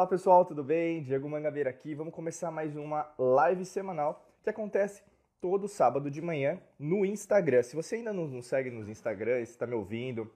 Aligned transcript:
Olá 0.00 0.06
pessoal, 0.06 0.46
tudo 0.46 0.64
bem? 0.64 1.02
Diego 1.02 1.28
Mangabeira 1.28 1.68
aqui. 1.68 1.94
Vamos 1.94 2.14
começar 2.14 2.50
mais 2.50 2.74
uma 2.74 3.12
live 3.18 3.66
semanal 3.66 4.24
que 4.42 4.48
acontece 4.48 5.02
todo 5.42 5.68
sábado 5.68 6.10
de 6.10 6.22
manhã 6.22 6.58
no 6.78 7.04
Instagram. 7.04 7.62
Se 7.62 7.76
você 7.76 7.96
ainda 7.96 8.10
não 8.10 8.26
nos 8.26 8.46
segue 8.46 8.70
nos 8.70 8.88
Instagram, 8.88 9.40
está 9.40 9.66
me 9.66 9.74
ouvindo, 9.74 10.32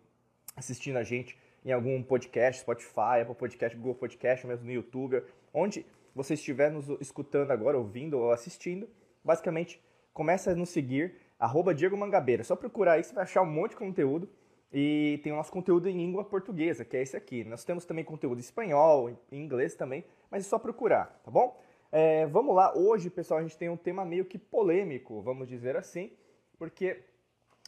assistindo 0.55 0.99
a 0.99 1.03
gente 1.03 1.39
em 1.65 1.73
algum 1.73 2.03
podcast, 2.03 2.61
Spotify, 2.61 3.23
Apple 3.23 3.35
Podcast, 3.35 3.75
Google 3.75 3.95
Podcast, 3.95 4.45
ou 4.45 4.51
mesmo 4.51 4.67
no 4.67 4.73
YouTube, 4.73 5.23
onde 5.55 5.87
você 6.15 6.35
estiver 6.35 6.71
nos 6.71 6.87
escutando 7.01 7.51
agora, 7.51 7.79
ouvindo 7.79 8.19
ou 8.19 8.33
assistindo, 8.33 8.87
basicamente 9.25 9.83
começa 10.13 10.51
a 10.51 10.55
nos 10.55 10.69
seguir, 10.69 11.15
arroba 11.39 11.75
Diego 11.75 11.97
Mangabeira. 11.97 12.45
Só 12.45 12.55
procurar 12.55 12.93
aí, 12.93 13.03
você 13.03 13.15
vai 13.15 13.25
achar 13.25 13.41
um 13.41 13.51
monte 13.51 13.71
de 13.71 13.77
conteúdo 13.79 14.29
e 14.77 15.21
tem 15.23 15.33
o 15.33 15.37
nosso 15.37 15.53
conteúdo 15.53 15.89
em 15.89 15.97
língua 15.97 16.25
portuguesa, 16.25 16.85
que 16.85 16.97
é 16.97 17.03
esse 17.03 17.17
aqui. 17.17 17.45
Nós 17.45 17.65
temos 17.65 17.85
também 17.85 18.05
conteúdo 18.05 18.39
em 18.39 18.41
espanhol, 18.41 19.09
em 19.31 19.41
inglês 19.41 19.77
também, 19.77 20.05
mas 20.29 20.45
é 20.45 20.49
só 20.49 20.59
procurar, 20.59 21.21
tá 21.25 21.31
bom? 21.31 21.57
É, 21.93 22.27
vamos 22.27 22.57
lá, 22.57 22.77
hoje, 22.77 23.09
pessoal, 23.09 23.39
a 23.39 23.43
gente 23.45 23.57
tem 23.57 23.69
um 23.69 23.77
tema 23.77 24.05
meio 24.05 24.25
que 24.25 24.37
polêmico, 24.37 25.23
vamos 25.23 25.47
dizer 25.47 25.77
assim, 25.77 26.11
porque 26.59 27.05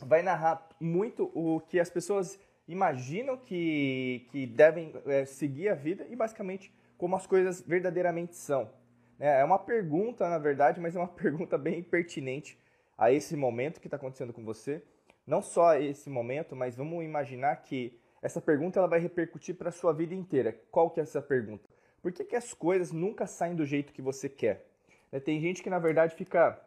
vai 0.02 0.20
narrar 0.20 0.69
muito 0.80 1.30
o 1.33 1.61
que 1.61 1.78
as 1.78 1.88
pessoas 1.88 2.41
imaginam 2.66 3.36
que, 3.36 4.27
que 4.33 4.45
devem 4.45 4.92
é, 5.06 5.25
seguir 5.25 5.69
a 5.69 5.75
vida 5.77 6.05
e 6.11 6.16
basicamente 6.16 6.75
como 6.98 7.14
as 7.14 7.25
coisas 7.25 7.61
verdadeiramente 7.61 8.34
são. 8.34 8.69
É, 9.20 9.42
é 9.42 9.45
uma 9.45 9.61
pergunta, 9.61 10.28
na 10.28 10.38
verdade, 10.38 10.80
mas 10.80 10.97
é 10.97 10.98
uma 10.98 11.06
pergunta 11.14 11.56
bem 11.56 11.84
pertinente 11.84 12.59
a 12.98 13.12
esse 13.12 13.36
momento 13.36 13.80
que 13.80 13.86
está 13.86 13.97
acontecendo 13.97 14.33
com 14.33 14.45
você 14.45 14.83
não 15.27 15.43
só 15.43 15.75
esse 15.77 16.09
momento, 16.09 16.55
mas 16.55 16.77
vamos 16.77 17.05
imaginar 17.05 17.57
que 17.57 17.98
essa 18.23 18.41
pergunta 18.41 18.78
ela 18.78 18.89
vai 18.89 19.00
repercutir 19.00 19.55
para 19.55 19.69
a 19.69 19.73
sua 19.73 19.92
vida 19.92 20.14
inteira. 20.14 20.59
Qual 20.70 20.91
que 20.91 21.00
é 21.00 21.03
essa 21.03 21.20
pergunta? 21.20 21.69
Por 22.00 22.12
que, 22.12 22.25
que 22.25 22.37
as 22.37 22.55
coisas 22.55 22.92
nunca 22.92 23.27
saem 23.27 23.56
do 23.56 23.67
jeito 23.67 23.92
que 23.92 24.00
você 24.00 24.28
quer? 24.28 24.67
Né, 25.11 25.20
tem 25.20 25.41
gente 25.41 25.62
que 25.62 25.70
na 25.70 25.78
verdade 25.78 26.15
fica 26.15 26.61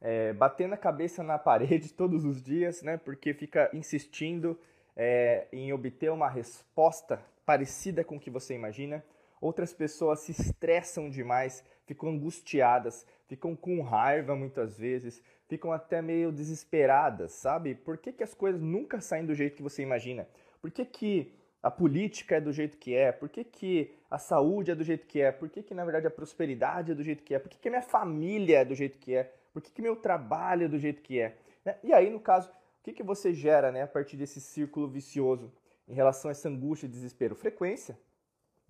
é, 0.00 0.32
batendo 0.32 0.74
a 0.74 0.76
cabeça 0.76 1.22
na 1.22 1.38
parede 1.38 1.92
todos 1.92 2.24
os 2.24 2.42
dias, 2.42 2.82
né? 2.82 2.96
Porque 2.96 3.32
fica 3.32 3.70
insistindo 3.72 4.58
é, 4.96 5.46
em 5.52 5.72
obter 5.72 6.10
uma 6.10 6.28
resposta 6.28 7.20
parecida 7.44 8.04
com 8.04 8.16
o 8.16 8.20
que 8.20 8.30
você 8.30 8.54
imagina. 8.54 9.04
Outras 9.40 9.72
pessoas 9.72 10.20
se 10.20 10.32
estressam 10.32 11.10
demais, 11.10 11.62
ficam 11.84 12.08
angustiadas, 12.08 13.06
ficam 13.28 13.54
com 13.54 13.82
raiva 13.82 14.34
muitas 14.34 14.78
vezes, 14.78 15.22
ficam 15.48 15.72
até 15.72 16.02
meio 16.02 16.32
desesperadas, 16.32 17.32
sabe? 17.32 17.74
Por 17.74 17.98
que, 17.98 18.12
que 18.12 18.22
as 18.22 18.34
coisas 18.34 18.60
nunca 18.60 19.00
saem 19.00 19.24
do 19.24 19.34
jeito 19.34 19.56
que 19.56 19.62
você 19.62 19.82
imagina? 19.82 20.28
Por 20.60 20.70
que, 20.70 20.84
que 20.84 21.32
a 21.62 21.70
política 21.70 22.36
é 22.36 22.40
do 22.40 22.52
jeito 22.52 22.76
que 22.76 22.94
é? 22.94 23.12
Por 23.12 23.28
que, 23.28 23.44
que 23.44 23.94
a 24.10 24.18
saúde 24.18 24.70
é 24.70 24.74
do 24.74 24.84
jeito 24.84 25.06
que 25.06 25.20
é? 25.20 25.32
Por 25.32 25.48
que, 25.48 25.62
que 25.62 25.74
na 25.74 25.84
verdade 25.84 26.06
a 26.06 26.10
prosperidade 26.10 26.92
é 26.92 26.94
do 26.94 27.02
jeito 27.02 27.22
que 27.22 27.34
é? 27.34 27.38
Por 27.38 27.48
que, 27.48 27.58
que 27.58 27.68
a 27.68 27.70
minha 27.70 27.82
família 27.82 28.60
é 28.60 28.64
do 28.64 28.74
jeito 28.74 28.98
que 28.98 29.14
é? 29.14 29.32
Por 29.52 29.62
que, 29.62 29.70
que 29.70 29.82
meu 29.82 29.96
trabalho 29.96 30.64
é 30.64 30.68
do 30.68 30.78
jeito 30.78 31.02
que 31.02 31.20
é? 31.20 31.36
Né? 31.64 31.76
E 31.82 31.92
aí, 31.92 32.10
no 32.10 32.20
caso, 32.20 32.48
o 32.48 32.84
que, 32.84 32.92
que 32.92 33.02
você 33.02 33.32
gera 33.32 33.72
né, 33.72 33.82
a 33.82 33.86
partir 33.86 34.16
desse 34.16 34.40
círculo 34.40 34.86
vicioso 34.86 35.52
em 35.88 35.94
relação 35.94 36.28
a 36.28 36.32
essa 36.32 36.48
angústia 36.48 36.86
e 36.86 36.90
desespero? 36.90 37.34
Frequência. 37.34 37.98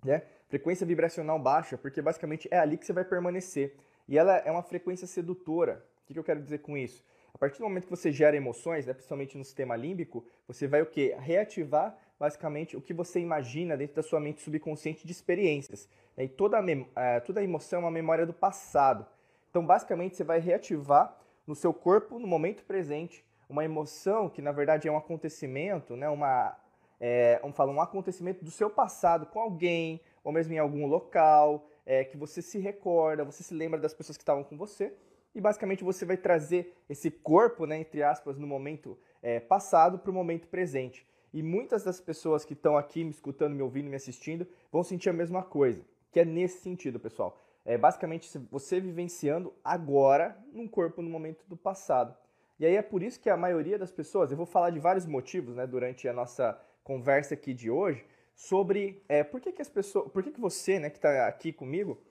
Né? 0.03 0.23
Frequência 0.47 0.85
vibracional 0.85 1.37
baixa, 1.37 1.77
porque 1.77 2.01
basicamente 2.01 2.47
é 2.49 2.57
ali 2.57 2.77
que 2.77 2.85
você 2.85 2.93
vai 2.93 3.03
permanecer. 3.03 3.75
E 4.07 4.17
ela 4.17 4.37
é 4.37 4.49
uma 4.49 4.63
frequência 4.63 5.05
sedutora. 5.05 5.85
O 6.09 6.13
que 6.13 6.19
eu 6.19 6.23
quero 6.23 6.41
dizer 6.41 6.59
com 6.59 6.77
isso? 6.77 7.03
A 7.33 7.37
partir 7.37 7.59
do 7.59 7.63
momento 7.65 7.83
que 7.83 7.91
você 7.91 8.11
gera 8.11 8.35
emoções, 8.35 8.85
né, 8.85 8.93
principalmente 8.93 9.37
no 9.37 9.43
sistema 9.43 9.75
límbico, 9.75 10.25
você 10.47 10.67
vai 10.67 10.81
o 10.81 10.85
quê? 10.85 11.15
Reativar 11.19 11.97
basicamente 12.19 12.75
o 12.75 12.81
que 12.81 12.93
você 12.93 13.19
imagina 13.19 13.77
dentro 13.77 13.95
da 13.95 14.03
sua 14.03 14.19
mente 14.19 14.41
subconsciente 14.41 15.05
de 15.05 15.11
experiências. 15.11 15.87
Né? 16.15 16.23
E 16.23 16.27
toda 16.27 16.57
a, 16.57 16.61
uh, 16.61 17.25
toda 17.25 17.39
a 17.39 17.43
emoção 17.43 17.79
é 17.79 17.83
uma 17.83 17.91
memória 17.91 18.25
do 18.25 18.33
passado. 18.33 19.05
Então, 19.49 19.65
basicamente, 19.65 20.15
você 20.15 20.23
vai 20.23 20.39
reativar 20.39 21.15
no 21.45 21.55
seu 21.55 21.73
corpo, 21.73 22.19
no 22.19 22.27
momento 22.27 22.63
presente, 22.63 23.23
uma 23.49 23.63
emoção 23.63 24.29
que 24.29 24.41
na 24.41 24.51
verdade 24.51 24.87
é 24.87 24.91
um 24.91 24.97
acontecimento, 24.97 25.95
né? 25.95 26.09
uma, 26.09 26.57
é, 26.99 27.39
um, 27.43 27.53
fala, 27.53 27.71
um 27.71 27.79
acontecimento 27.79 28.43
do 28.43 28.51
seu 28.51 28.69
passado 28.69 29.25
com 29.27 29.39
alguém, 29.39 30.01
ou 30.23 30.31
mesmo 30.31 30.53
em 30.53 30.57
algum 30.57 30.85
local, 30.85 31.65
é, 31.85 32.03
que 32.03 32.17
você 32.17 32.41
se 32.41 32.59
recorda, 32.59 33.23
você 33.23 33.43
se 33.43 33.53
lembra 33.53 33.79
das 33.79 33.93
pessoas 33.93 34.17
que 34.17 34.23
estavam 34.23 34.43
com 34.43 34.57
você, 34.57 34.93
e 35.37 35.41
basicamente 35.41 35.83
você 35.83 36.03
vai 36.03 36.17
trazer 36.17 36.75
esse 36.89 37.11
corpo, 37.11 37.67
né, 37.67 37.77
entre 37.77 38.01
aspas, 38.01 38.39
no 38.39 38.47
momento 38.47 38.97
é, 39.21 39.39
passado 39.39 39.99
para 39.99 40.09
o 40.09 40.13
momento 40.13 40.47
presente. 40.47 41.07
E 41.31 41.43
muitas 41.43 41.83
das 41.83 42.01
pessoas 42.01 42.43
que 42.43 42.53
estão 42.53 42.75
aqui 42.75 43.03
me 43.03 43.11
escutando, 43.11 43.53
me 43.53 43.61
ouvindo, 43.61 43.87
me 43.87 43.95
assistindo, 43.95 44.47
vão 44.71 44.81
sentir 44.81 45.11
a 45.11 45.13
mesma 45.13 45.43
coisa, 45.43 45.85
que 46.11 46.19
é 46.19 46.25
nesse 46.25 46.61
sentido, 46.61 46.99
pessoal. 46.99 47.39
É 47.63 47.77
basicamente 47.77 48.27
você 48.49 48.79
vivenciando 48.79 49.53
agora 49.63 50.35
num 50.51 50.67
corpo 50.67 51.03
no 51.03 51.09
momento 51.09 51.45
do 51.47 51.55
passado. 51.55 52.17
E 52.59 52.65
aí 52.65 52.75
é 52.75 52.81
por 52.81 53.03
isso 53.03 53.19
que 53.19 53.29
a 53.29 53.37
maioria 53.37 53.77
das 53.77 53.91
pessoas, 53.91 54.31
eu 54.31 54.37
vou 54.37 54.47
falar 54.47 54.71
de 54.71 54.79
vários 54.79 55.05
motivos, 55.05 55.55
né, 55.55 55.67
durante 55.67 56.07
a 56.07 56.13
nossa 56.13 56.59
conversa 56.83 57.35
aqui 57.35 57.53
de 57.53 57.69
hoje, 57.69 58.03
sobre 58.33 59.03
é, 59.07 59.23
por 59.23 59.39
que, 59.39 59.51
que 59.51 59.61
as 59.61 59.69
pessoas, 59.69 60.11
por 60.11 60.23
que, 60.23 60.31
que 60.31 60.41
você, 60.41 60.79
né, 60.79 60.89
que 60.89 60.97
está 60.97 61.27
aqui 61.27 61.53
comigo, 61.53 62.01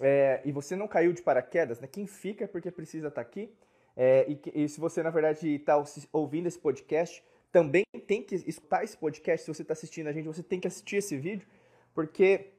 é, 0.00 0.42
e 0.44 0.52
você 0.52 0.74
não 0.74 0.88
caiu 0.88 1.12
de 1.12 1.22
paraquedas, 1.22 1.80
né? 1.80 1.86
Quem 1.86 2.06
fica 2.06 2.44
é 2.44 2.46
porque 2.46 2.70
precisa 2.70 3.08
estar 3.08 3.22
tá 3.22 3.28
aqui. 3.28 3.52
É, 3.96 4.26
e, 4.28 4.64
e, 4.64 4.68
se 4.68 4.80
você, 4.80 5.02
na 5.02 5.10
verdade, 5.10 5.48
está 5.48 5.82
ouvindo 6.12 6.46
esse 6.46 6.58
podcast, 6.58 7.22
também 7.52 7.84
tem 8.06 8.22
que 8.22 8.34
escutar 8.34 8.82
esse 8.82 8.96
podcast. 8.96 9.44
Se 9.44 9.54
você 9.54 9.62
está 9.62 9.72
assistindo 9.72 10.08
a 10.08 10.12
gente, 10.12 10.26
você 10.26 10.42
tem 10.42 10.58
que 10.58 10.66
assistir 10.66 10.96
esse 10.96 11.16
vídeo, 11.16 11.46
porque 11.94 12.50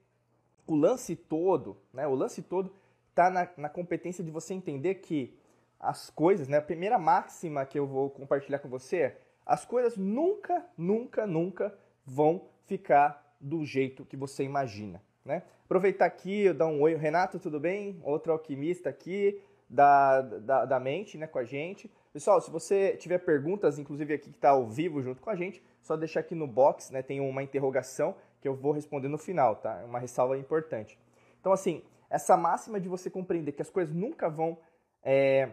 o 0.65 0.75
lance 0.75 1.15
todo, 1.15 1.77
né? 1.93 2.07
O 2.07 2.15
lance 2.15 2.41
todo 2.41 2.73
está 3.09 3.29
na, 3.29 3.49
na 3.57 3.69
competência 3.69 4.23
de 4.23 4.31
você 4.31 4.53
entender 4.53 4.95
que 4.95 5.37
as 5.79 6.09
coisas, 6.09 6.47
né? 6.47 6.57
A 6.57 6.61
primeira 6.61 6.97
máxima 6.97 7.65
que 7.65 7.77
eu 7.77 7.85
vou 7.85 8.09
compartilhar 8.09 8.59
com 8.59 8.69
você 8.69 8.97
é 8.97 9.21
as 9.45 9.63
coisas 9.65 9.95
nunca, 9.95 10.65
nunca, 10.77 11.27
nunca 11.27 11.77
vão 12.05 12.47
ficar 12.65 13.35
do 13.39 13.63
jeito 13.63 14.05
que 14.05 14.17
você 14.17 14.43
imagina. 14.43 15.03
Né? 15.23 15.43
Aproveitar 15.65 16.05
aqui, 16.05 16.53
dar 16.53 16.67
um 16.67 16.79
oi. 16.79 16.95
Renato, 16.95 17.39
tudo 17.39 17.59
bem? 17.59 17.99
Outro 18.03 18.31
alquimista 18.31 18.87
aqui 18.89 19.41
da, 19.67 20.21
da, 20.21 20.65
da 20.65 20.79
mente 20.79 21.17
né, 21.17 21.25
com 21.25 21.39
a 21.39 21.43
gente. 21.43 21.91
Pessoal, 22.13 22.39
se 22.39 22.51
você 22.51 22.95
tiver 22.97 23.17
perguntas, 23.17 23.79
inclusive 23.79 24.13
aqui 24.13 24.29
que 24.29 24.37
está 24.37 24.51
ao 24.51 24.67
vivo 24.67 25.01
junto 25.01 25.21
com 25.21 25.29
a 25.29 25.35
gente, 25.35 25.63
só 25.81 25.97
deixar 25.97 26.19
aqui 26.19 26.35
no 26.35 26.45
box, 26.45 26.93
né, 26.93 27.01
tem 27.01 27.19
uma 27.19 27.41
interrogação 27.41 28.15
que 28.39 28.47
eu 28.47 28.53
vou 28.53 28.71
responder 28.71 29.07
no 29.07 29.17
final, 29.17 29.55
tá? 29.55 29.81
É 29.81 29.85
uma 29.85 29.97
ressalva 29.97 30.37
importante. 30.37 30.99
Então, 31.41 31.51
assim, 31.51 31.81
essa 32.11 32.37
máxima 32.37 32.79
de 32.79 32.87
você 32.87 33.09
compreender 33.09 33.51
que 33.51 33.61
as 33.63 33.69
coisas 33.69 33.93
nunca 33.93 34.29
vão 34.29 34.57
é, 35.03 35.49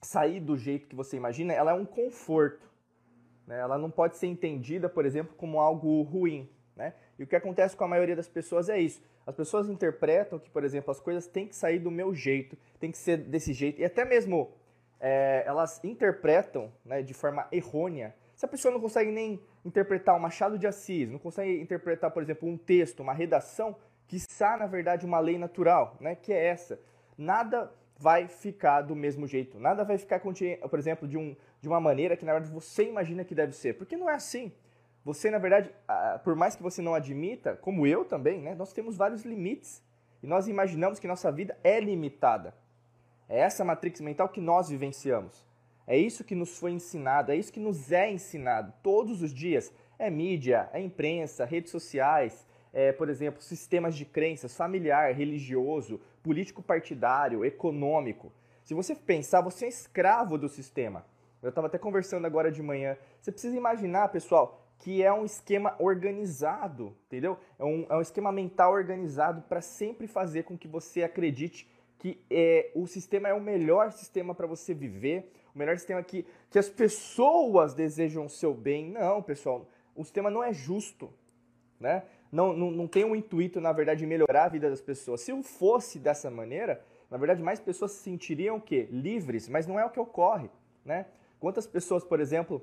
sair 0.00 0.40
do 0.40 0.56
jeito 0.56 0.88
que 0.88 0.96
você 0.96 1.16
imagina, 1.16 1.52
ela 1.52 1.72
é 1.72 1.74
um 1.74 1.84
conforto. 1.84 2.66
Né? 3.46 3.58
Ela 3.58 3.76
não 3.76 3.90
pode 3.90 4.16
ser 4.16 4.28
entendida, 4.28 4.88
por 4.88 5.04
exemplo, 5.04 5.34
como 5.36 5.60
algo 5.60 6.00
ruim. 6.02 6.48
Né? 6.74 6.94
E 7.18 7.22
o 7.22 7.26
que 7.26 7.36
acontece 7.36 7.76
com 7.76 7.84
a 7.84 7.88
maioria 7.88 8.14
das 8.14 8.28
pessoas 8.28 8.68
é 8.68 8.78
isso. 8.78 9.02
As 9.26 9.34
pessoas 9.34 9.68
interpretam 9.68 10.38
que, 10.38 10.50
por 10.50 10.64
exemplo, 10.64 10.90
as 10.90 11.00
coisas 11.00 11.26
têm 11.26 11.46
que 11.46 11.56
sair 11.56 11.78
do 11.78 11.90
meu 11.90 12.14
jeito, 12.14 12.56
tem 12.78 12.90
que 12.90 12.98
ser 12.98 13.18
desse 13.18 13.52
jeito, 13.52 13.80
e 13.80 13.84
até 13.84 14.04
mesmo 14.04 14.52
é, 15.00 15.42
elas 15.46 15.82
interpretam 15.82 16.72
né, 16.84 17.02
de 17.02 17.14
forma 17.14 17.46
errônea. 17.50 18.14
Se 18.34 18.44
a 18.44 18.48
pessoa 18.48 18.72
não 18.72 18.80
consegue 18.80 19.10
nem 19.10 19.40
interpretar 19.64 20.14
o 20.14 20.20
Machado 20.20 20.58
de 20.58 20.66
Assis, 20.66 21.10
não 21.10 21.18
consegue 21.18 21.60
interpretar, 21.60 22.10
por 22.10 22.22
exemplo, 22.22 22.48
um 22.48 22.56
texto, 22.56 23.00
uma 23.00 23.14
redação, 23.14 23.76
que 24.06 24.16
está, 24.16 24.56
na 24.56 24.66
verdade, 24.66 25.04
uma 25.04 25.18
lei 25.18 25.38
natural, 25.38 25.96
né, 26.00 26.14
que 26.14 26.32
é 26.32 26.46
essa. 26.46 26.78
Nada 27.16 27.72
vai 27.98 28.28
ficar 28.28 28.82
do 28.82 28.94
mesmo 28.94 29.26
jeito. 29.26 29.58
Nada 29.58 29.84
vai 29.84 29.98
ficar, 29.98 30.20
por 30.20 30.78
exemplo, 30.78 31.08
de, 31.08 31.16
um, 31.16 31.34
de 31.60 31.68
uma 31.68 31.80
maneira 31.80 32.16
que, 32.16 32.24
na 32.24 32.32
verdade, 32.32 32.52
você 32.52 32.84
imagina 32.84 33.24
que 33.24 33.34
deve 33.34 33.52
ser. 33.52 33.74
Porque 33.74 33.96
não 33.96 34.08
é 34.08 34.14
assim. 34.14 34.52
Você, 35.06 35.30
na 35.30 35.38
verdade, 35.38 35.70
por 36.24 36.34
mais 36.34 36.56
que 36.56 36.62
você 36.64 36.82
não 36.82 36.92
admita, 36.92 37.54
como 37.54 37.86
eu 37.86 38.04
também, 38.04 38.40
né, 38.40 38.56
nós 38.56 38.72
temos 38.72 38.96
vários 38.96 39.24
limites. 39.24 39.80
E 40.20 40.26
nós 40.26 40.48
imaginamos 40.48 40.98
que 40.98 41.06
nossa 41.06 41.30
vida 41.30 41.56
é 41.62 41.78
limitada. 41.78 42.52
É 43.28 43.38
essa 43.38 43.64
matrix 43.64 44.00
mental 44.00 44.28
que 44.28 44.40
nós 44.40 44.68
vivenciamos. 44.68 45.46
É 45.86 45.96
isso 45.96 46.24
que 46.24 46.34
nos 46.34 46.58
foi 46.58 46.72
ensinado, 46.72 47.30
é 47.30 47.36
isso 47.36 47.52
que 47.52 47.60
nos 47.60 47.92
é 47.92 48.10
ensinado 48.10 48.72
todos 48.82 49.22
os 49.22 49.32
dias. 49.32 49.72
É 49.96 50.10
mídia, 50.10 50.68
é 50.72 50.80
imprensa, 50.80 51.44
redes 51.44 51.70
sociais, 51.70 52.44
é, 52.72 52.90
por 52.90 53.08
exemplo, 53.08 53.40
sistemas 53.40 53.94
de 53.94 54.04
crenças, 54.04 54.56
familiar, 54.56 55.14
religioso, 55.14 56.00
político 56.20 56.64
partidário, 56.64 57.44
econômico. 57.44 58.32
Se 58.64 58.74
você 58.74 58.92
pensar, 58.92 59.40
você 59.40 59.66
é 59.66 59.68
escravo 59.68 60.36
do 60.36 60.48
sistema. 60.48 61.06
Eu 61.40 61.50
estava 61.50 61.68
até 61.68 61.78
conversando 61.78 62.26
agora 62.26 62.50
de 62.50 62.60
manhã. 62.60 62.96
Você 63.20 63.30
precisa 63.30 63.56
imaginar, 63.56 64.08
pessoal, 64.08 64.65
que 64.78 65.02
é 65.02 65.12
um 65.12 65.24
esquema 65.24 65.74
organizado, 65.78 66.94
entendeu? 67.06 67.38
É 67.58 67.64
um, 67.64 67.86
é 67.88 67.96
um 67.96 68.00
esquema 68.00 68.30
mental 68.30 68.72
organizado 68.72 69.42
para 69.42 69.60
sempre 69.60 70.06
fazer 70.06 70.44
com 70.44 70.56
que 70.56 70.68
você 70.68 71.02
acredite 71.02 71.68
que 71.98 72.20
é, 72.30 72.70
o 72.74 72.86
sistema 72.86 73.28
é 73.28 73.34
o 73.34 73.40
melhor 73.40 73.90
sistema 73.90 74.34
para 74.34 74.46
você 74.46 74.74
viver, 74.74 75.32
o 75.54 75.58
melhor 75.58 75.76
sistema 75.78 76.02
que, 76.02 76.26
que 76.50 76.58
as 76.58 76.68
pessoas 76.68 77.72
desejam 77.72 78.26
o 78.26 78.28
seu 78.28 78.52
bem. 78.52 78.90
Não, 78.90 79.22
pessoal, 79.22 79.66
o 79.94 80.04
sistema 80.04 80.30
não 80.30 80.44
é 80.44 80.52
justo, 80.52 81.10
né? 81.80 82.02
não, 82.30 82.52
não, 82.52 82.70
não 82.70 82.86
tem 82.86 83.04
um 83.04 83.14
intuito, 83.14 83.60
na 83.60 83.72
verdade, 83.72 84.00
de 84.00 84.06
melhorar 84.06 84.44
a 84.44 84.48
vida 84.48 84.68
das 84.68 84.80
pessoas. 84.80 85.20
Se 85.20 85.42
fosse 85.42 85.98
dessa 85.98 86.30
maneira, 86.30 86.84
na 87.10 87.16
verdade, 87.16 87.42
mais 87.42 87.60
pessoas 87.60 87.92
se 87.92 88.02
sentiriam 88.02 88.56
o 88.56 88.60
quê? 88.60 88.88
Livres, 88.90 89.48
mas 89.48 89.66
não 89.66 89.78
é 89.78 89.84
o 89.84 89.90
que 89.90 90.00
ocorre, 90.00 90.50
né? 90.84 91.06
Quantas 91.38 91.66
pessoas, 91.66 92.04
por 92.04 92.20
exemplo, 92.20 92.62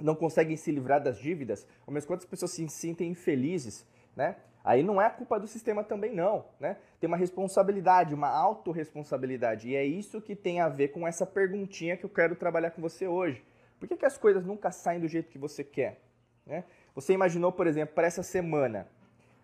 não 0.00 0.14
conseguem 0.14 0.56
se 0.56 0.70
livrar 0.70 1.02
das 1.02 1.18
dívidas, 1.18 1.66
ou 1.86 1.92
mesmo 1.92 2.08
quantas 2.08 2.26
pessoas 2.26 2.52
se 2.52 2.68
sentem 2.68 3.10
infelizes, 3.10 3.86
né? 4.14 4.36
Aí 4.64 4.82
não 4.82 5.00
é 5.00 5.06
a 5.06 5.10
culpa 5.10 5.38
do 5.38 5.46
sistema 5.46 5.84
também 5.84 6.12
não, 6.12 6.44
né? 6.58 6.76
Tem 6.98 7.06
uma 7.06 7.16
responsabilidade, 7.16 8.14
uma 8.14 8.28
autorresponsabilidade, 8.28 9.68
e 9.68 9.76
é 9.76 9.84
isso 9.84 10.20
que 10.20 10.34
tem 10.34 10.60
a 10.60 10.68
ver 10.68 10.88
com 10.88 11.06
essa 11.06 11.24
perguntinha 11.24 11.96
que 11.96 12.04
eu 12.04 12.10
quero 12.10 12.34
trabalhar 12.34 12.72
com 12.72 12.82
você 12.82 13.06
hoje. 13.06 13.44
Por 13.78 13.88
que, 13.88 13.96
que 13.96 14.06
as 14.06 14.18
coisas 14.18 14.44
nunca 14.44 14.70
saem 14.70 15.00
do 15.00 15.06
jeito 15.06 15.30
que 15.30 15.38
você 15.38 15.62
quer? 15.62 16.00
Né? 16.44 16.64
Você 16.94 17.12
imaginou, 17.12 17.52
por 17.52 17.66
exemplo, 17.66 17.94
para 17.94 18.06
essa 18.06 18.22
semana, 18.22 18.88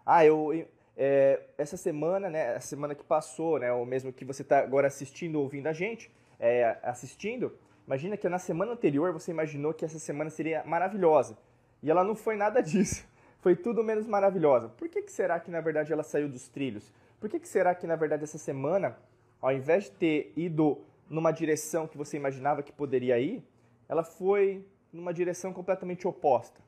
ah, 0.04 0.24
eu 0.24 0.66
é, 0.96 1.40
essa 1.56 1.76
semana, 1.76 2.28
né, 2.28 2.54
a 2.54 2.60
semana 2.60 2.94
que 2.94 3.04
passou, 3.04 3.58
né, 3.58 3.72
ou 3.72 3.84
mesmo 3.86 4.12
que 4.12 4.24
você 4.24 4.42
está 4.42 4.58
agora 4.58 4.86
assistindo, 4.86 5.40
ouvindo 5.40 5.66
a 5.66 5.72
gente, 5.72 6.10
é, 6.38 6.78
assistindo, 6.82 7.56
imagina 7.92 8.16
que 8.16 8.26
na 8.26 8.38
semana 8.38 8.72
anterior 8.72 9.12
você 9.12 9.30
imaginou 9.30 9.74
que 9.74 9.84
essa 9.84 9.98
semana 9.98 10.30
seria 10.30 10.64
maravilhosa. 10.64 11.36
E 11.82 11.90
ela 11.90 12.02
não 12.02 12.14
foi 12.14 12.36
nada 12.36 12.62
disso. 12.64 13.06
Foi 13.40 13.54
tudo 13.54 13.84
menos 13.84 14.06
maravilhosa. 14.06 14.70
Por 14.70 14.88
que, 14.88 15.02
que 15.02 15.12
será 15.12 15.38
que 15.38 15.50
na 15.50 15.60
verdade 15.60 15.92
ela 15.92 16.02
saiu 16.02 16.26
dos 16.26 16.48
trilhos? 16.48 16.90
Por 17.20 17.28
que, 17.28 17.38
que 17.38 17.46
será 17.46 17.74
que 17.74 17.86
na 17.86 17.94
verdade 17.94 18.24
essa 18.24 18.38
semana, 18.38 18.96
ao 19.42 19.52
invés 19.52 19.84
de 19.84 19.90
ter 19.90 20.32
ido 20.34 20.80
numa 21.06 21.30
direção 21.32 21.86
que 21.86 21.98
você 21.98 22.16
imaginava 22.16 22.62
que 22.62 22.72
poderia 22.72 23.18
ir, 23.18 23.44
ela 23.86 24.02
foi 24.02 24.66
numa 24.90 25.12
direção 25.12 25.52
completamente 25.52 26.08
oposta? 26.08 26.62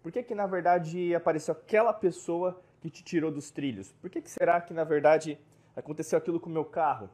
Por 0.00 0.12
que, 0.12 0.22
que 0.22 0.34
na 0.34 0.46
verdade 0.46 1.12
apareceu 1.12 1.52
aquela 1.52 1.92
pessoa 1.92 2.62
que 2.80 2.88
te 2.88 3.02
tirou 3.02 3.32
dos 3.32 3.50
trilhos? 3.50 3.92
Por 4.00 4.08
que, 4.08 4.22
que 4.22 4.30
será 4.30 4.60
que, 4.60 4.72
na 4.72 4.84
verdade, 4.84 5.36
aconteceu 5.74 6.16
aquilo 6.16 6.38
com 6.38 6.48
o 6.48 6.52
meu 6.52 6.64
carro? 6.64 7.10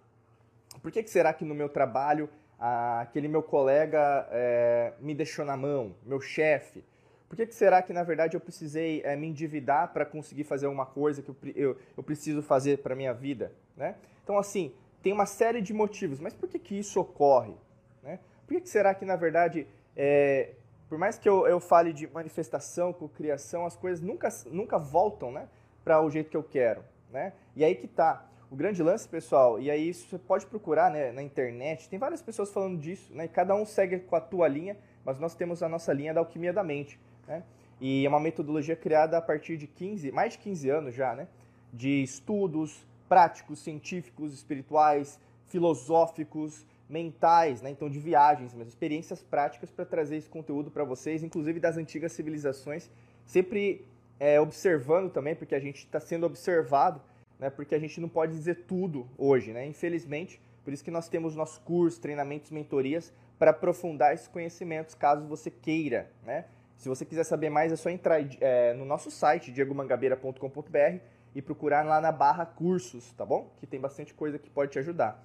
Por 0.82 0.92
que, 0.92 1.02
que 1.02 1.08
será 1.08 1.32
que 1.32 1.46
no 1.46 1.54
meu 1.54 1.70
trabalho 1.70 2.28
aquele 2.58 3.28
meu 3.28 3.42
colega 3.42 4.28
é, 4.30 4.92
me 5.00 5.14
deixou 5.14 5.44
na 5.44 5.56
mão, 5.56 5.94
meu 6.04 6.20
chefe? 6.20 6.84
Por 7.28 7.36
que, 7.36 7.46
que 7.46 7.54
será 7.54 7.82
que, 7.82 7.92
na 7.92 8.02
verdade, 8.02 8.36
eu 8.36 8.40
precisei 8.40 9.02
é, 9.04 9.16
me 9.16 9.26
endividar 9.26 9.92
para 9.92 10.04
conseguir 10.04 10.44
fazer 10.44 10.66
alguma 10.66 10.86
coisa 10.86 11.22
que 11.22 11.30
eu, 11.30 11.36
eu, 11.56 11.78
eu 11.96 12.02
preciso 12.02 12.42
fazer 12.42 12.78
para 12.78 12.94
a 12.94 12.96
minha 12.96 13.12
vida? 13.12 13.52
Né? 13.76 13.96
Então, 14.22 14.38
assim, 14.38 14.72
tem 15.02 15.12
uma 15.12 15.26
série 15.26 15.60
de 15.60 15.72
motivos, 15.72 16.20
mas 16.20 16.32
por 16.32 16.48
que, 16.48 16.58
que 16.58 16.78
isso 16.78 17.00
ocorre? 17.00 17.54
Né? 18.02 18.20
Por 18.46 18.54
que, 18.54 18.60
que 18.60 18.68
será 18.68 18.94
que, 18.94 19.04
na 19.04 19.16
verdade, 19.16 19.66
é, 19.96 20.50
por 20.88 20.98
mais 20.98 21.18
que 21.18 21.28
eu, 21.28 21.46
eu 21.46 21.58
fale 21.58 21.92
de 21.92 22.06
manifestação, 22.06 22.92
cocriação, 22.92 23.66
as 23.66 23.76
coisas 23.76 24.00
nunca, 24.00 24.28
nunca 24.46 24.78
voltam 24.78 25.32
né, 25.32 25.48
para 25.82 26.00
o 26.00 26.10
jeito 26.10 26.30
que 26.30 26.36
eu 26.36 26.42
quero. 26.42 26.84
Né? 27.10 27.32
E 27.56 27.64
aí 27.64 27.74
que 27.74 27.88
tá. 27.88 28.26
O 28.54 28.56
grande 28.56 28.84
lance, 28.84 29.08
pessoal, 29.08 29.60
e 29.60 29.68
aí 29.68 29.92
você 29.92 30.16
pode 30.16 30.46
procurar 30.46 30.88
né, 30.88 31.10
na 31.10 31.20
internet, 31.20 31.88
tem 31.88 31.98
várias 31.98 32.22
pessoas 32.22 32.52
falando 32.52 32.78
disso, 32.78 33.12
né? 33.12 33.26
Cada 33.26 33.52
um 33.52 33.66
segue 33.66 33.98
com 33.98 34.14
a 34.14 34.20
tua 34.20 34.46
linha, 34.46 34.76
mas 35.04 35.18
nós 35.18 35.34
temos 35.34 35.60
a 35.60 35.68
nossa 35.68 35.92
linha 35.92 36.14
da 36.14 36.20
alquimia 36.20 36.52
da 36.52 36.62
mente. 36.62 36.96
Né? 37.26 37.42
E 37.80 38.06
é 38.06 38.08
uma 38.08 38.20
metodologia 38.20 38.76
criada 38.76 39.18
a 39.18 39.20
partir 39.20 39.56
de 39.56 39.66
15, 39.66 40.12
mais 40.12 40.34
de 40.34 40.38
15 40.38 40.70
anos 40.70 40.94
já, 40.94 41.16
né? 41.16 41.26
De 41.72 42.00
estudos 42.00 42.86
práticos, 43.08 43.58
científicos, 43.58 44.32
espirituais, 44.32 45.18
filosóficos, 45.48 46.64
mentais, 46.88 47.60
né? 47.60 47.70
então 47.70 47.90
de 47.90 47.98
viagens, 47.98 48.54
mas 48.54 48.68
experiências 48.68 49.20
práticas 49.20 49.68
para 49.68 49.84
trazer 49.84 50.14
esse 50.14 50.28
conteúdo 50.28 50.70
para 50.70 50.84
vocês, 50.84 51.24
inclusive 51.24 51.58
das 51.58 51.76
antigas 51.76 52.12
civilizações, 52.12 52.88
sempre 53.26 53.84
é, 54.20 54.40
observando 54.40 55.10
também, 55.10 55.34
porque 55.34 55.56
a 55.56 55.60
gente 55.60 55.78
está 55.78 55.98
sendo 55.98 56.24
observado, 56.24 57.00
né? 57.38 57.50
porque 57.50 57.74
a 57.74 57.78
gente 57.78 58.00
não 58.00 58.08
pode 58.08 58.32
dizer 58.32 58.64
tudo 58.66 59.08
hoje, 59.18 59.52
né? 59.52 59.66
infelizmente, 59.66 60.40
por 60.64 60.72
isso 60.72 60.82
que 60.82 60.90
nós 60.90 61.08
temos 61.08 61.36
nossos 61.36 61.58
cursos, 61.58 61.98
treinamentos, 61.98 62.50
mentorias 62.50 63.12
para 63.38 63.50
aprofundar 63.50 64.14
esses 64.14 64.28
conhecimentos, 64.28 64.94
caso 64.94 65.26
você 65.26 65.50
queira. 65.50 66.10
Né? 66.24 66.46
Se 66.76 66.88
você 66.88 67.04
quiser 67.04 67.24
saber 67.24 67.50
mais, 67.50 67.72
é 67.72 67.76
só 67.76 67.90
entrar 67.90 68.20
é, 68.40 68.72
no 68.74 68.84
nosso 68.84 69.10
site, 69.10 69.52
diegomangabeira.com.br 69.52 70.98
e 71.34 71.42
procurar 71.42 71.84
lá 71.84 72.00
na 72.00 72.12
barra 72.12 72.46
cursos, 72.46 73.12
tá 73.12 73.26
bom? 73.26 73.50
Que 73.58 73.66
tem 73.66 73.80
bastante 73.80 74.14
coisa 74.14 74.38
que 74.38 74.48
pode 74.48 74.72
te 74.72 74.78
ajudar. 74.78 75.22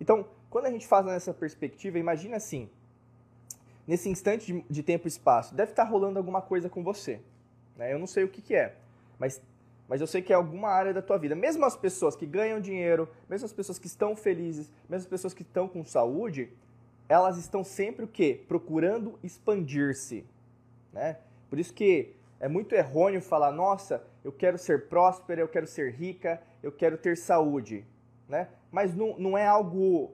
Então, 0.00 0.26
quando 0.48 0.66
a 0.66 0.70
gente 0.70 0.86
faz 0.86 1.04
nessa 1.04 1.34
perspectiva, 1.34 1.98
imagina 1.98 2.36
assim, 2.36 2.70
nesse 3.86 4.08
instante 4.08 4.52
de, 4.52 4.64
de 4.70 4.82
tempo 4.82 5.06
e 5.06 5.08
espaço, 5.08 5.54
deve 5.54 5.72
estar 5.72 5.84
rolando 5.84 6.18
alguma 6.18 6.40
coisa 6.40 6.68
com 6.68 6.82
você. 6.82 7.20
Né? 7.76 7.92
Eu 7.92 7.98
não 7.98 8.06
sei 8.06 8.24
o 8.24 8.28
que, 8.28 8.40
que 8.40 8.54
é, 8.54 8.76
mas, 9.18 9.40
mas 9.88 10.00
eu 10.00 10.06
sei 10.06 10.22
que 10.22 10.32
é 10.32 10.36
alguma 10.36 10.68
área 10.68 10.92
da 10.94 11.02
tua 11.02 11.18
vida. 11.18 11.34
Mesmo 11.34 11.64
as 11.64 11.76
pessoas 11.76 12.16
que 12.16 12.26
ganham 12.26 12.60
dinheiro, 12.60 13.08
mesmo 13.28 13.44
as 13.44 13.52
pessoas 13.52 13.78
que 13.78 13.86
estão 13.86 14.16
felizes, 14.16 14.70
mesmo 14.88 15.04
as 15.04 15.10
pessoas 15.10 15.34
que 15.34 15.42
estão 15.42 15.68
com 15.68 15.84
saúde, 15.84 16.50
elas 17.08 17.36
estão 17.36 17.62
sempre 17.62 18.04
o 18.04 18.08
quê? 18.08 18.40
Procurando 18.48 19.18
expandir-se. 19.22 20.24
Né? 20.92 21.18
Por 21.50 21.58
isso 21.58 21.74
que 21.74 22.14
é 22.40 22.48
muito 22.48 22.74
errôneo 22.74 23.20
falar, 23.20 23.52
nossa, 23.52 24.02
eu 24.24 24.32
quero 24.32 24.56
ser 24.56 24.88
próspera, 24.88 25.40
eu 25.40 25.48
quero 25.48 25.66
ser 25.66 25.92
rica, 25.92 26.42
eu 26.62 26.72
quero 26.72 26.96
ter 26.96 27.16
saúde 27.16 27.84
né? 28.32 28.48
Mas 28.70 28.94
não, 28.94 29.14
não 29.18 29.36
é 29.36 29.46
algo, 29.46 30.10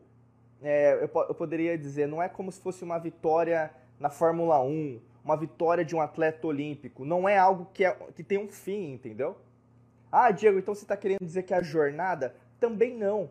é, 0.60 0.94
eu, 0.94 1.10
eu 1.28 1.34
poderia 1.34 1.78
dizer, 1.78 2.08
não 2.08 2.20
é 2.20 2.28
como 2.28 2.50
se 2.50 2.60
fosse 2.60 2.82
uma 2.82 2.98
vitória 2.98 3.70
na 3.98 4.10
Fórmula 4.10 4.60
1, 4.60 5.00
uma 5.24 5.36
vitória 5.36 5.84
de 5.84 5.94
um 5.94 6.00
atleta 6.00 6.44
olímpico. 6.44 7.04
Não 7.04 7.28
é 7.28 7.38
algo 7.38 7.68
que, 7.72 7.84
é, 7.84 7.92
que 8.14 8.24
tem 8.24 8.36
um 8.36 8.48
fim, 8.48 8.92
entendeu? 8.92 9.36
Ah, 10.10 10.30
Diego, 10.30 10.58
então 10.58 10.74
você 10.74 10.84
está 10.84 10.96
querendo 10.96 11.24
dizer 11.24 11.42
que 11.42 11.54
a 11.54 11.62
jornada? 11.62 12.34
Também 12.58 12.94
não. 12.94 13.30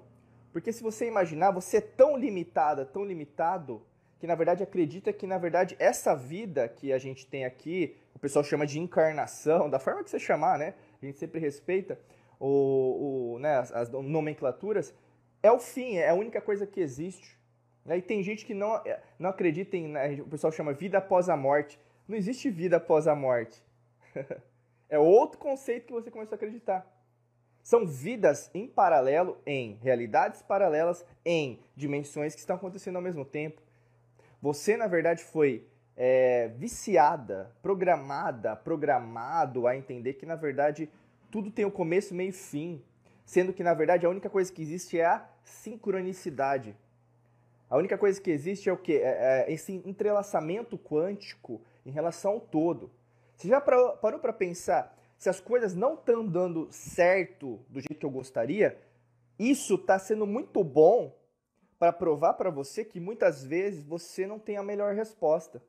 Porque 0.51 0.71
se 0.71 0.83
você 0.83 1.07
imaginar, 1.07 1.51
você 1.51 1.77
é 1.77 1.81
tão 1.81 2.17
limitada, 2.17 2.85
tão 2.85 3.03
limitado, 3.03 3.81
que 4.19 4.27
na 4.27 4.35
verdade 4.35 4.63
acredita 4.63 5.13
que 5.13 5.27
na 5.27 5.37
verdade 5.37 5.75
essa 5.79 6.15
vida 6.15 6.67
que 6.67 6.91
a 6.91 6.97
gente 6.97 7.27
tem 7.27 7.45
aqui, 7.45 7.95
o 8.15 8.19
pessoal 8.19 8.43
chama 8.43 8.65
de 8.65 8.79
encarnação, 8.79 9.69
da 9.69 9.79
forma 9.79 10.03
que 10.03 10.09
você 10.09 10.19
chamar, 10.19 10.57
né? 10.57 10.73
A 11.01 11.05
gente 11.05 11.19
sempre 11.19 11.39
respeita 11.39 11.99
o, 12.39 13.33
o, 13.35 13.39
né, 13.39 13.57
as, 13.57 13.71
as, 13.71 13.89
nomenclaturas, 13.89 14.93
é 15.41 15.51
o 15.51 15.59
fim, 15.59 15.97
é 15.97 16.09
a 16.09 16.13
única 16.13 16.41
coisa 16.41 16.65
que 16.65 16.79
existe. 16.79 17.37
Né? 17.85 17.97
E 17.97 18.01
tem 18.01 18.23
gente 18.23 18.45
que 18.45 18.53
não, 18.53 18.75
é, 18.77 19.01
não 19.19 19.29
acredita 19.29 19.77
em, 19.77 19.87
né, 19.87 20.19
o 20.21 20.25
pessoal 20.25 20.51
chama 20.51 20.73
vida 20.73 20.97
após 20.97 21.29
a 21.29 21.37
morte. 21.37 21.79
Não 22.07 22.17
existe 22.17 22.49
vida 22.49 22.77
após 22.77 23.07
a 23.07 23.15
morte. 23.15 23.63
é 24.89 24.97
outro 24.97 25.37
conceito 25.37 25.87
que 25.87 25.93
você 25.93 26.11
começou 26.11 26.33
a 26.33 26.37
acreditar. 26.37 26.85
São 27.61 27.85
vidas 27.85 28.49
em 28.53 28.67
paralelo, 28.67 29.37
em 29.45 29.77
realidades 29.81 30.41
paralelas, 30.41 31.05
em 31.25 31.59
dimensões 31.75 32.33
que 32.33 32.39
estão 32.39 32.55
acontecendo 32.55 32.95
ao 32.95 33.01
mesmo 33.01 33.25
tempo. 33.25 33.61
Você, 34.41 34.77
na 34.77 34.87
verdade, 34.87 35.23
foi 35.23 35.67
é, 35.95 36.47
viciada, 36.49 37.51
programada, 37.61 38.55
programado 38.55 39.67
a 39.67 39.75
entender 39.75 40.13
que, 40.13 40.25
na 40.25 40.35
verdade, 40.35 40.89
tudo 41.29 41.51
tem 41.51 41.65
um 41.65 41.71
começo, 41.71 42.15
meio 42.15 42.29
e 42.29 42.33
fim, 42.33 42.81
sendo 43.25 43.51
que 43.51 43.63
na 43.63 43.73
verdade 43.73 44.05
a 44.05 44.09
única 44.09 44.29
coisa 44.29 44.51
que 44.51 44.61
existe 44.61 44.99
é 44.99 45.05
a 45.05 45.29
sincronicidade. 45.43 46.75
A 47.69 47.77
única 47.77 47.97
coisa 47.97 48.21
que 48.21 48.31
existe 48.31 48.69
é 48.69 48.73
o 48.73 48.77
que? 48.77 48.93
É, 48.93 49.45
é 49.45 49.51
esse 49.51 49.73
entrelaçamento 49.85 50.77
quântico 50.77 51.61
em 51.85 51.91
relação 51.91 52.31
ao 52.31 52.39
todo. 52.39 52.89
Você 53.37 53.47
já 53.47 53.61
parou 53.61 54.19
para 54.19 54.33
pensar 54.33 54.97
se 55.15 55.29
as 55.29 55.39
coisas 55.39 55.75
não 55.75 55.93
estão 55.93 56.25
dando 56.25 56.67
certo 56.71 57.63
do 57.69 57.79
jeito 57.79 57.99
que 57.99 58.05
eu 58.05 58.09
gostaria? 58.09 58.81
Isso 59.37 59.75
está 59.75 59.99
sendo 59.99 60.25
muito 60.25 60.63
bom 60.63 61.15
para 61.77 61.93
provar 61.93 62.33
para 62.33 62.49
você 62.49 62.83
que 62.83 62.99
muitas 62.99 63.45
vezes 63.45 63.83
você 63.83 64.25
não 64.25 64.39
tem 64.39 64.57
a 64.57 64.63
melhor 64.63 64.95
resposta. 64.95 65.61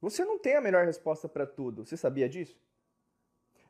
Você 0.00 0.24
não 0.24 0.38
tem 0.38 0.54
a 0.54 0.60
melhor 0.60 0.86
resposta 0.86 1.28
para 1.28 1.44
tudo. 1.44 1.84
Você 1.84 1.96
sabia 1.96 2.28
disso? 2.28 2.56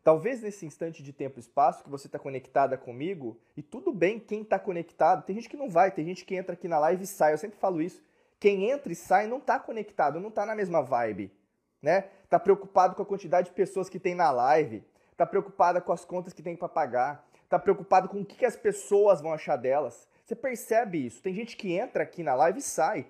Talvez 0.02 0.42
nesse 0.42 0.66
instante 0.66 1.02
de 1.02 1.12
tempo 1.12 1.38
e 1.38 1.40
espaço 1.40 1.82
que 1.82 1.90
você 1.90 2.06
está 2.06 2.18
conectada 2.18 2.76
comigo, 2.76 3.40
e 3.56 3.62
tudo 3.62 3.92
bem 3.92 4.20
quem 4.20 4.42
está 4.42 4.58
conectado, 4.58 5.24
tem 5.24 5.36
gente 5.36 5.48
que 5.48 5.56
não 5.56 5.70
vai, 5.70 5.90
tem 5.90 6.04
gente 6.04 6.24
que 6.24 6.34
entra 6.34 6.52
aqui 6.52 6.68
na 6.68 6.78
live 6.78 7.04
e 7.04 7.06
sai, 7.06 7.32
eu 7.32 7.38
sempre 7.38 7.58
falo 7.58 7.80
isso. 7.80 8.02
Quem 8.38 8.70
entra 8.70 8.92
e 8.92 8.96
sai 8.96 9.26
não 9.26 9.38
está 9.38 9.58
conectado, 9.58 10.20
não 10.20 10.28
está 10.28 10.44
na 10.46 10.54
mesma 10.54 10.82
vibe, 10.82 11.30
né? 11.82 12.02
Tá 12.28 12.38
preocupado 12.38 12.94
com 12.94 13.02
a 13.02 13.06
quantidade 13.06 13.48
de 13.48 13.54
pessoas 13.54 13.88
que 13.88 13.98
tem 13.98 14.14
na 14.14 14.30
live, 14.30 14.84
tá 15.16 15.26
preocupada 15.26 15.80
com 15.80 15.92
as 15.92 16.04
contas 16.04 16.32
que 16.32 16.42
tem 16.42 16.56
para 16.56 16.68
pagar, 16.68 17.26
tá 17.48 17.58
preocupado 17.58 18.08
com 18.08 18.20
o 18.20 18.24
que, 18.24 18.36
que 18.36 18.46
as 18.46 18.56
pessoas 18.56 19.20
vão 19.20 19.32
achar 19.32 19.56
delas. 19.56 20.08
Você 20.24 20.36
percebe 20.36 21.06
isso? 21.06 21.22
Tem 21.22 21.34
gente 21.34 21.56
que 21.56 21.72
entra 21.72 22.02
aqui 22.02 22.22
na 22.22 22.34
live 22.34 22.60
e 22.60 22.62
sai. 22.62 23.06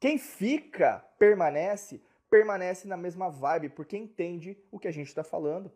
Quem 0.00 0.18
fica, 0.18 1.04
permanece, 1.18 2.00
permanece 2.30 2.86
na 2.86 2.96
mesma 2.96 3.30
vibe, 3.30 3.70
porque 3.70 3.96
entende 3.96 4.56
o 4.70 4.78
que 4.78 4.88
a 4.88 4.92
gente 4.92 5.08
está 5.08 5.24
falando. 5.24 5.70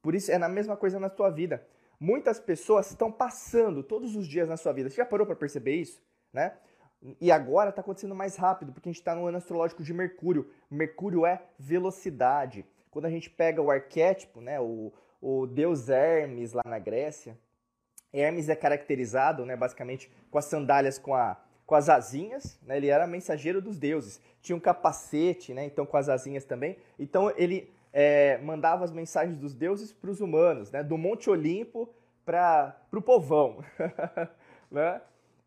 Por 0.00 0.14
isso 0.14 0.30
é 0.30 0.38
na 0.38 0.48
mesma 0.48 0.76
coisa 0.76 0.98
na 0.98 1.08
tua 1.08 1.30
vida. 1.30 1.66
Muitas 1.98 2.40
pessoas 2.40 2.90
estão 2.90 3.12
passando 3.12 3.82
todos 3.82 4.16
os 4.16 4.26
dias 4.26 4.48
na 4.48 4.56
sua 4.56 4.72
vida. 4.72 4.90
Você 4.90 4.96
já 4.96 5.06
parou 5.06 5.26
para 5.26 5.36
perceber 5.36 5.76
isso? 5.76 6.02
Né? 6.32 6.56
E 7.20 7.32
agora 7.32 7.70
está 7.70 7.80
acontecendo 7.80 8.14
mais 8.14 8.36
rápido, 8.36 8.72
porque 8.72 8.88
a 8.88 8.92
gente 8.92 9.00
está 9.00 9.14
no 9.14 9.26
ano 9.26 9.38
astrológico 9.38 9.82
de 9.82 9.92
Mercúrio. 9.92 10.48
Mercúrio 10.70 11.26
é 11.26 11.42
velocidade. 11.58 12.64
quando 12.90 13.06
a 13.06 13.10
gente 13.10 13.28
pega 13.28 13.60
o 13.60 13.70
arquétipo, 13.70 14.40
né, 14.40 14.60
o, 14.60 14.92
o 15.20 15.46
deus 15.46 15.88
Hermes 15.88 16.52
lá 16.52 16.62
na 16.64 16.78
Grécia, 16.78 17.36
Hermes 18.12 18.48
é 18.48 18.54
caracterizado, 18.54 19.46
né, 19.46 19.56
basicamente, 19.56 20.10
com 20.30 20.38
as 20.38 20.44
sandálias 20.44 20.98
com, 20.98 21.14
a, 21.14 21.40
com 21.64 21.74
as 21.74 21.88
asinhas, 21.88 22.58
né, 22.62 22.76
ele 22.76 22.88
era 22.88 23.06
mensageiro 23.06 23.62
dos 23.62 23.78
deuses. 23.78 24.20
Tinha 24.40 24.54
um 24.54 24.60
capacete, 24.60 25.54
né, 25.54 25.64
então 25.64 25.86
com 25.86 25.96
as 25.96 26.08
asinhas 26.08 26.44
também. 26.44 26.76
Então 26.98 27.32
ele 27.36 27.72
é, 27.92 28.38
mandava 28.38 28.84
as 28.84 28.92
mensagens 28.92 29.38
dos 29.38 29.54
deuses 29.54 29.92
para 29.92 30.10
os 30.10 30.20
humanos, 30.20 30.70
né, 30.70 30.82
do 30.82 30.98
Monte 30.98 31.30
Olimpo 31.30 31.88
para 32.24 32.76
o 32.92 33.02
povão. 33.02 33.64
né? 34.70 35.00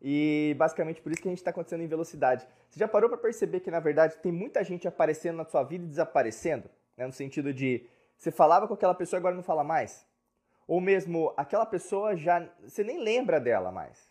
E 0.08 0.54
basicamente 0.56 1.02
por 1.02 1.10
isso 1.10 1.20
que 1.20 1.26
a 1.26 1.32
gente 1.32 1.38
está 1.38 1.50
acontecendo 1.50 1.82
em 1.82 1.88
velocidade. 1.88 2.46
Você 2.70 2.78
já 2.78 2.86
parou 2.86 3.10
para 3.10 3.18
perceber 3.18 3.58
que, 3.58 3.72
na 3.72 3.80
verdade, 3.80 4.16
tem 4.18 4.30
muita 4.30 4.62
gente 4.62 4.86
aparecendo 4.86 5.38
na 5.38 5.44
sua 5.44 5.64
vida 5.64 5.84
e 5.84 5.88
desaparecendo? 5.88 6.70
Né? 6.96 7.04
No 7.08 7.12
sentido 7.12 7.52
de 7.52 7.84
você 8.16 8.30
falava 8.30 8.68
com 8.68 8.74
aquela 8.74 8.94
pessoa 8.94 9.18
e 9.18 9.20
agora 9.20 9.34
não 9.34 9.42
fala 9.42 9.64
mais. 9.64 10.06
Ou 10.68 10.80
mesmo 10.80 11.34
aquela 11.36 11.66
pessoa 11.66 12.16
já. 12.16 12.48
Você 12.62 12.84
nem 12.84 13.02
lembra 13.02 13.40
dela 13.40 13.72
mais. 13.72 14.08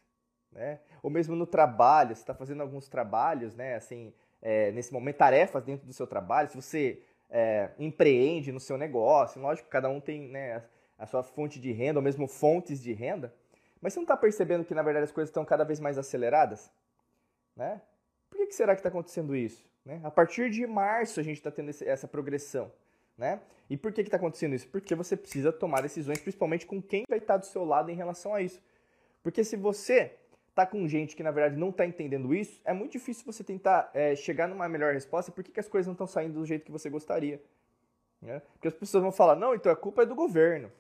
Né? 0.52 0.82
Ou 1.02 1.10
mesmo 1.10 1.34
no 1.34 1.48
trabalho, 1.48 2.14
você 2.14 2.24
está 2.24 2.34
fazendo 2.34 2.60
alguns 2.60 2.90
trabalhos, 2.90 3.56
né? 3.56 3.76
Assim, 3.76 4.14
é, 4.42 4.74
nesse 4.74 4.92
momento, 4.92 5.16
tarefas 5.16 5.64
dentro 5.64 5.88
do 5.88 5.94
seu 5.94 6.06
trabalho, 6.06 6.50
se 6.50 6.58
você 6.58 7.02
é, 7.30 7.70
empreende 7.80 8.52
no 8.52 8.60
seu 8.60 8.78
negócio, 8.78 9.42
lógico, 9.42 9.70
cada 9.70 9.88
um 9.88 10.02
tem 10.02 10.28
né, 10.28 10.62
a 10.98 11.06
sua 11.06 11.24
fonte 11.24 11.58
de 11.58 11.72
renda, 11.72 12.00
ou 12.00 12.04
mesmo 12.04 12.28
fontes 12.28 12.84
de 12.84 12.92
renda. 12.92 13.34
Mas 13.86 13.94
você 13.94 14.00
não 14.00 14.06
está 14.06 14.18
percebendo 14.18 14.66
que, 14.66 14.74
na 14.74 14.82
verdade, 14.82 15.04
as 15.04 15.12
coisas 15.12 15.30
estão 15.30 15.46
cada 15.46 15.64
vez 15.64 15.80
mais 15.80 15.96
aceleradas? 15.96 16.72
Né? 17.56 17.80
Por 18.28 18.38
que, 18.38 18.48
que 18.48 18.56
será 18.56 18.74
que 18.74 18.80
está 18.80 18.90
acontecendo 18.90 19.36
isso? 19.36 19.64
Né? 19.86 20.02
A 20.04 20.10
partir 20.10 20.50
de 20.50 20.66
março 20.66 21.20
a 21.20 21.24
gente 21.24 21.38
está 21.38 21.52
tendo 21.52 21.70
esse, 21.70 21.88
essa 21.88 22.08
progressão. 22.08 22.72
Né? 23.16 23.40
E 23.70 23.78
por 23.78 23.94
que 23.94 24.02
está 24.02 24.18
acontecendo 24.18 24.56
isso? 24.56 24.68
Porque 24.70 24.96
você 24.96 25.16
precisa 25.16 25.54
tomar 25.54 25.82
decisões, 25.82 26.20
principalmente 26.20 26.66
com 26.66 26.82
quem 26.82 27.04
vai 27.08 27.20
estar 27.20 27.36
tá 27.36 27.38
do 27.38 27.46
seu 27.46 27.64
lado 27.64 27.92
em 27.92 27.96
relação 27.96 28.34
a 28.34 28.42
isso. 28.42 28.60
Porque 29.22 29.44
se 29.44 29.56
você 29.56 30.16
está 30.50 30.66
com 30.66 30.88
gente 30.88 31.16
que 31.16 31.22
na 31.22 31.30
verdade 31.30 31.56
não 31.56 31.70
está 31.70 31.86
entendendo 31.86 32.34
isso, 32.34 32.60
é 32.66 32.74
muito 32.74 32.94
difícil 32.94 33.24
você 33.24 33.44
tentar 33.44 33.92
é, 33.94 34.16
chegar 34.16 34.48
numa 34.48 34.68
melhor 34.68 34.96
resposta. 34.96 35.32
Por 35.32 35.44
que, 35.44 35.52
que 35.52 35.60
as 35.60 35.68
coisas 35.68 35.86
não 35.86 35.94
estão 35.94 36.08
saindo 36.08 36.40
do 36.40 36.46
jeito 36.48 36.66
que 36.66 36.72
você 36.72 36.90
gostaria? 36.90 37.40
Né? 38.20 38.42
Porque 38.54 38.68
as 38.68 38.74
pessoas 38.74 39.04
vão 39.04 39.12
falar: 39.12 39.36
não, 39.36 39.54
então 39.54 39.72
a 39.72 39.76
culpa 39.76 40.02
é 40.02 40.06
do 40.08 40.16
governo, 40.16 40.72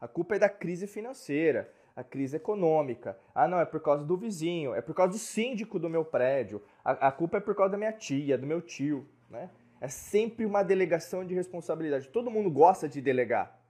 a 0.00 0.08
culpa 0.08 0.36
é 0.36 0.38
da 0.38 0.48
crise 0.48 0.86
financeira, 0.86 1.70
a 1.96 2.02
crise 2.02 2.36
econômica. 2.36 3.16
Ah, 3.34 3.46
não, 3.46 3.60
é 3.60 3.64
por 3.64 3.80
causa 3.80 4.04
do 4.04 4.16
vizinho, 4.16 4.74
é 4.74 4.80
por 4.80 4.94
causa 4.94 5.12
do 5.12 5.18
síndico 5.18 5.78
do 5.78 5.88
meu 5.88 6.04
prédio, 6.04 6.62
a, 6.84 7.08
a 7.08 7.12
culpa 7.12 7.36
é 7.36 7.40
por 7.40 7.54
causa 7.54 7.72
da 7.72 7.78
minha 7.78 7.92
tia, 7.92 8.36
do 8.36 8.46
meu 8.46 8.60
tio, 8.60 9.06
né? 9.30 9.50
É 9.80 9.88
sempre 9.88 10.46
uma 10.46 10.62
delegação 10.62 11.24
de 11.24 11.34
responsabilidade. 11.34 12.08
Todo 12.08 12.30
mundo 12.30 12.50
gosta 12.50 12.88
de 12.88 13.02
delegar. 13.02 13.60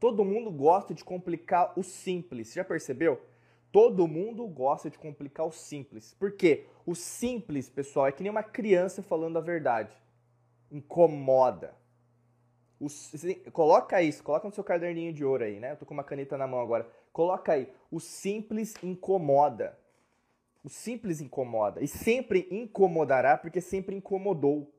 Todo 0.00 0.24
mundo 0.24 0.50
gosta 0.50 0.92
de 0.92 1.04
complicar 1.04 1.72
o 1.78 1.84
simples. 1.84 2.52
Já 2.52 2.64
percebeu? 2.64 3.20
Todo 3.70 4.08
mundo 4.08 4.46
gosta 4.48 4.90
de 4.90 4.98
complicar 4.98 5.46
o 5.46 5.52
simples. 5.52 6.14
Por 6.14 6.32
quê? 6.32 6.66
O 6.84 6.96
simples, 6.96 7.70
pessoal, 7.70 8.08
é 8.08 8.12
que 8.12 8.22
nem 8.22 8.30
uma 8.30 8.42
criança 8.42 9.02
falando 9.02 9.38
a 9.38 9.40
verdade. 9.40 9.96
Incomoda. 10.70 11.76
O, 12.80 12.88
coloca 13.52 14.02
isso, 14.02 14.24
coloca 14.24 14.48
no 14.48 14.52
seu 14.52 14.64
caderninho 14.64 15.12
de 15.12 15.24
ouro 15.24 15.44
aí, 15.44 15.60
né? 15.60 15.70
Eu 15.70 15.76
tô 15.76 15.86
com 15.86 15.94
uma 15.94 16.02
caneta 16.02 16.36
na 16.36 16.48
mão 16.48 16.60
agora. 16.60 16.90
Coloca 17.12 17.52
aí. 17.52 17.68
O 17.90 18.00
simples 18.00 18.74
incomoda. 18.82 19.78
O 20.64 20.68
simples 20.68 21.20
incomoda. 21.20 21.82
E 21.82 21.88
sempre 21.88 22.48
incomodará 22.50 23.36
porque 23.36 23.60
sempre 23.60 23.94
incomodou. 23.94 24.72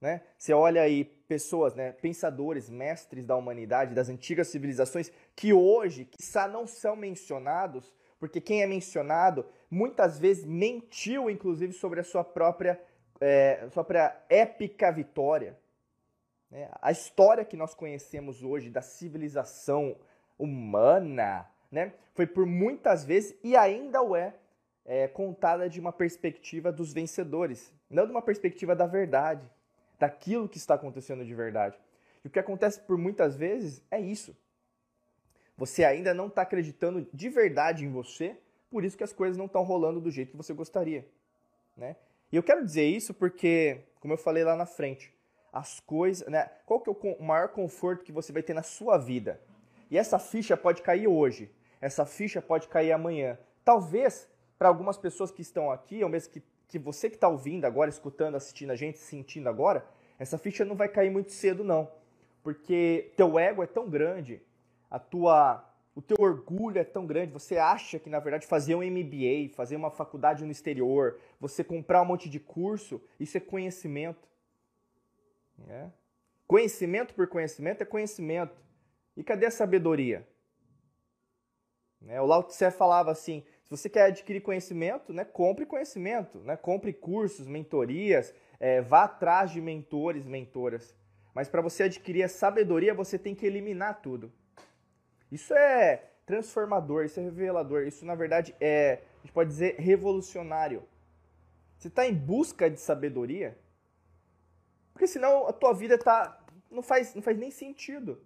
Né? 0.00 0.22
Você 0.38 0.52
olha 0.52 0.82
aí 0.82 1.04
pessoas, 1.04 1.74
né, 1.74 1.92
pensadores, 1.92 2.68
mestres 2.68 3.24
da 3.24 3.34
humanidade, 3.34 3.94
das 3.94 4.08
antigas 4.08 4.48
civilizações, 4.48 5.10
que 5.34 5.52
hoje, 5.52 6.04
quiçá, 6.04 6.46
não 6.46 6.66
são 6.66 6.94
mencionados, 6.94 7.92
porque 8.18 8.40
quem 8.40 8.62
é 8.62 8.66
mencionado 8.66 9.44
muitas 9.70 10.18
vezes 10.18 10.44
mentiu, 10.44 11.28
inclusive, 11.28 11.72
sobre 11.72 12.00
a 12.00 12.04
sua 12.04 12.22
própria, 12.22 12.80
é, 13.20 13.60
sua 13.72 13.82
própria 13.82 14.16
épica 14.28 14.92
vitória. 14.92 15.58
Né? 16.50 16.70
A 16.80 16.92
história 16.92 17.44
que 17.44 17.56
nós 17.56 17.74
conhecemos 17.74 18.42
hoje 18.42 18.70
da 18.70 18.82
civilização 18.82 19.96
humana 20.38 21.48
né, 21.76 21.92
foi 22.14 22.26
por 22.26 22.46
muitas 22.46 23.04
vezes 23.04 23.36
e 23.44 23.54
ainda 23.54 24.00
o 24.00 24.16
é, 24.16 24.34
é 24.82 25.06
contada 25.06 25.68
de 25.68 25.78
uma 25.78 25.92
perspectiva 25.92 26.72
dos 26.72 26.90
vencedores, 26.90 27.70
não 27.90 28.06
de 28.06 28.12
uma 28.12 28.22
perspectiva 28.22 28.74
da 28.74 28.86
verdade 28.86 29.46
daquilo 29.98 30.48
que 30.48 30.56
está 30.56 30.74
acontecendo 30.74 31.22
de 31.22 31.34
verdade. 31.34 31.78
E 32.24 32.28
o 32.28 32.30
que 32.30 32.38
acontece 32.38 32.80
por 32.80 32.96
muitas 32.96 33.36
vezes 33.36 33.82
é 33.90 34.00
isso. 34.00 34.34
Você 35.54 35.84
ainda 35.84 36.14
não 36.14 36.28
está 36.28 36.42
acreditando 36.42 37.06
de 37.12 37.28
verdade 37.28 37.84
em 37.84 37.90
você, 37.90 38.38
por 38.70 38.82
isso 38.82 38.96
que 38.96 39.04
as 39.04 39.12
coisas 39.12 39.36
não 39.36 39.44
estão 39.44 39.62
rolando 39.62 40.00
do 40.00 40.10
jeito 40.10 40.30
que 40.30 40.36
você 40.36 40.54
gostaria. 40.54 41.06
Né? 41.76 41.94
E 42.32 42.36
eu 42.36 42.42
quero 42.42 42.64
dizer 42.64 42.86
isso 42.86 43.12
porque, 43.12 43.82
como 44.00 44.14
eu 44.14 44.18
falei 44.18 44.44
lá 44.44 44.56
na 44.56 44.66
frente, 44.66 45.14
as 45.52 45.78
coisas. 45.80 46.26
Né, 46.26 46.50
qual 46.64 46.80
que 46.80 46.88
é 46.88 46.92
o 46.92 47.22
maior 47.22 47.48
conforto 47.48 48.02
que 48.02 48.12
você 48.12 48.32
vai 48.32 48.42
ter 48.42 48.54
na 48.54 48.62
sua 48.62 48.96
vida? 48.96 49.38
E 49.90 49.98
essa 49.98 50.18
ficha 50.18 50.56
pode 50.56 50.82
cair 50.82 51.06
hoje, 51.06 51.50
essa 51.80 52.04
ficha 52.04 52.40
pode 52.40 52.68
cair 52.68 52.92
amanhã. 52.92 53.38
Talvez 53.64 54.28
para 54.58 54.68
algumas 54.68 54.96
pessoas 54.96 55.30
que 55.30 55.42
estão 55.42 55.70
aqui, 55.70 56.02
ou 56.02 56.08
mesmo 56.08 56.32
que 56.32 56.42
que 56.68 56.78
você 56.78 57.08
que 57.08 57.16
está 57.16 57.28
ouvindo 57.28 57.64
agora, 57.64 57.88
escutando, 57.88 58.34
assistindo 58.34 58.70
a 58.70 58.76
gente, 58.76 58.98
sentindo 58.98 59.48
agora, 59.48 59.86
essa 60.18 60.38
ficha 60.38 60.64
não 60.64 60.74
vai 60.74 60.88
cair 60.88 61.10
muito 61.10 61.32
cedo 61.32 61.62
não, 61.62 61.90
porque 62.42 63.12
teu 63.16 63.38
ego 63.38 63.62
é 63.62 63.66
tão 63.66 63.88
grande, 63.88 64.42
a 64.90 64.98
tua, 64.98 65.64
o 65.94 66.02
teu 66.02 66.16
orgulho 66.18 66.78
é 66.78 66.84
tão 66.84 67.06
grande, 67.06 67.32
você 67.32 67.56
acha 67.56 67.98
que 67.98 68.10
na 68.10 68.18
verdade 68.18 68.46
fazer 68.46 68.74
um 68.74 68.82
MBA, 68.82 69.54
fazer 69.54 69.76
uma 69.76 69.90
faculdade 69.90 70.44
no 70.44 70.50
exterior, 70.50 71.18
você 71.40 71.62
comprar 71.62 72.02
um 72.02 72.06
monte 72.06 72.28
de 72.28 72.40
curso, 72.40 73.00
isso 73.20 73.36
é 73.36 73.40
conhecimento. 73.40 74.26
É? 75.68 75.86
Conhecimento 76.46 77.14
por 77.14 77.26
conhecimento 77.28 77.82
é 77.82 77.84
conhecimento. 77.84 78.54
E 79.16 79.24
cadê 79.24 79.46
a 79.46 79.50
sabedoria? 79.50 80.26
É, 82.08 82.20
o 82.20 82.26
Lao 82.26 82.42
Tse 82.42 82.70
falava 82.70 83.10
assim: 83.10 83.42
se 83.64 83.70
você 83.70 83.88
quer 83.88 84.04
adquirir 84.04 84.40
conhecimento, 84.40 85.12
né, 85.12 85.24
compre 85.24 85.66
conhecimento, 85.66 86.38
né, 86.38 86.56
compre 86.56 86.92
cursos, 86.92 87.46
mentorias, 87.46 88.34
é, 88.60 88.80
vá 88.80 89.04
atrás 89.04 89.50
de 89.50 89.60
mentores, 89.60 90.24
mentoras. 90.24 90.94
Mas 91.34 91.48
para 91.48 91.60
você 91.60 91.82
adquirir 91.82 92.22
a 92.22 92.28
sabedoria, 92.28 92.94
você 92.94 93.18
tem 93.18 93.34
que 93.34 93.44
eliminar 93.44 94.00
tudo. 94.00 94.32
Isso 95.30 95.52
é 95.54 96.04
transformador, 96.24 97.04
isso 97.04 97.20
é 97.20 97.22
revelador, 97.24 97.86
isso 97.86 98.06
na 98.06 98.14
verdade 98.14 98.54
é, 98.60 99.00
a 99.18 99.20
gente 99.22 99.32
pode 99.32 99.50
dizer, 99.50 99.76
revolucionário. 99.78 100.82
Você 101.76 101.88
está 101.88 102.06
em 102.06 102.14
busca 102.14 102.70
de 102.70 102.80
sabedoria? 102.80 103.56
Porque 104.92 105.06
senão 105.06 105.46
a 105.46 105.52
tua 105.52 105.74
vida 105.74 105.98
tá, 105.98 106.42
não, 106.70 106.82
faz, 106.82 107.14
não 107.14 107.20
faz 107.20 107.36
nem 107.36 107.50
sentido. 107.50 108.18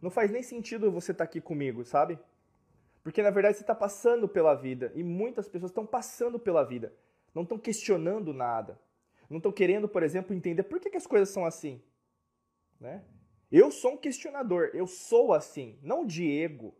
Não 0.00 0.10
faz 0.10 0.30
nem 0.30 0.42
sentido 0.42 0.90
você 0.90 1.12
estar 1.12 1.24
tá 1.24 1.28
aqui 1.28 1.40
comigo, 1.40 1.84
sabe? 1.84 2.18
Porque 3.02 3.22
na 3.22 3.30
verdade 3.30 3.56
você 3.56 3.62
está 3.62 3.74
passando 3.74 4.28
pela 4.28 4.54
vida 4.54 4.92
e 4.94 5.02
muitas 5.02 5.48
pessoas 5.48 5.70
estão 5.70 5.84
passando 5.84 6.38
pela 6.38 6.62
vida, 6.64 6.94
não 7.34 7.42
estão 7.42 7.58
questionando 7.58 8.32
nada, 8.32 8.78
não 9.28 9.38
estão 9.38 9.50
querendo, 9.50 9.88
por 9.88 10.02
exemplo, 10.02 10.34
entender 10.34 10.62
por 10.62 10.78
que, 10.78 10.90
que 10.90 10.96
as 10.96 11.06
coisas 11.06 11.28
são 11.28 11.44
assim. 11.44 11.82
Né? 12.78 13.02
Eu 13.50 13.70
sou 13.70 13.92
um 13.92 13.96
questionador, 13.96 14.70
eu 14.72 14.86
sou 14.86 15.32
assim, 15.32 15.78
não 15.82 16.06
Diego. 16.06 16.74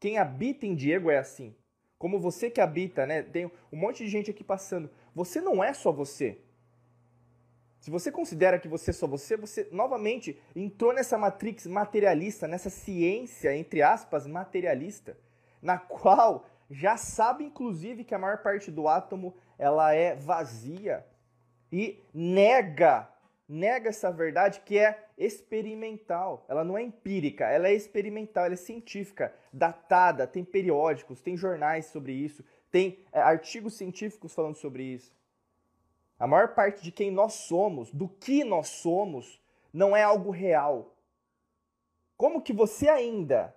Quem 0.00 0.18
habita 0.18 0.66
em 0.66 0.74
Diego 0.74 1.10
é 1.10 1.18
assim. 1.18 1.54
Como 1.98 2.18
você 2.18 2.50
que 2.50 2.60
habita, 2.60 3.06
né? 3.06 3.22
Tem 3.22 3.46
um 3.46 3.76
monte 3.76 4.04
de 4.04 4.10
gente 4.10 4.30
aqui 4.30 4.44
passando. 4.44 4.90
Você 5.14 5.40
não 5.40 5.64
é 5.64 5.72
só 5.72 5.90
você. 5.90 6.43
Se 7.84 7.90
você 7.90 8.10
considera 8.10 8.58
que 8.58 8.66
você 8.66 8.92
é 8.92 8.94
só 8.94 9.06
você, 9.06 9.36
você 9.36 9.68
novamente 9.70 10.40
entrou 10.56 10.94
nessa 10.94 11.18
matrix 11.18 11.66
materialista, 11.66 12.48
nessa 12.48 12.70
ciência, 12.70 13.54
entre 13.54 13.82
aspas, 13.82 14.26
materialista, 14.26 15.18
na 15.60 15.76
qual 15.76 16.46
já 16.70 16.96
sabe 16.96 17.44
inclusive 17.44 18.02
que 18.02 18.14
a 18.14 18.18
maior 18.18 18.38
parte 18.38 18.70
do 18.70 18.88
átomo 18.88 19.36
ela 19.58 19.92
é 19.92 20.14
vazia 20.14 21.04
e 21.70 22.02
nega, 22.14 23.06
nega 23.46 23.90
essa 23.90 24.10
verdade 24.10 24.62
que 24.64 24.78
é 24.78 25.06
experimental. 25.18 26.46
Ela 26.48 26.64
não 26.64 26.78
é 26.78 26.82
empírica, 26.82 27.50
ela 27.50 27.68
é 27.68 27.74
experimental, 27.74 28.46
ela 28.46 28.54
é 28.54 28.56
científica, 28.56 29.30
datada, 29.52 30.26
tem 30.26 30.42
periódicos, 30.42 31.20
tem 31.20 31.36
jornais 31.36 31.84
sobre 31.84 32.14
isso, 32.14 32.42
tem 32.70 33.04
é, 33.12 33.20
artigos 33.20 33.74
científicos 33.74 34.32
falando 34.32 34.56
sobre 34.56 34.84
isso. 34.84 35.12
A 36.18 36.26
maior 36.26 36.54
parte 36.54 36.82
de 36.82 36.92
quem 36.92 37.10
nós 37.10 37.34
somos, 37.34 37.90
do 37.90 38.08
que 38.08 38.44
nós 38.44 38.68
somos, 38.68 39.40
não 39.72 39.96
é 39.96 40.02
algo 40.02 40.30
real. 40.30 40.94
Como 42.16 42.40
que 42.40 42.52
você 42.52 42.88
ainda, 42.88 43.54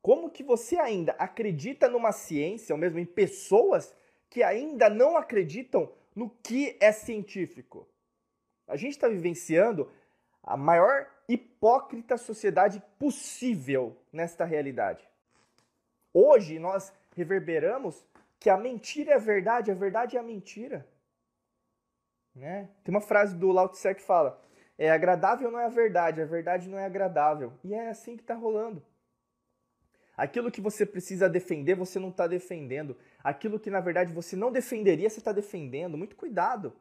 como 0.00 0.30
que 0.30 0.42
você 0.42 0.78
ainda 0.78 1.12
acredita 1.18 1.88
numa 1.88 2.10
ciência, 2.12 2.74
ou 2.74 2.78
mesmo 2.78 2.98
em 2.98 3.04
pessoas 3.04 3.94
que 4.30 4.42
ainda 4.42 4.88
não 4.88 5.16
acreditam 5.16 5.92
no 6.14 6.30
que 6.42 6.76
é 6.80 6.90
científico? 6.90 7.86
A 8.66 8.76
gente 8.76 8.92
está 8.92 9.08
vivenciando 9.08 9.90
a 10.42 10.56
maior 10.56 11.06
hipócrita 11.28 12.16
sociedade 12.16 12.82
possível 12.98 13.96
nesta 14.12 14.44
realidade. 14.44 15.06
Hoje 16.12 16.58
nós 16.58 16.92
reverberamos 17.14 18.04
que 18.40 18.50
a 18.50 18.56
mentira 18.56 19.12
é 19.12 19.14
a 19.14 19.18
verdade, 19.18 19.70
a 19.70 19.74
verdade 19.74 20.16
é 20.16 20.20
a 20.20 20.22
mentira. 20.22 20.86
Né? 22.34 22.68
Tem 22.82 22.94
uma 22.94 23.00
frase 23.00 23.36
do 23.36 23.52
Lao 23.52 23.68
Tse 23.68 23.94
que 23.94 24.02
fala: 24.02 24.40
é 24.78 24.90
agradável 24.90 25.50
não 25.50 25.58
é 25.58 25.66
a 25.66 25.68
verdade, 25.68 26.20
a 26.20 26.24
verdade 26.24 26.68
não 26.68 26.78
é 26.78 26.84
agradável. 26.84 27.52
E 27.62 27.74
é 27.74 27.88
assim 27.88 28.16
que 28.16 28.22
está 28.22 28.34
rolando. 28.34 28.82
Aquilo 30.16 30.50
que 30.50 30.60
você 30.60 30.84
precisa 30.84 31.28
defender, 31.28 31.74
você 31.74 31.98
não 31.98 32.10
está 32.10 32.26
defendendo. 32.26 32.96
Aquilo 33.22 33.58
que 33.58 33.70
na 33.70 33.80
verdade 33.80 34.12
você 34.12 34.36
não 34.36 34.52
defenderia, 34.52 35.08
você 35.08 35.18
está 35.18 35.32
defendendo. 35.32 35.96
Muito 35.96 36.16
cuidado. 36.16 36.72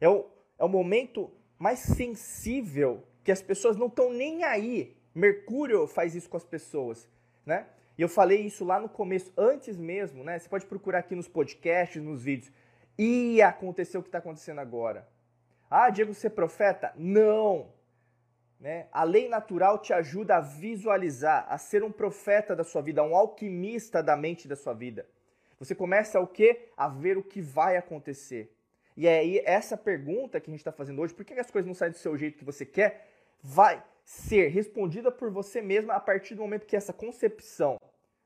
É 0.00 0.08
o, 0.08 0.26
é 0.58 0.64
o 0.64 0.68
momento 0.68 1.30
mais 1.58 1.80
sensível 1.80 3.02
que 3.24 3.32
as 3.32 3.42
pessoas 3.42 3.76
não 3.76 3.86
estão 3.88 4.12
nem 4.12 4.44
aí. 4.44 4.96
Mercúrio 5.14 5.86
faz 5.86 6.14
isso 6.14 6.28
com 6.28 6.36
as 6.36 6.44
pessoas, 6.44 7.08
né? 7.44 7.66
E 7.96 8.02
eu 8.02 8.08
falei 8.08 8.42
isso 8.42 8.64
lá 8.64 8.78
no 8.78 8.88
começo, 8.88 9.32
antes 9.36 9.76
mesmo, 9.76 10.22
né? 10.22 10.38
Você 10.38 10.48
pode 10.48 10.66
procurar 10.66 11.00
aqui 11.00 11.16
nos 11.16 11.26
podcasts, 11.26 12.00
nos 12.00 12.22
vídeos. 12.22 12.52
Ia 12.98 13.48
acontecer 13.48 13.96
o 13.96 14.02
que 14.02 14.08
está 14.08 14.18
acontecendo 14.18 14.58
agora. 14.58 15.08
Ah, 15.70 15.88
Diego, 15.88 16.12
você 16.12 16.26
é 16.26 16.30
profeta? 16.30 16.92
Não! 16.96 17.72
Né? 18.58 18.88
A 18.90 19.04
lei 19.04 19.28
natural 19.28 19.78
te 19.78 19.92
ajuda 19.92 20.36
a 20.36 20.40
visualizar, 20.40 21.46
a 21.48 21.56
ser 21.58 21.84
um 21.84 21.92
profeta 21.92 22.56
da 22.56 22.64
sua 22.64 22.82
vida, 22.82 23.04
um 23.04 23.14
alquimista 23.14 24.02
da 24.02 24.16
mente 24.16 24.48
da 24.48 24.56
sua 24.56 24.74
vida. 24.74 25.06
Você 25.60 25.74
começa 25.74 26.18
o 26.18 26.26
quê? 26.26 26.68
A 26.76 26.88
ver 26.88 27.16
o 27.16 27.22
que 27.22 27.40
vai 27.40 27.76
acontecer. 27.76 28.52
E 28.96 29.06
aí 29.06 29.40
essa 29.44 29.76
pergunta 29.76 30.40
que 30.40 30.50
a 30.50 30.52
gente 30.52 30.60
está 30.60 30.72
fazendo 30.72 31.00
hoje, 31.00 31.14
por 31.14 31.24
que 31.24 31.34
as 31.34 31.50
coisas 31.50 31.68
não 31.68 31.74
saem 31.74 31.92
do 31.92 31.98
seu 31.98 32.16
jeito 32.16 32.36
que 32.36 32.44
você 32.44 32.66
quer, 32.66 33.08
vai 33.40 33.80
ser 34.04 34.48
respondida 34.48 35.12
por 35.12 35.30
você 35.30 35.62
mesma 35.62 35.94
a 35.94 36.00
partir 36.00 36.34
do 36.34 36.42
momento 36.42 36.66
que 36.66 36.74
essa 36.74 36.92
concepção, 36.92 37.78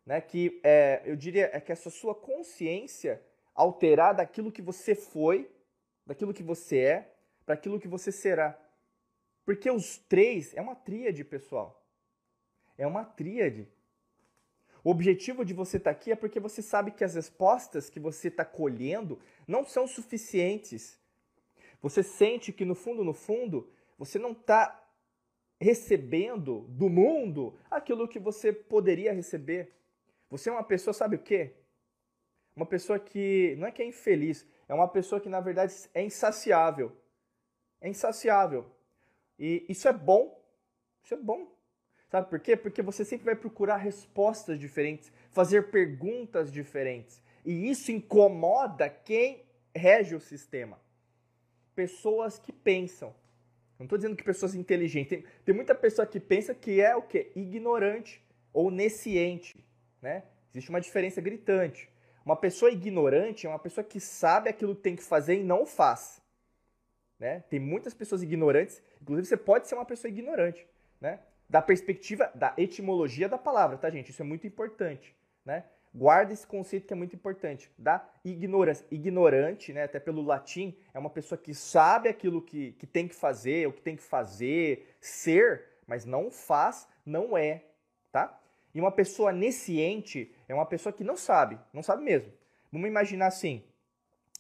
né, 0.07 0.21
que 0.21 0.61
é, 0.65 1.03
eu 1.05 1.17
diria 1.17 1.51
é 1.53 1.61
que 1.61 1.73
essa 1.73 1.91
sua 1.91 2.15
consciência 2.15 3.21
alterar 3.55 4.15
daquilo 4.15 4.53
que 4.53 4.63
você 4.63 4.95
foi, 4.95 5.51
daquilo 6.07 6.35
que 6.35 6.43
você 6.43 6.79
é, 6.79 7.15
para 7.45 7.55
aquilo 7.55 7.81
que 7.81 7.89
você 7.89 8.11
será. 8.11 8.59
Porque 9.45 9.71
os 9.71 9.99
três 9.99 10.55
é 10.55 10.61
uma 10.61 10.75
tríade, 10.75 11.25
pessoal. 11.25 11.85
É 12.79 12.87
uma 12.87 13.05
tríade. 13.05 13.69
O 14.85 14.91
objetivo 14.91 15.45
de 15.45 15.55
você 15.55 15.77
estar 15.77 15.93
tá 15.93 15.97
aqui 15.99 16.11
é 16.11 16.17
porque 16.17 16.41
você 16.41 16.61
sabe 16.61 16.91
que 16.91 17.05
as 17.05 17.15
respostas 17.15 17.89
que 17.89 18.01
você 18.01 18.29
está 18.29 18.45
colhendo 18.45 19.19
não 19.47 19.65
são 19.65 19.87
suficientes. 19.87 20.99
Você 21.81 22.03
sente 22.03 22.53
que 22.53 22.65
no 22.65 22.75
fundo, 22.75 23.05
no 23.05 23.13
fundo, 23.13 23.69
você 23.99 24.19
não 24.19 24.33
está 24.33 24.79
recebendo 25.61 26.67
do 26.69 26.89
mundo 26.89 27.57
aquilo 27.71 28.09
que 28.09 28.19
você 28.19 28.53
poderia 28.53 29.13
receber. 29.13 29.73
Você 30.29 30.49
é 30.49 30.53
uma 30.53 30.65
pessoa, 30.65 30.93
sabe 30.93 31.17
o 31.17 31.23
quê? 31.23 31.55
Uma 32.55 32.67
pessoa 32.67 32.99
que 32.99 33.57
não 33.59 33.67
é 33.67 33.73
que 33.73 33.83
é 33.83 33.87
infeliz, 33.87 34.47
é 34.69 34.75
uma 34.75 34.89
pessoa 34.89 35.21
que 35.21 35.29
na 35.29 35.41
verdade 35.41 35.75
é 35.95 36.03
insaciável. 36.03 36.93
É 37.81 37.89
insaciável. 37.89 38.67
E 39.39 39.65
isso 39.69 39.89
é 39.89 39.93
bom. 39.93 40.41
Isso 41.03 41.15
é 41.15 41.17
bom. 41.17 41.51
Sabe 42.09 42.29
por 42.29 42.39
quê? 42.41 42.57
Porque 42.57 42.83
você 42.83 43.05
sempre 43.05 43.25
vai 43.25 43.35
procurar 43.35 43.79
respostas 43.79 44.59
diferentes, 44.59 45.11
fazer 45.31 45.71
perguntas 45.71 46.53
diferentes. 46.53 47.23
E 47.45 47.71
isso 47.71 47.91
incomoda 47.91 48.89
quem 48.89 49.43
rege 49.75 50.15
o 50.15 50.21
sistema. 50.21 50.79
Pessoas 51.75 52.39
que 52.39 52.53
pensam. 52.53 53.15
Não 53.79 53.85
estou 53.85 53.99
dizendo 53.99 54.15
que 54.15 54.23
pessoas 54.23 54.55
inteligentes. 54.55 55.09
Tem, 55.09 55.25
tem, 55.45 55.55
muita 55.55 55.75
pessoa 55.75 56.07
que 56.07 56.21
pensa 56.21 56.55
que 56.55 56.81
é 56.81 56.95
o 56.95 57.03
quê? 57.03 57.33
Ignorante 57.35 58.23
ou 58.53 58.71
nesciente. 58.71 59.65
Né? 60.01 60.23
Existe 60.53 60.71
uma 60.71 60.81
diferença 60.81 61.21
gritante. 61.21 61.89
Uma 62.25 62.37
pessoa 62.37 62.71
ignorante 62.71 63.47
é 63.47 63.49
uma 63.49 63.59
pessoa 63.59 63.85
que 63.85 64.01
sabe 64.01 64.49
aquilo 64.49 64.75
que 64.75 64.83
tem 64.83 64.97
que 64.97 65.03
fazer 65.03 65.41
e 65.41 65.45
não 65.45 65.67
faz. 65.67 66.21
Né? 67.19 67.41
Tem 67.49 67.61
muitas 67.61 67.95
pessoas 67.95 68.23
ignorantes, 68.23 68.83
inclusive 69.01 69.29
você 69.29 69.37
pode 69.37 69.69
ser 69.69 69.75
uma 69.75 69.85
pessoa 69.85 70.11
ignorante. 70.11 70.67
Né? 71.01 71.19
da 71.53 71.61
perspectiva 71.61 72.33
da 72.35 72.55
etimologia 72.57 73.29
da 73.29 73.37
palavra, 73.37 73.77
tá, 73.77 73.91
gente? 73.91 74.11
Isso 74.11 74.23
é 74.23 74.25
muito 74.25 74.47
importante, 74.47 75.15
né? 75.45 75.65
Guarda 75.95 76.33
esse 76.33 76.47
conceito 76.47 76.87
que 76.87 76.95
é 76.95 76.97
muito 76.97 77.15
importante, 77.15 77.71
da 77.77 78.03
ignorância. 78.25 78.87
Ignorante, 78.91 79.71
né, 79.71 79.83
até 79.83 80.01
pelo 80.01 80.23
latim, 80.23 80.75
é 80.95 80.99
uma 80.99 81.11
pessoa 81.11 81.39
que 81.39 81.53
sabe 81.53 82.09
aquilo 82.09 82.41
que, 82.41 82.73
que 82.73 82.87
tem 82.87 83.07
que 83.07 83.15
fazer, 83.15 83.69
o 83.69 83.73
que 83.75 83.83
tem 83.83 83.95
que 83.97 84.03
fazer, 84.03 84.97
ser, 84.99 85.65
mas 85.87 86.07
não 86.07 86.31
faz, 86.31 86.89
não 87.05 87.37
é, 87.37 87.65
tá? 88.11 88.41
E 88.75 88.81
uma 88.81 88.91
pessoa 88.91 89.33
nesciente 89.33 90.35
é 90.49 90.55
uma 90.55 90.67
pessoa 90.67 90.93
que 90.93 91.05
não 91.05 91.17
sabe, 91.17 91.59
não 91.73 91.83
sabe 91.83 92.03
mesmo. 92.03 92.33
Vamos 92.71 92.89
imaginar 92.89 93.27
assim, 93.27 93.63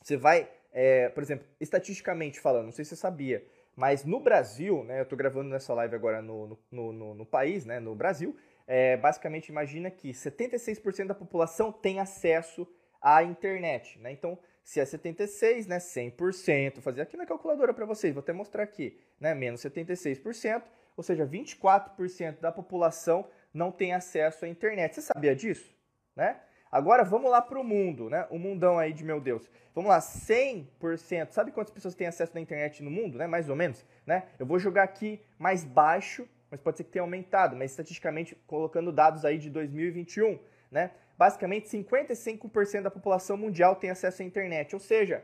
você 0.02 0.16
vai, 0.16 0.48
é, 0.72 1.08
por 1.10 1.22
exemplo, 1.22 1.46
estatisticamente 1.60 2.40
falando, 2.40 2.66
não 2.66 2.72
sei 2.72 2.84
se 2.84 2.90
você 2.90 2.96
sabia, 2.96 3.46
mas 3.76 4.04
no 4.04 4.20
Brasil, 4.20 4.84
né, 4.84 5.00
eu 5.00 5.04
estou 5.04 5.16
gravando 5.16 5.50
nessa 5.50 5.72
live 5.74 5.94
agora 5.94 6.20
no, 6.20 6.58
no, 6.70 6.92
no, 6.92 7.14
no 7.14 7.26
país, 7.26 7.64
né, 7.64 7.78
no 7.78 7.94
Brasil, 7.94 8.36
é, 8.66 8.96
basicamente 8.96 9.48
imagina 9.48 9.90
que 9.90 10.10
76% 10.12 11.06
da 11.06 11.14
população 11.14 11.72
tem 11.72 12.00
acesso 12.00 12.66
à 13.00 13.22
internet. 13.22 13.98
Né? 13.98 14.12
Então, 14.12 14.38
se 14.62 14.78
é 14.80 14.84
76, 14.84 15.66
né, 15.66 15.78
100%, 15.78 16.80
fazer 16.80 17.00
aqui 17.00 17.16
na 17.16 17.26
calculadora 17.26 17.74
para 17.74 17.84
vocês, 17.86 18.14
vou 18.14 18.20
até 18.20 18.32
mostrar 18.32 18.62
aqui, 18.62 18.98
né, 19.18 19.34
menos 19.34 19.60
76%, 19.62 20.62
ou 20.96 21.02
seja, 21.02 21.26
24% 21.26 22.40
da 22.40 22.52
população 22.52 23.26
não 23.52 23.70
tem 23.70 23.92
acesso 23.92 24.44
à 24.44 24.48
internet. 24.48 24.94
Você 24.94 25.02
sabia 25.02 25.34
disso? 25.34 25.74
Né? 26.16 26.36
Agora 26.70 27.04
vamos 27.04 27.30
lá 27.30 27.42
para 27.42 27.60
o 27.60 27.64
mundo, 27.64 28.08
né? 28.08 28.26
O 28.30 28.38
mundão 28.38 28.78
aí 28.78 28.94
de 28.94 29.04
meu 29.04 29.20
Deus. 29.20 29.50
Vamos 29.74 29.90
lá, 29.90 29.98
100%. 29.98 31.30
Sabe 31.30 31.52
quantas 31.52 31.72
pessoas 31.72 31.94
têm 31.94 32.06
acesso 32.06 32.36
à 32.36 32.40
internet 32.40 32.82
no 32.82 32.90
mundo, 32.90 33.18
né? 33.18 33.26
Mais 33.26 33.50
ou 33.50 33.56
menos, 33.56 33.84
né? 34.06 34.24
Eu 34.38 34.46
vou 34.46 34.58
jogar 34.58 34.84
aqui 34.84 35.20
mais 35.38 35.64
baixo, 35.64 36.26
mas 36.50 36.60
pode 36.60 36.78
ser 36.78 36.84
que 36.84 36.90
tenha 36.90 37.02
aumentado, 37.02 37.54
mas 37.56 37.72
estatisticamente 37.72 38.34
colocando 38.46 38.90
dados 38.90 39.24
aí 39.24 39.36
de 39.36 39.50
2021, 39.50 40.38
né? 40.70 40.92
Basicamente 41.18 41.68
55% 41.68 42.82
da 42.82 42.90
população 42.90 43.36
mundial 43.36 43.76
tem 43.76 43.90
acesso 43.90 44.22
à 44.22 44.24
internet, 44.24 44.74
ou 44.74 44.80
seja, 44.80 45.22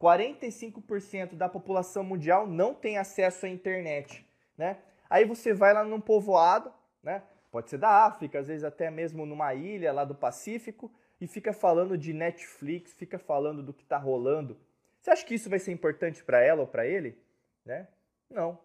45% 0.00 1.34
da 1.34 1.48
população 1.48 2.04
mundial 2.04 2.46
não 2.46 2.72
tem 2.72 2.98
acesso 2.98 3.46
à 3.46 3.48
internet, 3.48 4.24
né? 4.56 4.78
Aí 5.10 5.24
você 5.24 5.52
vai 5.52 5.72
lá 5.74 5.84
num 5.84 6.00
povoado, 6.00 6.72
né? 7.02 7.22
Pode 7.54 7.70
ser 7.70 7.78
da 7.78 8.04
África, 8.04 8.40
às 8.40 8.48
vezes 8.48 8.64
até 8.64 8.90
mesmo 8.90 9.24
numa 9.24 9.54
ilha 9.54 9.92
lá 9.92 10.04
do 10.04 10.12
Pacífico, 10.12 10.92
e 11.20 11.28
fica 11.28 11.52
falando 11.52 11.96
de 11.96 12.12
Netflix, 12.12 12.92
fica 12.92 13.16
falando 13.16 13.62
do 13.62 13.72
que 13.72 13.84
está 13.84 13.96
rolando. 13.96 14.58
Você 15.00 15.12
acha 15.12 15.24
que 15.24 15.36
isso 15.36 15.48
vai 15.48 15.60
ser 15.60 15.70
importante 15.70 16.24
para 16.24 16.42
ela 16.42 16.62
ou 16.62 16.66
para 16.66 16.84
ele? 16.84 17.16
Né? 17.64 17.86
Não. 18.28 18.58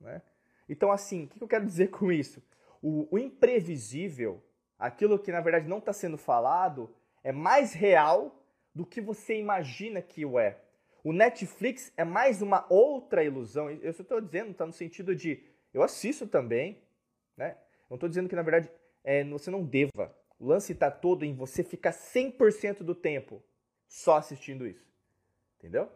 Né? 0.00 0.20
Então, 0.68 0.90
assim, 0.90 1.26
o 1.26 1.28
que 1.28 1.40
eu 1.40 1.46
quero 1.46 1.64
dizer 1.64 1.90
com 1.94 2.10
isso? 2.10 2.42
O, 2.82 3.06
o 3.14 3.16
imprevisível, 3.16 4.42
aquilo 4.76 5.16
que 5.16 5.30
na 5.30 5.40
verdade 5.40 5.68
não 5.68 5.78
está 5.78 5.92
sendo 5.92 6.18
falado, 6.18 6.92
é 7.22 7.30
mais 7.30 7.74
real 7.74 8.44
do 8.74 8.84
que 8.84 9.00
você 9.00 9.38
imagina 9.38 10.02
que 10.02 10.26
o 10.26 10.36
é. 10.36 10.58
O 11.04 11.12
Netflix 11.12 11.92
é 11.96 12.02
mais 12.02 12.42
uma 12.42 12.66
outra 12.68 13.22
ilusão. 13.22 13.70
Eu 13.70 13.92
só 13.92 14.02
estou 14.02 14.20
dizendo, 14.20 14.50
está 14.50 14.66
no 14.66 14.72
sentido 14.72 15.14
de 15.14 15.44
eu 15.72 15.80
assisto 15.80 16.26
também, 16.26 16.82
né? 17.36 17.56
Não 17.90 17.96
estou 17.96 18.08
dizendo 18.08 18.28
que, 18.28 18.36
na 18.36 18.42
verdade, 18.42 18.70
é, 19.02 19.24
você 19.24 19.50
não 19.50 19.64
deva. 19.64 20.14
O 20.38 20.46
lance 20.46 20.72
está 20.72 20.90
todo 20.90 21.24
em 21.24 21.34
você 21.34 21.64
ficar 21.64 21.90
100% 21.90 22.84
do 22.84 22.94
tempo 22.94 23.42
só 23.88 24.16
assistindo 24.16 24.66
isso. 24.66 24.88
Entendeu? 25.58 25.90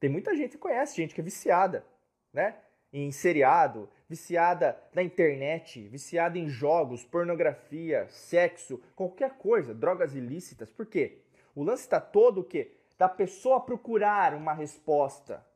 Tem 0.00 0.10
muita 0.10 0.34
gente 0.34 0.52
que 0.52 0.58
conhece, 0.58 0.96
gente 0.96 1.14
que 1.14 1.20
é 1.20 1.24
viciada, 1.24 1.86
né? 2.32 2.56
Em 2.92 3.12
seriado, 3.12 3.88
viciada 4.08 4.76
na 4.92 5.02
internet, 5.02 5.86
viciada 5.86 6.36
em 6.36 6.48
jogos, 6.48 7.04
pornografia, 7.04 8.08
sexo, 8.08 8.82
qualquer 8.96 9.38
coisa, 9.38 9.72
drogas 9.72 10.16
ilícitas. 10.16 10.72
Por 10.72 10.86
quê? 10.86 11.18
O 11.54 11.62
lance 11.62 11.82
está 11.82 12.00
todo 12.00 12.40
o 12.40 12.44
quê? 12.44 12.72
Da 12.98 13.08
pessoa 13.08 13.60
procurar 13.60 14.34
uma 14.34 14.52
resposta. 14.52 15.46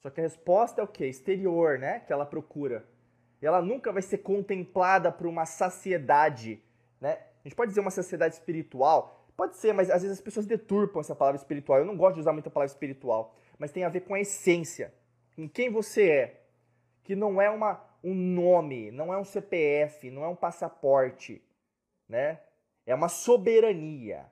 Só 0.00 0.10
que 0.10 0.20
a 0.20 0.24
resposta 0.24 0.80
é 0.80 0.84
o 0.84 0.88
quê? 0.88 1.06
Exterior, 1.06 1.78
né? 1.78 2.00
Que 2.00 2.12
ela 2.12 2.26
procura 2.26 2.84
ela 3.46 3.62
nunca 3.62 3.92
vai 3.92 4.02
ser 4.02 4.18
contemplada 4.18 5.10
por 5.10 5.26
uma 5.26 5.46
saciedade, 5.46 6.62
né? 7.00 7.18
A 7.42 7.48
gente 7.48 7.56
pode 7.56 7.70
dizer 7.70 7.80
uma 7.80 7.90
saciedade 7.90 8.34
espiritual, 8.34 9.26
pode 9.36 9.56
ser, 9.56 9.72
mas 9.72 9.88
às 9.88 10.02
vezes 10.02 10.18
as 10.18 10.22
pessoas 10.22 10.46
deturpam 10.46 11.00
essa 11.00 11.14
palavra 11.14 11.38
espiritual. 11.38 11.78
Eu 11.78 11.86
não 11.86 11.96
gosto 11.96 12.14
de 12.14 12.20
usar 12.20 12.32
muito 12.32 12.48
a 12.48 12.50
palavra 12.50 12.72
espiritual, 12.72 13.34
mas 13.58 13.72
tem 13.72 13.84
a 13.84 13.88
ver 13.88 14.00
com 14.00 14.14
a 14.14 14.20
essência, 14.20 14.92
com 15.34 15.48
quem 15.48 15.70
você 15.70 16.10
é, 16.10 16.40
que 17.02 17.16
não 17.16 17.40
é 17.40 17.48
uma, 17.48 17.82
um 18.04 18.14
nome, 18.14 18.90
não 18.90 19.12
é 19.12 19.18
um 19.18 19.24
CPF, 19.24 20.10
não 20.10 20.22
é 20.24 20.28
um 20.28 20.36
passaporte, 20.36 21.42
né? 22.08 22.40
É 22.84 22.94
uma 22.94 23.08
soberania. 23.08 24.26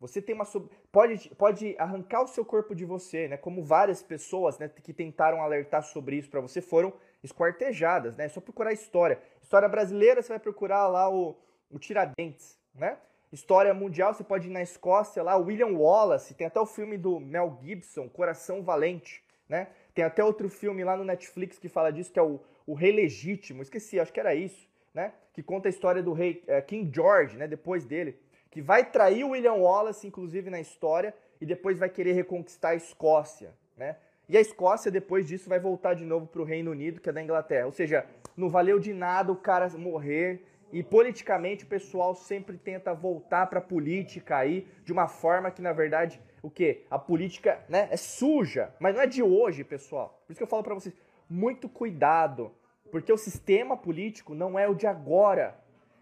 Você 0.00 0.20
tem 0.20 0.34
uma 0.34 0.44
pode 0.92 1.30
pode 1.30 1.74
arrancar 1.78 2.22
o 2.22 2.26
seu 2.26 2.44
corpo 2.44 2.74
de 2.74 2.84
você, 2.84 3.28
né? 3.28 3.36
Como 3.36 3.62
várias 3.62 4.02
pessoas, 4.02 4.58
né, 4.58 4.68
que 4.68 4.92
tentaram 4.92 5.40
alertar 5.42 5.82
sobre 5.82 6.16
isso 6.16 6.28
para 6.28 6.40
você 6.40 6.60
foram 6.60 6.92
esquartejadas, 7.22 8.16
né? 8.16 8.26
É 8.26 8.28
só 8.28 8.40
procurar 8.40 8.72
história. 8.72 9.18
História 9.42 9.68
brasileira, 9.68 10.20
você 10.20 10.28
vai 10.28 10.38
procurar 10.38 10.88
lá 10.88 11.08
o, 11.08 11.36
o 11.70 11.78
Tiradentes, 11.78 12.58
né? 12.74 12.98
História 13.32 13.74
mundial, 13.74 14.14
você 14.14 14.22
pode 14.22 14.48
ir 14.48 14.50
na 14.52 14.62
Escócia 14.62 15.22
lá, 15.22 15.36
William 15.36 15.76
Wallace, 15.76 16.34
tem 16.34 16.46
até 16.46 16.60
o 16.60 16.66
filme 16.66 16.96
do 16.96 17.18
Mel 17.18 17.58
Gibson, 17.62 18.08
Coração 18.08 18.62
Valente, 18.62 19.24
né? 19.48 19.68
Tem 19.94 20.04
até 20.04 20.22
outro 20.22 20.48
filme 20.48 20.84
lá 20.84 20.96
no 20.96 21.04
Netflix 21.04 21.58
que 21.58 21.68
fala 21.68 21.90
disso, 21.90 22.12
que 22.12 22.18
é 22.18 22.22
o, 22.22 22.40
o 22.66 22.74
Rei 22.74 22.92
Legítimo, 22.92 23.62
esqueci, 23.62 23.98
acho 23.98 24.12
que 24.12 24.20
era 24.20 24.34
isso, 24.34 24.68
né? 24.92 25.12
Que 25.32 25.42
conta 25.42 25.68
a 25.68 25.70
história 25.70 26.02
do 26.02 26.12
rei 26.12 26.44
é, 26.46 26.60
King 26.60 26.90
George, 26.94 27.36
né? 27.36 27.48
Depois 27.48 27.84
dele 27.84 28.16
que 28.54 28.62
vai 28.62 28.84
trair 28.88 29.24
o 29.24 29.30
William 29.30 29.54
Wallace, 29.54 30.06
inclusive 30.06 30.48
na 30.48 30.60
história, 30.60 31.12
e 31.40 31.44
depois 31.44 31.76
vai 31.76 31.88
querer 31.88 32.12
reconquistar 32.12 32.68
a 32.68 32.74
Escócia, 32.76 33.52
né? 33.76 33.96
E 34.28 34.36
a 34.36 34.40
Escócia, 34.40 34.92
depois 34.92 35.26
disso, 35.26 35.48
vai 35.48 35.58
voltar 35.58 35.94
de 35.94 36.04
novo 36.04 36.28
para 36.28 36.40
o 36.40 36.44
Reino 36.44 36.70
Unido, 36.70 37.00
que 37.00 37.10
é 37.10 37.12
da 37.12 37.20
Inglaterra. 37.20 37.66
Ou 37.66 37.72
seja, 37.72 38.06
não 38.36 38.48
valeu 38.48 38.78
de 38.78 38.92
nada 38.92 39.32
o 39.32 39.36
cara 39.36 39.68
morrer. 39.70 40.46
E 40.72 40.84
politicamente 40.84 41.64
o 41.64 41.66
pessoal 41.66 42.14
sempre 42.14 42.56
tenta 42.56 42.94
voltar 42.94 43.48
para 43.48 43.58
a 43.58 43.62
política 43.62 44.36
aí 44.36 44.68
de 44.84 44.92
uma 44.92 45.08
forma 45.08 45.50
que, 45.50 45.60
na 45.60 45.72
verdade, 45.72 46.20
o 46.40 46.48
que? 46.48 46.82
A 46.88 46.98
política 46.98 47.58
né, 47.68 47.88
é 47.90 47.96
suja. 47.96 48.72
Mas 48.78 48.94
não 48.94 49.02
é 49.02 49.06
de 49.06 49.22
hoje, 49.22 49.64
pessoal. 49.64 50.22
Por 50.24 50.32
isso 50.32 50.38
que 50.38 50.44
eu 50.44 50.48
falo 50.48 50.62
para 50.62 50.74
vocês, 50.74 50.94
muito 51.28 51.68
cuidado. 51.68 52.52
Porque 52.92 53.12
o 53.12 53.18
sistema 53.18 53.76
político 53.76 54.32
não 54.32 54.56
é 54.56 54.68
o 54.68 54.74
de 54.74 54.86
agora. 54.86 55.58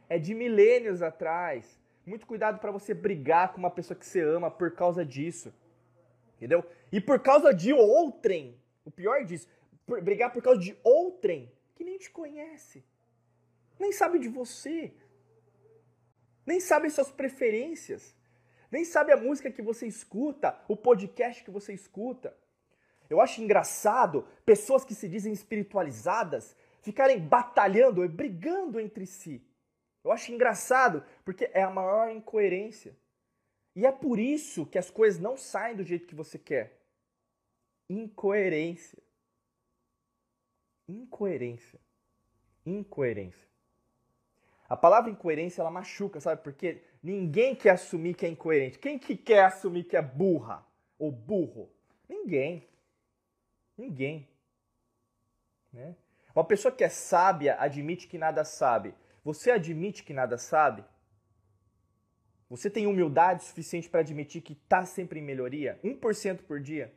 É 0.07 0.19
de 0.19 0.35
milênios 0.35 1.01
atrás. 1.01 1.82
Muito 2.05 2.27
cuidado 2.27 2.59
para 2.59 2.71
você 2.71 2.93
brigar 2.93 3.53
com 3.53 3.59
uma 3.59 3.71
pessoa 3.71 3.99
que 3.99 4.05
você 4.05 4.21
ama 4.21 4.51
por 4.51 4.73
causa 4.73 5.05
disso. 5.05 5.53
Entendeu? 6.37 6.65
E 6.91 7.01
por 7.01 7.21
causa 7.21 7.55
de 7.55 7.73
outrem. 7.73 8.61
O 8.85 8.91
pior 8.91 9.25
disso, 9.25 9.47
por, 9.87 10.01
brigar 10.03 10.33
por 10.33 10.43
causa 10.43 10.61
de 10.61 10.77
outrem 10.83 11.51
que 11.77 11.85
nem 11.85 11.99
te 11.99 12.11
conhece. 12.11 12.85
Nem 13.79 13.93
sabe 13.93 14.19
de 14.19 14.29
você. 14.29 14.93
Nem 16.45 16.61
sabe 16.61 16.91
suas 16.91 17.13
preferências. 17.13 18.15
Nem 18.71 18.85
sabe 18.85 19.13
a 19.13 19.17
música 19.17 19.51
que 19.51 19.63
você 19.63 19.87
escuta, 19.87 20.59
o 20.67 20.77
podcast 20.77 21.45
que 21.45 21.51
você 21.51 21.73
escuta. 21.73 22.37
Eu 23.09 23.21
acho 23.21 23.43
engraçado 23.43 24.27
pessoas 24.45 24.85
que 24.85 24.95
se 24.95 25.09
dizem 25.09 25.33
espiritualizadas 25.33 26.57
ficarem 26.81 27.21
batalhando 27.21 28.05
e 28.05 28.09
brigando 28.09 28.81
entre 28.81 29.07
si. 29.07 29.41
Eu 30.05 30.11
acho 30.11 30.33
engraçado, 30.33 31.05
porque 31.25 31.51
é 31.53 31.63
a 31.63 31.71
maior 31.71 32.11
incoerência. 32.11 32.97
E 33.75 33.87
é 33.87 33.93
por 33.93 34.19
isso 34.19 34.67
que 34.67 34.79
as 34.79 34.91
coisas 34.91 35.21
não 35.21 35.37
saem 35.37 35.77
do 35.77 35.85
jeito 35.85 36.07
que 36.07 36.15
você 36.15 36.39
quer. 36.39 36.81
Incoerência. 37.89 39.03
Incoerência. 40.89 41.81
Incoerência. 42.67 43.49
A 44.69 44.77
palavra 44.77 45.11
incoerência 45.11 45.61
ela 45.61 45.71
machuca, 45.71 46.21
sabe? 46.21 46.43
Porque 46.43 46.83
ninguém 47.03 47.55
quer 47.55 47.71
assumir 47.71 48.15
que 48.15 48.25
é 48.25 48.29
incoerente. 48.29 48.79
Quem 48.79 48.99
que 48.99 49.17
quer 49.17 49.45
assumir 49.45 49.85
que 49.85 49.97
é 49.97 50.03
burra 50.03 50.67
ou 50.99 51.13
burro? 51.13 51.71
Ninguém. 52.09 52.67
Ninguém. 53.77 54.29
Né? 55.73 55.95
Uma 56.35 56.45
pessoa 56.45 56.73
que 56.73 56.85
é 56.85 56.89
sábia 56.89 57.57
admite 57.59 58.07
que 58.09 58.19
nada 58.19 58.45
sabe. 58.45 58.95
Você 59.25 59.51
admite 59.51 60.03
que 60.03 60.13
nada 60.13 60.37
sabe? 60.37 60.85
Você 62.51 62.69
tem 62.69 62.87
humildade 62.87 63.45
suficiente 63.45 63.89
para 63.89 64.01
admitir 64.01 64.43
que 64.43 64.53
está 64.53 64.85
sempre 64.85 65.21
em 65.21 65.23
melhoria? 65.23 65.79
1% 65.83 66.43
por 66.43 66.61
dia? 66.61 66.93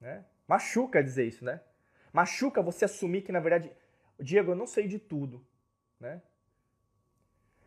Né? 0.00 0.24
Machuca 0.48 1.02
dizer 1.02 1.26
isso, 1.26 1.44
né? 1.44 1.60
Machuca 2.12 2.60
você 2.62 2.84
assumir 2.84 3.22
que, 3.22 3.32
na 3.32 3.40
verdade, 3.40 3.70
Diego, 4.18 4.52
eu 4.52 4.56
não 4.56 4.66
sei 4.66 4.88
de 4.88 4.98
tudo. 4.98 5.44
Né? 6.00 6.20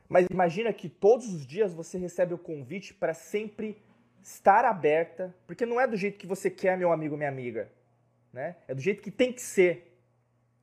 Mas 0.09 0.27
imagina 0.29 0.73
que 0.73 0.89
todos 0.89 1.33
os 1.33 1.45
dias 1.45 1.73
você 1.73 1.97
recebe 1.97 2.33
o 2.33 2.37
convite 2.37 2.93
para 2.93 3.13
sempre 3.13 3.81
estar 4.21 4.65
aberta, 4.65 5.33
porque 5.45 5.65
não 5.65 5.79
é 5.79 5.87
do 5.87 5.95
jeito 5.95 6.17
que 6.17 6.27
você 6.27 6.49
quer, 6.49 6.77
meu 6.77 6.91
amigo, 6.91 7.15
minha 7.15 7.29
amiga. 7.29 7.71
Né? 8.33 8.57
É 8.67 8.75
do 8.75 8.81
jeito 8.81 9.01
que 9.01 9.11
tem 9.11 9.31
que 9.31 9.41
ser, 9.41 9.97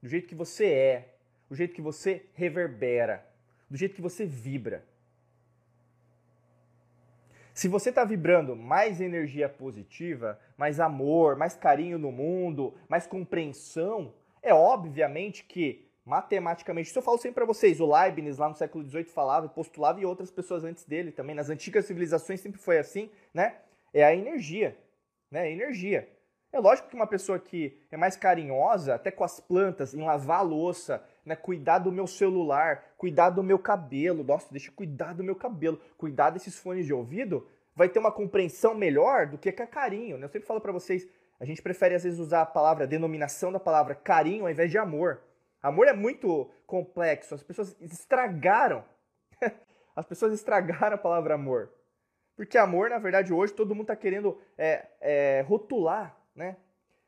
do 0.03 0.09
jeito 0.09 0.29
que 0.29 0.35
você 0.35 0.67
é 0.67 1.14
do 1.49 1.55
jeito 1.55 1.75
que 1.75 1.83
você 1.83 2.27
reverbera, 2.35 3.27
do 3.69 3.77
jeito 3.77 3.95
que 3.95 4.03
você 4.03 4.25
vibra. 4.25 4.85
Se 7.55 7.69
você 7.69 7.91
está 7.91 8.05
vibrando 8.05 8.57
mais 8.57 9.01
energia 9.01 9.49
positiva, 9.49 10.41
mais 10.57 10.81
amor, 10.81 11.37
mais 11.37 11.55
carinho 11.55 11.99
no 11.99 12.11
mundo, 12.11 12.75
mais 12.89 13.07
compreensão, 13.07 14.13
é 14.43 14.53
obviamente 14.53 15.45
que, 15.45 15.87
matematicamente, 16.05 16.89
isso 16.89 16.99
eu 16.99 17.03
falo 17.03 17.17
sempre 17.17 17.37
para 17.37 17.45
vocês, 17.45 17.81
o 17.81 17.87
Leibniz 17.87 18.39
lá 18.39 18.49
no 18.49 18.57
século 18.57 18.85
XVIII 18.85 19.05
falava, 19.05 19.49
postulava 19.49 20.01
e 20.01 20.05
outras 20.05 20.33
pessoas 20.33 20.65
antes 20.65 20.85
dele 20.85 21.13
também, 21.13 21.37
nas 21.37 21.49
antigas 21.49 21.87
civilizações 21.87 22.41
sempre 22.41 22.61
foi 22.61 22.77
assim, 22.77 23.09
né? 23.33 23.57
É 23.93 24.05
a 24.05 24.13
energia, 24.13 24.77
né? 25.31 25.43
A 25.43 25.49
energia. 25.49 26.09
É 26.53 26.59
lógico 26.59 26.89
que 26.89 26.95
uma 26.97 27.07
pessoa 27.07 27.39
que 27.39 27.79
é 27.91 27.97
mais 27.97 28.17
carinhosa, 28.17 28.97
até 28.97 29.13
com 29.13 29.23
as 29.23 29.39
plantas, 29.39 29.95
em 29.95 30.03
lavar 30.03 30.41
a 30.41 30.43
louça, 30.43 31.05
né? 31.25 31.35
Cuidar 31.37 31.79
do 31.79 31.91
meu 31.91 32.07
celular, 32.07 32.85
cuidar 32.97 33.31
do 33.31 33.43
meu 33.43 33.59
cabelo. 33.59 34.23
Nossa, 34.23 34.49
deixa 34.51 34.71
eu 34.71 34.75
cuidar 34.75 35.15
do 35.15 35.25
meu 35.25 35.35
cabelo, 35.35 35.81
cuidar 35.97 36.31
desses 36.31 36.59
fones 36.59 36.87
de 36.87 36.93
ouvido, 36.93 37.47
vai 37.75 37.89
ter 37.89 37.99
uma 37.99 38.13
compreensão 38.13 38.75
melhor 38.75 39.27
do 39.27 39.39
que 39.39 39.51
carinho. 39.53 40.19
Né? 40.19 40.25
Eu 40.25 40.29
sempre 40.29 40.47
falo 40.47 40.61
para 40.61 40.73
vocês, 40.73 41.09
a 41.41 41.45
gente 41.45 41.63
prefere 41.63 41.95
às 41.95 42.05
vezes 42.05 42.19
usar 42.19 42.43
a 42.43 42.47
palavra, 42.47 42.85
a 42.85 42.89
denominação 42.89 43.51
da 43.51 43.61
palavra 43.61 43.95
carinho 43.95 44.45
ao 44.45 44.51
invés 44.51 44.71
de 44.71 44.79
amor. 44.79 45.21
Amor 45.63 45.89
é 45.89 45.93
muito 45.93 46.51
complexo, 46.67 47.35
as 47.35 47.43
pessoas 47.43 47.75
estragaram. 47.81 48.85
As 49.97 50.05
pessoas 50.05 50.33
estragaram 50.33 50.97
a 50.97 50.99
palavra 50.99 51.35
amor. 51.35 51.71
Porque 52.37 52.59
amor, 52.59 52.91
na 52.91 52.99
verdade, 52.99 53.33
hoje 53.33 53.53
todo 53.53 53.77
mundo 53.77 53.85
está 53.85 53.95
querendo 53.95 54.37
é, 54.59 54.87
é, 55.01 55.41
rotular, 55.43 56.17
né? 56.35 56.57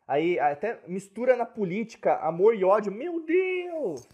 Aí 0.07 0.39
até 0.39 0.81
mistura 0.87 1.37
na 1.37 1.45
política 1.45 2.17
amor 2.19 2.55
e 2.55 2.65
ódio. 2.65 2.93
Meu 2.93 3.21
Deus! 3.21 4.09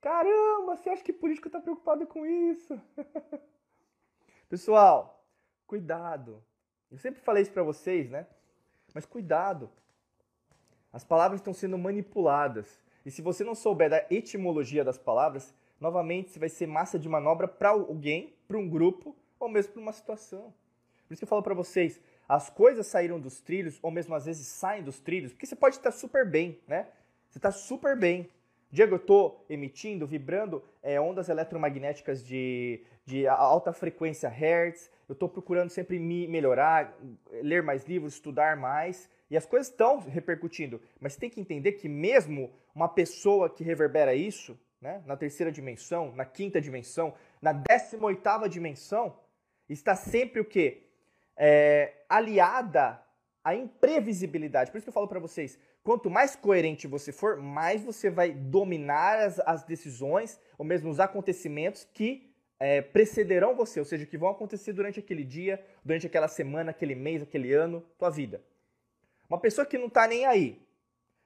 Caramba, 0.00 0.76
você 0.76 0.90
acha 0.90 1.02
que 1.02 1.12
político 1.12 1.48
está 1.48 1.60
preocupado 1.60 2.06
com 2.06 2.26
isso? 2.26 2.80
Pessoal, 4.48 5.26
cuidado. 5.66 6.42
Eu 6.90 6.98
sempre 6.98 7.20
falei 7.20 7.42
isso 7.42 7.52
para 7.52 7.62
vocês, 7.62 8.10
né? 8.10 8.26
Mas 8.94 9.06
cuidado. 9.06 9.70
As 10.92 11.02
palavras 11.02 11.40
estão 11.40 11.52
sendo 11.52 11.76
manipuladas. 11.76 12.80
E 13.04 13.10
se 13.10 13.22
você 13.22 13.42
não 13.42 13.54
souber 13.54 13.90
da 13.90 14.06
etimologia 14.10 14.84
das 14.84 14.98
palavras, 14.98 15.54
novamente 15.80 16.30
você 16.30 16.38
vai 16.38 16.48
ser 16.48 16.66
massa 16.66 16.98
de 16.98 17.08
manobra 17.08 17.48
para 17.48 17.70
alguém, 17.70 18.34
para 18.46 18.58
um 18.58 18.68
grupo 18.68 19.16
ou 19.40 19.48
mesmo 19.48 19.72
para 19.72 19.82
uma 19.82 19.92
situação. 19.92 20.52
Por 21.06 21.14
isso 21.14 21.20
que 21.20 21.24
eu 21.24 21.28
falo 21.28 21.42
para 21.42 21.54
vocês, 21.54 22.00
as 22.28 22.50
coisas 22.50 22.86
saíram 22.86 23.20
dos 23.20 23.40
trilhos, 23.40 23.78
ou 23.82 23.90
mesmo 23.90 24.14
às 24.14 24.26
vezes 24.26 24.46
saem 24.46 24.82
dos 24.82 24.98
trilhos, 24.98 25.32
porque 25.32 25.46
você 25.46 25.56
pode 25.56 25.76
estar 25.76 25.92
super 25.92 26.28
bem, 26.28 26.60
né? 26.66 26.86
Você 27.30 27.38
está 27.38 27.50
super 27.50 27.96
bem. 27.96 28.28
Diego, 28.70 28.94
eu 28.94 28.98
estou 28.98 29.44
emitindo, 29.48 30.06
vibrando 30.06 30.62
é, 30.82 31.00
ondas 31.00 31.28
eletromagnéticas 31.28 32.24
de, 32.24 32.84
de 33.04 33.26
alta 33.26 33.72
frequência 33.72 34.28
Hertz, 34.28 34.90
eu 35.08 35.12
estou 35.12 35.28
procurando 35.28 35.70
sempre 35.70 35.98
me 35.98 36.26
melhorar, 36.26 36.96
ler 37.42 37.62
mais 37.62 37.84
livros, 37.84 38.14
estudar 38.14 38.56
mais, 38.56 39.08
e 39.30 39.36
as 39.36 39.46
coisas 39.46 39.68
estão 39.68 40.00
repercutindo. 40.00 40.80
Mas 41.00 41.12
você 41.12 41.20
tem 41.20 41.30
que 41.30 41.40
entender 41.40 41.72
que 41.72 41.88
mesmo 41.88 42.52
uma 42.74 42.88
pessoa 42.88 43.48
que 43.48 43.62
reverbera 43.62 44.14
isso, 44.14 44.58
né, 44.80 45.02
na 45.06 45.16
terceira 45.16 45.50
dimensão, 45.50 46.12
na 46.12 46.24
quinta 46.24 46.60
dimensão, 46.60 47.14
na 47.40 47.52
décima 47.52 48.06
oitava 48.06 48.48
dimensão, 48.48 49.16
está 49.68 49.94
sempre 49.94 50.40
o 50.40 50.44
quê? 50.44 50.85
É, 51.36 51.92
aliada 52.08 53.02
à 53.44 53.54
imprevisibilidade. 53.54 54.70
Por 54.70 54.78
isso 54.78 54.84
que 54.84 54.88
eu 54.88 54.94
falo 54.94 55.08
para 55.08 55.20
vocês, 55.20 55.58
quanto 55.82 56.10
mais 56.10 56.34
coerente 56.34 56.86
você 56.86 57.12
for, 57.12 57.36
mais 57.36 57.84
você 57.84 58.10
vai 58.10 58.32
dominar 58.32 59.20
as, 59.20 59.38
as 59.40 59.64
decisões 59.64 60.40
ou 60.58 60.64
mesmo 60.64 60.90
os 60.90 60.98
acontecimentos 60.98 61.84
que 61.92 62.32
é, 62.58 62.80
precederão 62.80 63.54
você, 63.54 63.78
ou 63.78 63.84
seja, 63.84 64.06
que 64.06 64.16
vão 64.16 64.30
acontecer 64.30 64.72
durante 64.72 64.98
aquele 64.98 65.24
dia, 65.24 65.64
durante 65.84 66.06
aquela 66.06 66.28
semana, 66.28 66.70
aquele 66.70 66.94
mês, 66.94 67.22
aquele 67.22 67.52
ano, 67.52 67.84
tua 67.98 68.10
vida. 68.10 68.42
Uma 69.28 69.38
pessoa 69.38 69.66
que 69.66 69.76
não 69.76 69.86
está 69.86 70.06
nem 70.06 70.24
aí. 70.24 70.60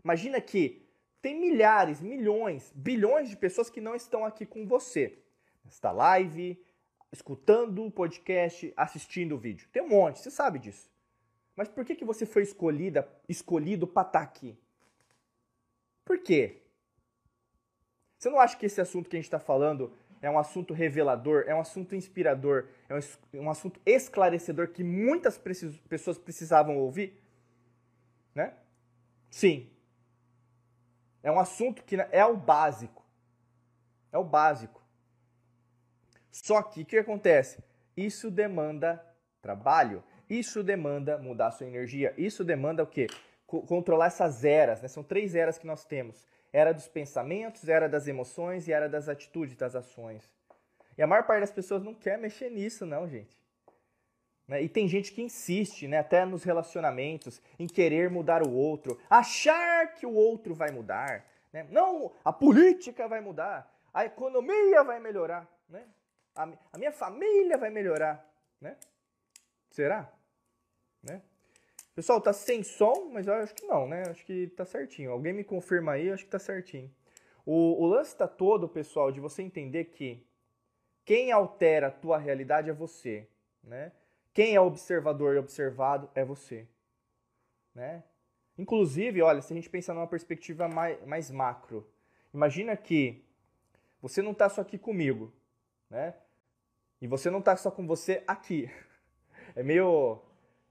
Imagina 0.03 0.40
que 0.40 0.87
tem 1.23 1.38
milhares, 1.38 2.01
milhões, 2.01 2.73
bilhões 2.75 3.29
de 3.29 3.37
pessoas 3.37 3.68
que 3.68 3.81
não 3.81 3.94
estão 3.94 4.25
aqui 4.25 4.46
com 4.46 4.66
você. 4.66 5.18
Nesta 5.64 5.92
live, 5.92 6.61
escutando 7.12 7.85
o 7.85 7.90
podcast, 7.90 8.73
assistindo 8.77 9.35
o 9.35 9.38
vídeo. 9.38 9.68
Tem 9.73 9.83
um 9.83 9.88
monte, 9.88 10.20
você 10.20 10.31
sabe 10.31 10.59
disso. 10.59 10.90
Mas 11.57 11.68
por 11.68 11.85
que, 11.85 11.94
que 11.94 12.05
você 12.05 12.25
foi 12.25 12.42
escolhida, 12.42 13.09
escolhido 13.29 13.87
para 13.87 14.07
estar 14.07 14.20
tá 14.20 14.25
aqui? 14.25 14.57
Por 16.05 16.18
quê? 16.18 16.62
Você 18.18 18.31
não 18.31 18.38
acha 18.38 18.57
que 18.57 18.66
esse 18.66 18.81
assunto 18.81 19.09
que 19.09 19.16
a 19.16 19.18
gente 19.18 19.27
está 19.27 19.38
falando 19.38 19.92
é 20.23 20.31
um 20.31 20.38
assunto 20.38 20.75
revelador, 20.75 21.44
é 21.46 21.55
um 21.55 21.61
assunto 21.61 21.94
inspirador, 21.94 22.68
é 22.88 22.94
um, 22.94 23.44
um 23.44 23.51
assunto 23.51 23.81
esclarecedor 23.87 24.68
que 24.68 24.85
muitas 24.85 25.38
precis 25.38 25.79
pessoas 25.81 26.18
precisavam 26.18 26.77
ouvir? 26.77 27.18
Né? 28.35 28.55
Sim. 29.31 29.70
É 31.23 31.31
um 31.31 31.38
assunto 31.38 31.83
que 31.83 31.96
é 31.96 32.25
o 32.25 32.37
básico. 32.37 33.05
É 34.12 34.18
o 34.18 34.25
básico. 34.25 34.80
Só 36.31 36.62
que 36.62 36.83
o 36.83 36.87
que 36.87 36.99
acontece? 36.99 37.62
Isso 37.97 38.31
demanda 38.31 39.05
trabalho. 39.43 40.03
Isso 40.29 40.62
demanda 40.62 41.19
mudar 41.19 41.51
sua 41.51 41.66
energia. 41.66 42.14
Isso 42.16 42.45
demanda 42.45 42.83
o 42.83 42.87
quê? 42.87 43.07
C 43.11 43.61
controlar 43.66 44.07
essas 44.07 44.45
eras. 44.45 44.81
Né? 44.81 44.88
São 44.88 45.03
três 45.03 45.35
eras 45.35 45.59
que 45.59 45.66
nós 45.66 45.85
temos: 45.85 46.25
era 46.53 46.73
dos 46.73 46.87
pensamentos, 46.87 47.69
era 47.69 47.88
das 47.88 48.07
emoções 48.07 48.69
e 48.69 48.73
era 48.73 48.88
das 48.88 49.09
atitudes, 49.09 49.57
das 49.57 49.75
ações. 49.75 50.31
E 50.97 51.03
a 51.03 51.07
maior 51.07 51.25
parte 51.25 51.40
das 51.40 51.51
pessoas 51.51 51.83
não 51.83 51.95
quer 51.95 52.19
mexer 52.19 52.51
nisso, 52.51 52.87
não, 52.87 53.09
gente. 53.09 53.40
Né? 54.47 54.62
E 54.62 54.69
tem 54.69 54.88
gente 54.88 55.12
que 55.12 55.23
insiste, 55.23 55.87
né, 55.87 55.99
até 55.99 56.25
nos 56.25 56.43
relacionamentos, 56.43 57.40
em 57.59 57.66
querer 57.66 58.11
mudar 58.11 58.43
o 58.43 58.53
outro, 58.53 59.01
achar 59.09 59.95
que 59.95 60.05
o 60.05 60.12
outro 60.12 60.55
vai 60.55 60.71
mudar. 60.71 61.25
Né? 61.53 61.66
Não, 61.71 62.12
a 62.25 62.33
política 62.33 63.09
vai 63.09 63.21
mudar, 63.21 63.73
a 63.95 64.05
economia 64.05 64.83
vai 64.83 65.01
melhorar, 65.01 65.49
né? 65.69 65.85
A, 66.44 66.48
a 66.72 66.79
minha 66.79 66.92
família 66.92 67.57
vai 67.59 67.70
melhorar. 67.70 68.24
Né? 68.61 68.76
Será? 69.70 70.12
Né? 71.03 71.22
Pessoal, 71.94 72.20
tá 72.20 72.33
sem 72.33 72.62
som, 72.62 73.11
mas 73.12 73.26
eu 73.26 73.35
acho 73.35 73.55
que 73.55 73.66
não, 73.66 73.87
né? 73.87 74.05
Acho 74.09 74.24
que 74.24 74.48
tá 74.48 74.64
certinho. 74.64 75.11
Alguém 75.11 75.33
me 75.33 75.44
confirma 75.44 75.92
aí, 75.92 76.11
acho 76.11 76.24
que 76.24 76.31
tá 76.31 76.38
certinho. 76.38 76.90
O, 77.44 77.83
o 77.83 77.87
lance 77.87 78.16
tá 78.16 78.29
todo, 78.29 78.68
pessoal, 78.68 79.11
de 79.11 79.20
você 79.20 79.42
entender 79.42 79.87
que 79.87 80.24
quem 81.05 81.33
altera 81.33 81.88
a 81.88 81.90
tua 81.90 82.18
realidade 82.18 82.70
é 82.70 82.72
você, 82.72 83.29
né? 83.62 83.92
Quem 84.33 84.55
é 84.55 84.61
observador 84.61 85.35
e 85.35 85.38
observado 85.38 86.09
é 86.14 86.24
você. 86.24 86.68
Né? 87.74 88.03
Inclusive, 88.57 89.20
olha, 89.22 89.42
se 89.42 89.53
a 89.53 89.57
gente 89.57 89.68
pensar 89.68 89.94
numa 89.94 90.07
perspectiva 90.07 90.68
mais, 90.68 91.05
mais 91.05 91.31
macro, 91.31 91.87
imagina 92.33 92.76
que 92.76 93.24
você 94.00 94.22
não 94.22 94.33
está 94.33 94.48
só 94.48 94.61
aqui 94.61 94.79
comigo, 94.79 95.33
né? 95.88 96.14
E 97.00 97.06
você 97.06 97.30
não 97.30 97.38
está 97.38 97.56
só 97.56 97.70
com 97.70 97.86
você 97.86 98.22
aqui. 98.26 98.70
É 99.56 99.64
meio, 99.64 100.22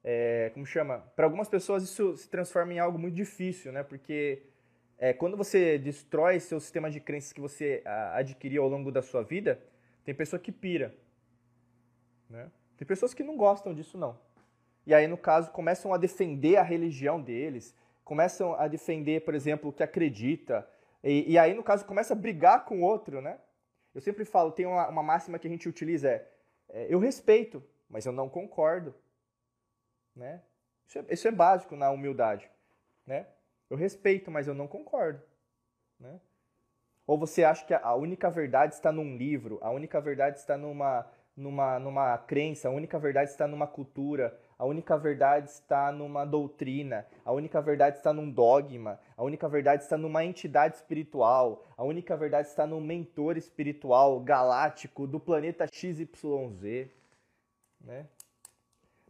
é, 0.02 0.52
como 0.54 0.66
chama? 0.66 1.00
Para 1.14 1.26
algumas 1.26 1.50
pessoas 1.50 1.84
isso 1.84 2.16
se 2.16 2.30
transforma 2.30 2.74
em 2.74 2.80
algo 2.80 2.98
muito 2.98 3.14
difícil, 3.14 3.74
né? 3.74 3.84
Porque 3.84 4.42
é, 4.98 5.12
quando 5.12 5.36
você 5.36 5.78
destrói 5.78 6.40
seu 6.40 6.62
sistema 6.62 6.90
de 6.90 7.02
crenças 7.02 7.34
que 7.34 7.42
você 7.42 7.82
a, 7.86 8.20
adquiriu 8.20 8.64
ao 8.64 8.70
longo 8.70 8.90
da 8.90 9.02
sua 9.02 9.22
vida, 9.22 9.62
tem 10.06 10.16
pessoa 10.16 10.40
que 10.40 10.50
pira, 10.50 10.96
né? 12.30 12.50
Tem 12.78 12.88
pessoas 12.88 13.14
que 13.14 13.22
não 13.22 13.36
gostam 13.36 13.74
disso, 13.74 13.98
não. 13.98 14.18
E 14.88 14.94
aí, 14.94 15.08
no 15.08 15.18
caso, 15.18 15.52
começam 15.52 15.94
a 15.94 15.98
defender 15.98 16.56
a 16.56 16.64
religião 16.64 17.22
deles, 17.22 17.76
começam 18.06 18.54
a 18.54 18.68
defender, 18.68 19.26
por 19.26 19.36
exemplo, 19.36 19.70
o 19.70 19.74
que 19.74 19.84
acredita. 19.84 20.66
E, 21.04 21.34
e 21.34 21.38
aí, 21.38 21.54
no 21.54 21.62
caso, 21.62 21.86
começa 21.86 22.14
a 22.14 22.16
brigar 22.16 22.64
com 22.64 22.80
o 22.80 22.84
outro, 22.84 23.22
né? 23.22 23.38
Eu 24.00 24.02
sempre 24.02 24.24
falo, 24.24 24.54
tem 24.54 24.66
uma, 24.66 24.88
uma 24.88 25.04
máxima 25.04 25.38
que 25.38 25.46
a 25.46 25.50
gente 25.50 25.68
utiliza, 25.68 26.10
é, 26.10 26.26
é, 26.70 26.88
eu 26.90 27.00
respeito, 27.00 27.62
mas 27.90 28.06
eu 28.06 28.14
não 28.14 28.30
concordo. 28.30 28.96
Né? 30.16 30.42
Isso 30.88 31.00
é, 31.00 31.06
isso 31.10 31.28
é 31.28 31.32
básico 31.32 31.76
na 31.76 31.92
humildade. 31.92 32.50
Né? 33.06 33.28
Eu 33.70 33.76
respeito, 33.76 34.32
mas 34.32 34.48
eu 34.48 34.54
não 34.54 34.70
concordo. 34.70 35.22
Né? 36.00 36.18
Ou 37.06 37.18
você 37.18 37.44
acha 37.44 37.66
que 37.66 37.74
a 37.74 37.94
única 37.94 38.30
verdade 38.30 38.74
está 38.74 38.90
num 38.90 39.18
livro, 39.18 39.60
a 39.62 39.70
única 39.70 40.00
verdade 40.00 40.40
está 40.40 40.58
numa, 40.58 41.06
numa, 41.36 41.78
numa 41.78 42.18
crença, 42.20 42.70
a 42.70 42.72
única 42.72 42.98
verdade 42.98 43.32
está 43.32 43.50
numa 43.50 43.68
cultura, 43.68 44.40
a 44.60 44.66
única 44.66 44.98
verdade 44.98 45.50
está 45.50 45.90
numa 45.90 46.26
doutrina, 46.26 47.08
a 47.24 47.32
única 47.32 47.62
verdade 47.62 47.96
está 47.96 48.12
num 48.12 48.30
dogma, 48.30 49.00
a 49.16 49.24
única 49.24 49.48
verdade 49.48 49.84
está 49.84 49.98
numa 49.98 50.26
entidade 50.26 50.76
espiritual, 50.76 51.66
a 51.78 51.84
única 51.86 52.18
verdade 52.18 52.50
está 52.50 52.68
num 52.68 52.82
mentor 52.82 53.38
espiritual 53.38 54.20
galáctico 54.20 55.08
do 55.08 55.18
planeta 55.18 55.66
XYZ. 55.66 56.90
Né? 57.80 58.06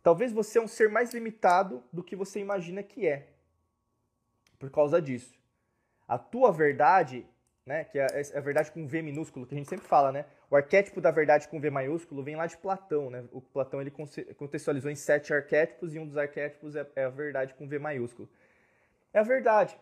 Talvez 0.03 0.31
você 0.31 0.59
é 0.59 0.61
um 0.61 0.67
ser 0.67 0.87
mais 0.87 1.15
limitado 1.15 1.83
do 1.91 2.03
que 2.03 2.15
você 2.15 2.39
imagina 2.39 2.83
que 2.83 3.07
é, 3.07 3.29
por 4.59 4.69
causa 4.69 5.01
disso. 5.01 5.33
A 6.07 6.19
tua 6.19 6.51
verdade, 6.51 7.25
né, 7.69 7.83
que 7.83 7.99
é 7.99 8.07
a 8.33 8.39
verdade 8.39 8.71
com 8.71 8.87
V 8.87 8.99
minúsculo, 9.03 9.45
que 9.45 9.53
a 9.53 9.57
gente 9.57 9.69
sempre 9.69 9.85
fala, 9.85 10.11
né? 10.11 10.25
O 10.49 10.55
arquétipo 10.55 10.99
da 10.99 11.11
verdade 11.11 11.47
com 11.47 11.59
V 11.59 11.69
maiúsculo 11.69 12.23
vem 12.23 12.35
lá 12.35 12.47
de 12.47 12.57
Platão, 12.57 13.11
né? 13.11 13.23
O 13.31 13.39
Platão 13.39 13.79
ele 13.79 13.93
contextualizou 14.35 14.89
em 14.89 14.95
sete 14.95 15.31
arquétipos 15.31 15.93
e 15.93 15.99
um 15.99 16.07
dos 16.07 16.17
arquétipos 16.17 16.75
é, 16.75 16.83
é 16.95 17.03
a 17.03 17.09
verdade 17.09 17.53
com 17.53 17.67
V 17.67 17.77
maiúsculo. 17.77 18.27
É 19.13 19.19
a 19.19 19.21
verdade. 19.21 19.77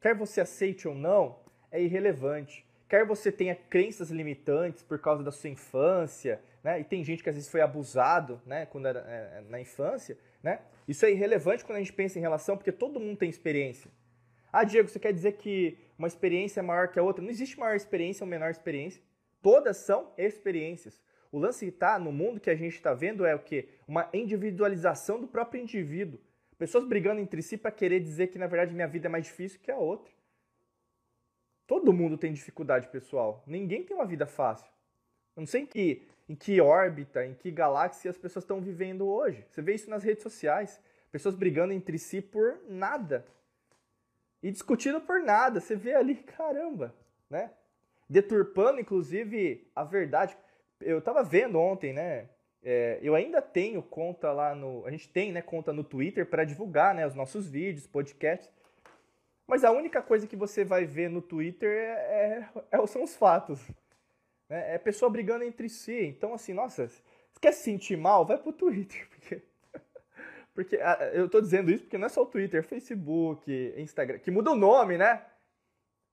Quer 0.00 0.16
você 0.16 0.40
aceite 0.40 0.88
ou 0.88 0.94
não, 0.96 1.38
é 1.70 1.80
irrelevante. 1.80 2.66
Quer 2.88 3.06
você 3.06 3.30
tenha 3.30 3.54
crenças 3.54 4.10
limitantes 4.10 4.82
por 4.82 4.98
causa 4.98 5.22
da 5.22 5.30
sua 5.30 5.50
infância, 5.50 6.40
né? 6.64 6.80
E 6.80 6.84
tem 6.84 7.04
gente 7.04 7.22
que 7.22 7.28
às 7.28 7.36
vezes 7.36 7.48
foi 7.48 7.60
abusado, 7.60 8.42
né? 8.44 8.66
Quando 8.66 8.88
era 8.88 8.98
é, 9.06 9.40
na 9.48 9.60
infância, 9.60 10.18
né? 10.42 10.58
Isso 10.88 11.06
é 11.06 11.12
irrelevante 11.12 11.64
quando 11.64 11.76
a 11.76 11.80
gente 11.80 11.92
pensa 11.92 12.18
em 12.18 12.22
relação, 12.22 12.56
porque 12.56 12.72
todo 12.72 12.98
mundo 12.98 13.18
tem 13.18 13.30
experiência. 13.30 13.88
Ah, 14.52 14.64
Diego, 14.64 14.88
você 14.88 14.98
quer 14.98 15.14
dizer 15.14 15.32
que 15.32 15.78
uma 16.02 16.08
experiência 16.08 16.58
é 16.58 16.62
maior 16.64 16.88
que 16.88 16.98
a 16.98 17.02
outra? 17.02 17.22
Não 17.22 17.30
existe 17.30 17.56
maior 17.56 17.76
experiência 17.76 18.24
ou 18.24 18.28
menor 18.28 18.50
experiência. 18.50 19.00
Todas 19.40 19.76
são 19.76 20.12
experiências. 20.18 21.00
O 21.30 21.38
lance 21.38 21.64
que 21.64 21.72
está 21.72 21.96
no 21.96 22.10
mundo 22.10 22.40
que 22.40 22.50
a 22.50 22.56
gente 22.56 22.74
está 22.74 22.92
vendo 22.92 23.24
é 23.24 23.36
o 23.36 23.38
quê? 23.38 23.68
Uma 23.86 24.10
individualização 24.12 25.20
do 25.20 25.28
próprio 25.28 25.62
indivíduo. 25.62 26.18
Pessoas 26.58 26.84
brigando 26.84 27.20
entre 27.20 27.40
si 27.40 27.56
para 27.56 27.70
querer 27.70 28.00
dizer 28.00 28.26
que, 28.28 28.38
na 28.38 28.48
verdade, 28.48 28.74
minha 28.74 28.88
vida 28.88 29.06
é 29.06 29.08
mais 29.08 29.26
difícil 29.26 29.60
que 29.62 29.70
a 29.70 29.76
outra. 29.76 30.12
Todo 31.68 31.92
mundo 31.92 32.18
tem 32.18 32.32
dificuldade 32.32 32.88
pessoal. 32.88 33.44
Ninguém 33.46 33.84
tem 33.84 33.96
uma 33.96 34.04
vida 34.04 34.26
fácil. 34.26 34.66
Eu 35.36 35.42
não 35.42 35.46
sei 35.46 35.62
em 35.62 35.66
que, 35.66 36.02
em 36.28 36.34
que 36.34 36.60
órbita, 36.60 37.24
em 37.24 37.34
que 37.34 37.52
galáxia 37.52 38.10
as 38.10 38.18
pessoas 38.18 38.42
estão 38.42 38.60
vivendo 38.60 39.06
hoje. 39.06 39.46
Você 39.48 39.62
vê 39.62 39.72
isso 39.72 39.88
nas 39.88 40.02
redes 40.02 40.24
sociais. 40.24 40.80
Pessoas 41.12 41.36
brigando 41.36 41.72
entre 41.72 41.96
si 41.96 42.20
por 42.20 42.58
nada. 42.68 43.24
E 44.42 44.50
discutindo 44.50 45.00
por 45.00 45.20
nada. 45.20 45.60
Você 45.60 45.76
vê 45.76 45.94
ali, 45.94 46.16
caramba, 46.16 46.94
né? 47.30 47.50
deturpando, 48.12 48.78
inclusive, 48.78 49.66
a 49.74 49.82
verdade. 49.82 50.36
Eu 50.80 50.98
estava 50.98 51.22
vendo 51.22 51.58
ontem, 51.58 51.92
né? 51.94 52.28
É, 52.62 52.98
eu 53.02 53.14
ainda 53.14 53.40
tenho 53.40 53.82
conta 53.82 54.30
lá 54.30 54.54
no. 54.54 54.86
A 54.86 54.90
gente 54.90 55.08
tem 55.08 55.32
né, 55.32 55.40
conta 55.40 55.72
no 55.72 55.82
Twitter 55.82 56.26
para 56.26 56.44
divulgar 56.44 56.94
né, 56.94 57.06
os 57.06 57.14
nossos 57.14 57.48
vídeos, 57.48 57.86
podcasts. 57.86 58.50
Mas 59.46 59.64
a 59.64 59.70
única 59.70 60.00
coisa 60.00 60.26
que 60.26 60.36
você 60.36 60.64
vai 60.64 60.84
ver 60.84 61.10
no 61.10 61.20
Twitter 61.20 61.70
é, 61.70 62.48
é, 62.70 62.78
é 62.82 62.86
são 62.86 63.02
os 63.02 63.16
fatos. 63.16 63.60
Né? 64.48 64.74
É 64.74 64.78
pessoa 64.78 65.10
brigando 65.10 65.44
entre 65.44 65.68
si. 65.68 66.04
Então, 66.04 66.34
assim, 66.34 66.52
nossa, 66.52 66.88
quer 67.40 67.52
se 67.52 67.64
sentir 67.64 67.96
mal? 67.96 68.24
Vai 68.24 68.38
pro 68.38 68.52
Twitter. 68.52 69.08
Porque, 69.10 69.42
porque 70.54 70.78
eu 71.12 71.28
tô 71.28 71.40
dizendo 71.40 71.70
isso 71.70 71.84
porque 71.84 71.98
não 71.98 72.06
é 72.06 72.10
só 72.10 72.22
o 72.22 72.26
Twitter, 72.26 72.62
Facebook, 72.62 73.74
Instagram, 73.76 74.18
que 74.18 74.30
muda 74.30 74.50
o 74.50 74.56
nome, 74.56 74.98
né? 74.98 75.24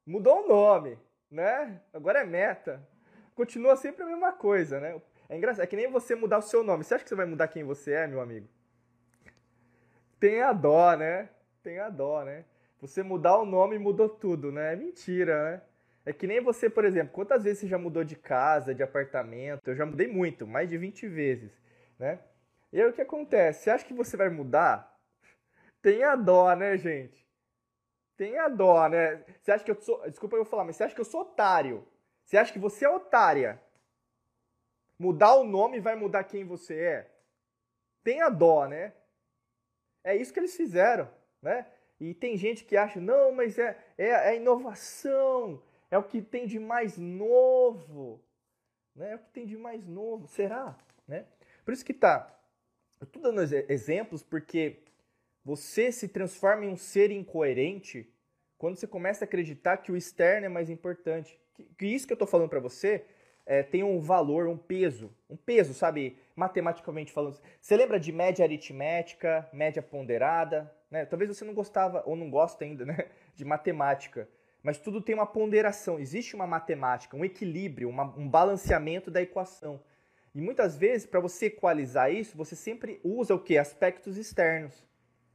Mudou 0.05 0.43
o 0.43 0.47
nome 0.47 0.97
né? 1.29 1.79
Agora 1.93 2.19
é 2.19 2.25
meta. 2.25 2.81
Continua 3.35 3.75
sempre 3.75 4.03
a 4.03 4.07
mesma 4.07 4.31
coisa, 4.31 4.79
né? 4.79 4.99
É 5.27 5.37
engraçado, 5.37 5.63
é 5.63 5.67
que 5.67 5.75
nem 5.75 5.89
você 5.89 6.15
mudar 6.15 6.39
o 6.39 6.43
seu 6.43 6.63
nome. 6.63 6.83
Você 6.83 6.95
acha 6.95 7.03
que 7.03 7.09
você 7.09 7.15
vai 7.15 7.25
mudar 7.25 7.47
quem 7.47 7.63
você 7.63 7.93
é, 7.93 8.07
meu 8.07 8.19
amigo? 8.19 8.47
Tenha 10.19 10.51
dó, 10.51 10.95
né? 10.95 11.29
Tenha 11.61 11.89
dó, 11.89 12.23
né? 12.23 12.45
Você 12.81 13.03
mudar 13.03 13.37
o 13.37 13.45
nome 13.45 13.77
mudou 13.77 14.09
tudo, 14.09 14.51
né? 14.51 14.73
É 14.73 14.75
mentira, 14.75 15.51
né? 15.51 15.61
É 16.05 16.13
que 16.13 16.25
nem 16.25 16.41
você, 16.41 16.69
por 16.69 16.83
exemplo, 16.83 17.13
quantas 17.13 17.43
vezes 17.43 17.59
você 17.59 17.67
já 17.67 17.77
mudou 17.77 18.03
de 18.03 18.15
casa, 18.15 18.73
de 18.73 18.81
apartamento? 18.81 19.69
Eu 19.69 19.75
já 19.75 19.85
mudei 19.85 20.07
muito, 20.07 20.47
mais 20.47 20.69
de 20.69 20.77
20 20.77 21.07
vezes, 21.07 21.51
né? 21.99 22.19
E 22.71 22.81
aí 22.81 22.87
o 22.87 22.93
que 22.93 23.01
acontece? 23.01 23.63
Você 23.63 23.69
acha 23.71 23.85
que 23.85 23.93
você 23.93 24.15
vai 24.15 24.29
mudar? 24.29 24.97
Tenha 25.81 26.15
dó, 26.15 26.53
né, 26.55 26.77
gente? 26.77 27.27
Tenha 28.15 28.47
dó, 28.47 28.87
né? 28.87 29.23
Você 29.39 29.51
acha 29.51 29.63
que 29.63 29.71
eu 29.71 29.81
sou. 29.81 30.01
Desculpa 30.09 30.35
eu 30.35 30.45
falar, 30.45 30.65
mas 30.65 30.75
você 30.75 30.83
acha 30.83 30.93
que 30.93 31.01
eu 31.01 31.05
sou 31.05 31.21
otário? 31.21 31.87
Você 32.25 32.37
acha 32.37 32.51
que 32.51 32.59
você 32.59 32.85
é 32.85 32.89
otária? 32.89 33.61
Mudar 34.99 35.35
o 35.35 35.45
nome 35.45 35.79
vai 35.79 35.95
mudar 35.95 36.25
quem 36.25 36.43
você 36.43 36.77
é? 36.77 37.11
Tenha 38.03 38.29
dó, 38.29 38.67
né? 38.67 38.93
É 40.03 40.15
isso 40.15 40.33
que 40.33 40.39
eles 40.39 40.55
fizeram, 40.55 41.09
né? 41.41 41.65
E 41.99 42.13
tem 42.13 42.37
gente 42.37 42.63
que 42.63 42.77
acha, 42.77 42.99
não, 42.99 43.31
mas 43.31 43.57
é, 43.57 43.77
é, 43.97 44.09
é 44.09 44.35
inovação, 44.35 45.61
é 45.91 45.97
o 45.97 46.03
que 46.03 46.21
tem 46.21 46.45
de 46.45 46.59
mais 46.59 46.97
novo, 46.97 48.21
né? 48.95 49.11
É 49.11 49.15
o 49.15 49.19
que 49.19 49.29
tem 49.31 49.45
de 49.45 49.57
mais 49.57 49.85
novo, 49.85 50.27
será? 50.27 50.77
Né? 51.07 51.25
Por 51.65 51.73
isso 51.73 51.83
que 51.83 51.93
tá. 51.93 52.38
Eu 52.99 53.07
tô 53.07 53.19
dando 53.19 53.41
exemplos 53.69 54.21
porque 54.21 54.79
você 55.43 55.91
se 55.91 56.07
transforma 56.07 56.65
em 56.65 56.69
um 56.69 56.77
ser 56.77 57.11
incoerente 57.11 58.11
quando 58.57 58.75
você 58.75 58.85
começa 58.85 59.23
a 59.23 59.27
acreditar 59.27 59.77
que 59.77 59.91
o 59.91 59.95
externo 59.95 60.45
é 60.45 60.49
mais 60.49 60.69
importante. 60.69 61.39
Que, 61.53 61.63
que 61.63 61.85
isso 61.85 62.05
que 62.05 62.11
eu 62.11 62.15
estou 62.15 62.27
falando 62.27 62.49
para 62.49 62.59
você 62.59 63.05
é, 63.45 63.63
têm 63.63 63.83
um 63.83 64.01
valor, 64.01 64.47
um 64.47 64.57
peso, 64.57 65.11
um 65.29 65.37
peso, 65.37 65.73
sabe, 65.73 66.17
matematicamente 66.35 67.11
falando. 67.11 67.39
Você 67.61 67.77
lembra 67.77 67.99
de 67.99 68.11
média 68.11 68.43
aritmética, 68.43 69.49
média 69.53 69.81
ponderada, 69.81 70.71
né? 70.91 71.05
Talvez 71.05 71.35
você 71.35 71.45
não 71.45 71.53
gostava 71.53 72.03
ou 72.05 72.15
não 72.15 72.29
gosta 72.29 72.65
ainda, 72.65 72.85
né, 72.85 73.07
de 73.33 73.45
matemática, 73.45 74.27
mas 74.61 74.77
tudo 74.77 75.01
tem 75.01 75.15
uma 75.15 75.25
ponderação, 75.25 75.97
existe 75.99 76.35
uma 76.35 76.45
matemática, 76.45 77.15
um 77.15 77.23
equilíbrio, 77.23 77.89
uma, 77.89 78.03
um 78.17 78.27
balanceamento 78.27 79.09
da 79.09 79.21
equação. 79.21 79.81
E 80.33 80.41
muitas 80.41 80.77
vezes, 80.77 81.05
para 81.05 81.19
você 81.19 81.47
equalizar 81.47 82.13
isso, 82.13 82.37
você 82.37 82.55
sempre 82.55 82.99
usa 83.03 83.33
o 83.33 83.39
que? 83.39 83.57
Aspectos 83.57 84.17
externos, 84.17 84.85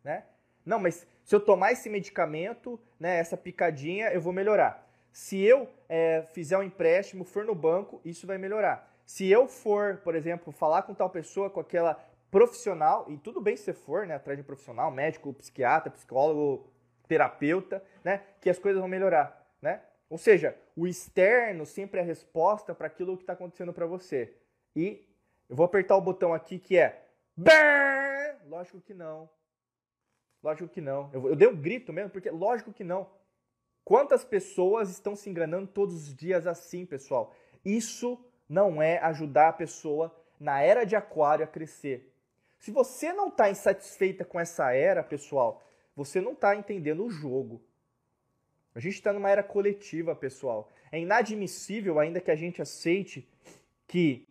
né? 0.03 0.25
Não, 0.65 0.79
mas 0.79 1.07
se 1.25 1.35
eu 1.35 1.41
tomar 1.41 1.73
esse 1.73 1.91
medicamento, 1.91 2.81
né, 2.99 3.19
essa 3.19 3.37
picadinha, 3.37 4.09
eu 4.09 4.21
vou 4.21 4.33
melhorar. 4.33 4.89
Se 5.13 5.41
eu 5.41 5.69
é, 5.89 6.23
fizer 6.33 6.57
um 6.59 6.63
empréstimo, 6.63 7.25
for 7.25 7.45
no 7.45 7.55
banco, 7.55 8.01
isso 8.05 8.27
vai 8.27 8.39
melhorar. 8.39 8.91
Se 9.07 9.31
eu 9.31 9.47
for, 9.47 9.99
por 9.99 10.15
exemplo, 10.15 10.53
falar 10.53 10.83
com 10.83 10.95
tal 10.95 11.11
pessoa, 11.11 11.51
com 11.51 11.61
aquela 11.61 12.03
profissional, 12.31 13.07
e 13.09 13.17
tudo 13.19 13.41
bem 13.41 13.57
se 13.57 13.65
você 13.65 13.73
for, 13.73 14.07
né, 14.07 14.15
atrás 14.15 14.37
de 14.37 14.43
um 14.43 14.47
profissional, 14.47 14.91
médico, 14.91 15.33
psiquiatra, 15.35 15.91
psicólogo, 15.91 16.69
terapeuta, 17.07 17.83
né, 18.03 18.23
que 18.41 18.51
as 18.51 18.59
coisas 18.59 18.81
vão 18.81 18.89
melhorar, 18.89 19.47
né? 19.61 19.83
Ou 20.11 20.19
seja, 20.19 20.57
o 20.77 20.87
externo 20.87 21.65
sempre 21.65 22.01
é 22.01 22.03
a 22.03 22.07
resposta 22.07 22.75
para 22.75 22.87
aquilo 22.87 23.17
que 23.17 23.23
está 23.23 23.35
acontecendo 23.35 23.73
para 23.73 23.87
você. 23.87 24.35
E 24.75 25.07
eu 25.49 25.57
vou 25.57 25.67
apertar 25.67 25.97
o 25.97 26.01
botão 26.01 26.33
aqui 26.33 26.59
que 26.59 26.77
é 26.77 27.05
Lógico 28.47 28.81
que 28.81 28.95
não. 28.95 29.29
Lógico 30.43 30.69
que 30.69 30.81
não. 30.81 31.11
Eu, 31.13 31.29
eu 31.31 31.37
dei 31.37 31.49
um 31.49 31.57
grito 31.57 31.93
mesmo, 31.93 32.11
porque 32.11 32.31
lógico 32.31 32.73
que 32.73 32.85
não. 32.85 33.09
Quantas 33.85 34.25
pessoas 34.25 34.91
estão 34.91 35.17
se 35.17 35.29
enganando 35.29 35.67
todos 35.67 35.95
os 35.95 36.15
dias 36.15 36.47
assim, 36.47 36.87
pessoal? 36.87 37.35
Isso 37.65 38.23
não 38.49 38.81
é 38.81 38.99
ajudar 38.99 39.49
a 39.49 39.53
pessoa 39.53 40.15
na 40.39 40.61
era 40.61 40.85
de 40.85 40.95
aquário 40.95 41.45
a 41.45 41.49
crescer. 41.49 42.11
Se 42.59 42.71
você 42.71 43.13
não 43.13 43.29
está 43.29 43.51
insatisfeita 43.51 44.25
com 44.25 44.39
essa 44.39 44.73
era, 44.73 45.03
pessoal, 45.03 45.63
você 45.95 46.21
não 46.21 46.33
está 46.33 46.55
entendendo 46.57 47.05
o 47.05 47.11
jogo. 47.11 47.61
A 48.75 48.81
gente 48.81 48.95
está 48.95 49.13
numa 49.13 49.31
era 49.31 49.43
coletiva, 49.43 50.15
pessoal. 50.15 50.71
É 50.91 50.99
inadmissível 50.99 51.99
ainda 51.99 52.21
que 52.21 52.31
a 52.31 52.37
gente 52.37 52.63
aceite 52.63 53.29
que 53.87 54.27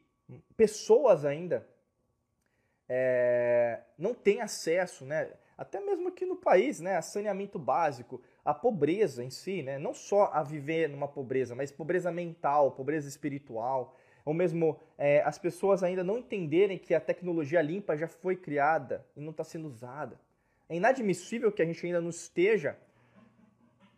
pessoas 0.56 1.26
ainda 1.26 1.68
é, 2.88 3.82
não 3.98 4.14
têm 4.14 4.42
acesso, 4.42 5.06
né? 5.06 5.32
até 5.58 5.80
mesmo 5.80 6.08
aqui 6.08 6.26
no 6.26 6.36
país, 6.36 6.80
né? 6.80 6.96
a 6.96 7.02
saneamento 7.02 7.58
básico, 7.58 8.22
a 8.44 8.54
pobreza 8.54 9.24
em 9.24 9.30
si, 9.30 9.62
né? 9.62 9.78
não 9.78 9.94
só 9.94 10.30
a 10.34 10.44
viver 10.44 10.90
numa 10.90 11.08
pobreza, 11.08 11.56
mas 11.56 11.72
pobreza 11.72 12.12
mental, 12.12 12.72
pobreza 12.72 13.08
espiritual, 13.08 13.98
ou 14.26 14.34
mesmo 14.34 14.80
é, 14.98 15.22
as 15.22 15.38
pessoas 15.38 15.84
ainda 15.84 16.04
não 16.04 16.18
entenderem 16.18 16.78
que 16.78 16.94
a 16.94 17.00
tecnologia 17.00 17.62
limpa 17.62 17.98
já 17.98 18.08
foi 18.08 18.36
criada 18.36 19.06
e 19.16 19.22
não 19.22 19.32
está 19.32 19.44
sendo 19.44 19.68
usada. 19.68 20.20
É 20.70 20.76
inadmissível 20.76 21.52
que 21.52 21.62
a 21.62 21.66
gente 21.66 21.86
ainda 21.86 22.02
não 22.02 22.10
esteja 22.10 22.78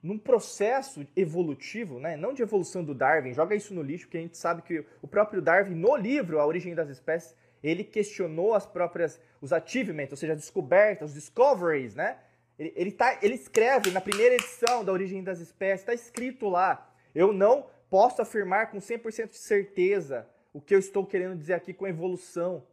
num 0.06 0.20
processo 0.20 1.06
evolutivo, 1.16 2.00
né? 2.00 2.16
não 2.16 2.32
de 2.32 2.44
evolução 2.44 2.84
do 2.84 2.94
Darwin, 2.94 3.34
joga 3.34 3.56
isso 3.56 3.74
no 3.74 3.82
lixo, 3.82 4.06
porque 4.06 4.20
a 4.20 4.22
gente 4.22 4.38
sabe 4.38 4.62
que 4.62 4.86
o 5.02 5.08
próprio 5.08 5.42
Darwin, 5.42 5.74
no 5.74 5.96
livro 5.96 6.40
A 6.40 6.46
Origem 6.46 6.76
das 6.76 6.90
Espécies, 6.90 7.36
ele 7.64 7.84
questionou 7.84 8.54
as 8.54 8.68
próprias, 8.68 9.20
os 9.42 9.52
achievements, 9.52 10.12
ou 10.12 10.18
seja, 10.18 10.34
as 10.34 10.40
descobertas, 10.40 11.10
os 11.10 11.16
discoveries, 11.16 11.96
né? 11.96 12.20
Ele, 12.60 12.72
ele, 12.76 12.92
tá, 12.92 13.18
ele 13.20 13.34
escreve 13.34 13.90
na 13.90 14.00
primeira 14.00 14.36
edição 14.36 14.86
da 14.86 14.92
Origem 14.92 15.24
das 15.24 15.40
Espécies, 15.40 15.82
está 15.82 15.94
escrito 15.96 16.48
lá, 16.50 16.88
eu 17.16 17.34
não 17.34 17.66
posso 17.90 18.22
afirmar 18.22 18.70
com 18.70 18.78
100% 18.78 19.30
de 19.30 19.38
certeza 19.38 20.30
o 20.54 20.62
que 20.62 20.76
eu 20.76 20.80
estou 20.80 21.04
querendo 21.04 21.36
dizer 21.36 21.54
aqui 21.54 21.74
com 21.74 21.88
evolução. 21.88 22.64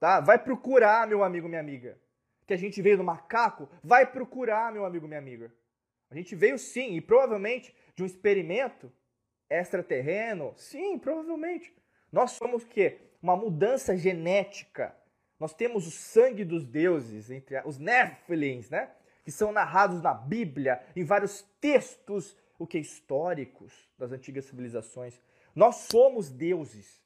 Tá? 0.00 0.18
Vai 0.20 0.38
procurar, 0.38 1.06
meu 1.06 1.22
amigo, 1.22 1.46
minha 1.46 1.60
amiga. 1.60 1.98
Que 2.46 2.54
a 2.54 2.56
gente 2.56 2.80
veio 2.80 2.96
do 2.96 3.04
macaco, 3.04 3.68
vai 3.84 4.06
procurar, 4.06 4.72
meu 4.72 4.86
amigo, 4.86 5.06
minha 5.06 5.20
amiga. 5.20 5.52
A 6.10 6.14
gente 6.14 6.34
veio 6.34 6.58
sim, 6.58 6.96
e 6.96 7.00
provavelmente 7.00 7.74
de 7.94 8.02
um 8.02 8.06
experimento 8.06 8.92
extraterreno. 9.48 10.52
Sim, 10.56 10.98
provavelmente. 10.98 11.74
Nós 12.10 12.32
somos 12.32 12.62
o 12.62 12.66
quê? 12.66 12.98
Uma 13.22 13.36
mudança 13.36 13.96
genética. 13.96 14.96
Nós 15.38 15.54
temos 15.54 15.86
o 15.86 15.90
sangue 15.90 16.44
dos 16.44 16.64
deuses, 16.64 17.30
entre 17.30 17.60
os 17.64 17.78
Nephilims, 17.78 18.70
né? 18.70 18.90
Que 19.24 19.30
são 19.30 19.52
narrados 19.52 20.02
na 20.02 20.14
Bíblia, 20.14 20.82
em 20.96 21.04
vários 21.04 21.42
textos, 21.60 22.36
o 22.58 22.66
que 22.66 22.78
históricos 22.78 23.88
das 23.96 24.10
antigas 24.10 24.46
civilizações. 24.46 25.20
Nós 25.54 25.76
somos 25.90 26.30
deuses. 26.30 27.02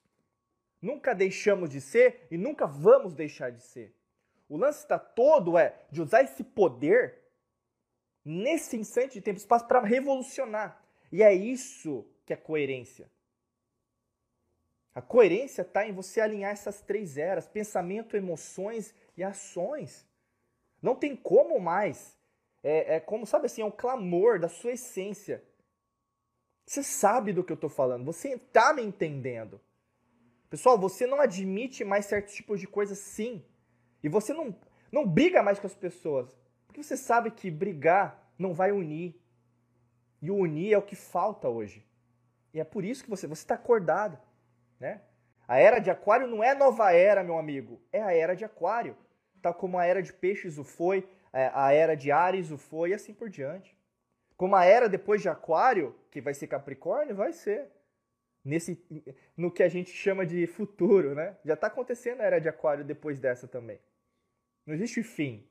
Nunca 0.80 1.14
deixamos 1.14 1.70
de 1.70 1.80
ser 1.80 2.26
e 2.30 2.38
nunca 2.38 2.66
vamos 2.66 3.14
deixar 3.14 3.50
de 3.50 3.62
ser. 3.62 3.94
O 4.48 4.56
lance 4.56 4.80
está 4.80 4.98
todo 4.98 5.58
é 5.58 5.74
de 5.90 6.00
usar 6.00 6.22
esse 6.22 6.42
poder 6.42 7.21
nesse 8.24 8.76
instante 8.76 9.14
de 9.14 9.20
tempo 9.20 9.38
e 9.38 9.40
espaço 9.40 9.66
para 9.66 9.80
revolucionar. 9.80 10.82
E 11.10 11.22
é 11.22 11.32
isso 11.32 12.06
que 12.24 12.32
é 12.32 12.36
coerência. 12.36 13.10
A 14.94 15.00
coerência 15.00 15.62
está 15.62 15.86
em 15.86 15.92
você 15.92 16.20
alinhar 16.20 16.52
essas 16.52 16.80
três 16.82 17.16
eras: 17.16 17.48
pensamento, 17.48 18.16
emoções 18.16 18.94
e 19.16 19.24
ações. 19.24 20.06
Não 20.80 20.94
tem 20.94 21.16
como 21.16 21.58
mais. 21.58 22.16
É, 22.62 22.96
é 22.96 23.00
como, 23.00 23.26
sabe 23.26 23.46
assim, 23.46 23.62
é 23.62 23.64
um 23.64 23.70
clamor 23.70 24.38
da 24.38 24.48
sua 24.48 24.72
essência. 24.72 25.42
Você 26.66 26.82
sabe 26.82 27.32
do 27.32 27.42
que 27.42 27.52
eu 27.52 27.56
estou 27.56 27.70
falando, 27.70 28.04
você 28.04 28.34
está 28.34 28.72
me 28.72 28.82
entendendo. 28.82 29.60
Pessoal, 30.48 30.78
você 30.78 31.06
não 31.06 31.20
admite 31.20 31.82
mais 31.84 32.06
certos 32.06 32.34
tipos 32.34 32.60
de 32.60 32.66
coisas 32.66 32.98
sim. 32.98 33.44
E 34.02 34.08
você 34.08 34.34
não, 34.34 34.54
não 34.92 35.06
briga 35.06 35.42
mais 35.42 35.58
com 35.58 35.66
as 35.66 35.74
pessoas. 35.74 36.28
Porque 36.72 36.82
você 36.82 36.96
sabe 36.96 37.30
que 37.30 37.50
brigar 37.50 38.32
não 38.38 38.54
vai 38.54 38.72
unir. 38.72 39.14
E 40.22 40.30
o 40.30 40.36
unir 40.36 40.72
é 40.72 40.78
o 40.78 40.82
que 40.82 40.96
falta 40.96 41.46
hoje. 41.46 41.86
E 42.54 42.58
é 42.58 42.64
por 42.64 42.82
isso 42.82 43.04
que 43.04 43.10
você 43.10 43.26
está 43.26 43.56
acordado. 43.56 44.18
Né? 44.80 45.02
A 45.46 45.58
era 45.58 45.78
de 45.80 45.90
aquário 45.90 46.26
não 46.26 46.42
é 46.42 46.54
nova 46.54 46.90
era, 46.90 47.22
meu 47.22 47.36
amigo. 47.36 47.78
É 47.92 48.02
a 48.02 48.14
era 48.14 48.34
de 48.34 48.42
aquário. 48.42 48.96
Tal 49.42 49.52
como 49.52 49.78
a 49.78 49.84
era 49.84 50.02
de 50.02 50.14
peixes 50.14 50.56
o 50.56 50.64
foi, 50.64 51.06
é, 51.30 51.50
a 51.52 51.72
era 51.74 51.94
de 51.94 52.10
Ares 52.10 52.50
o 52.50 52.56
foi 52.56 52.90
e 52.90 52.94
assim 52.94 53.12
por 53.12 53.28
diante. 53.28 53.76
Como 54.34 54.56
a 54.56 54.64
era 54.64 54.88
depois 54.88 55.20
de 55.20 55.28
aquário, 55.28 55.94
que 56.10 56.22
vai 56.22 56.32
ser 56.32 56.46
Capricórnio, 56.46 57.14
vai 57.14 57.34
ser. 57.34 57.70
Nesse, 58.42 58.82
no 59.36 59.50
que 59.50 59.62
a 59.62 59.68
gente 59.68 59.90
chama 59.90 60.24
de 60.24 60.46
futuro, 60.46 61.14
né? 61.14 61.36
Já 61.44 61.52
está 61.52 61.66
acontecendo 61.66 62.22
a 62.22 62.24
era 62.24 62.40
de 62.40 62.48
aquário 62.48 62.82
depois 62.82 63.18
dessa 63.18 63.46
também. 63.46 63.78
Não 64.64 64.74
existe 64.74 65.02
fim. 65.02 65.46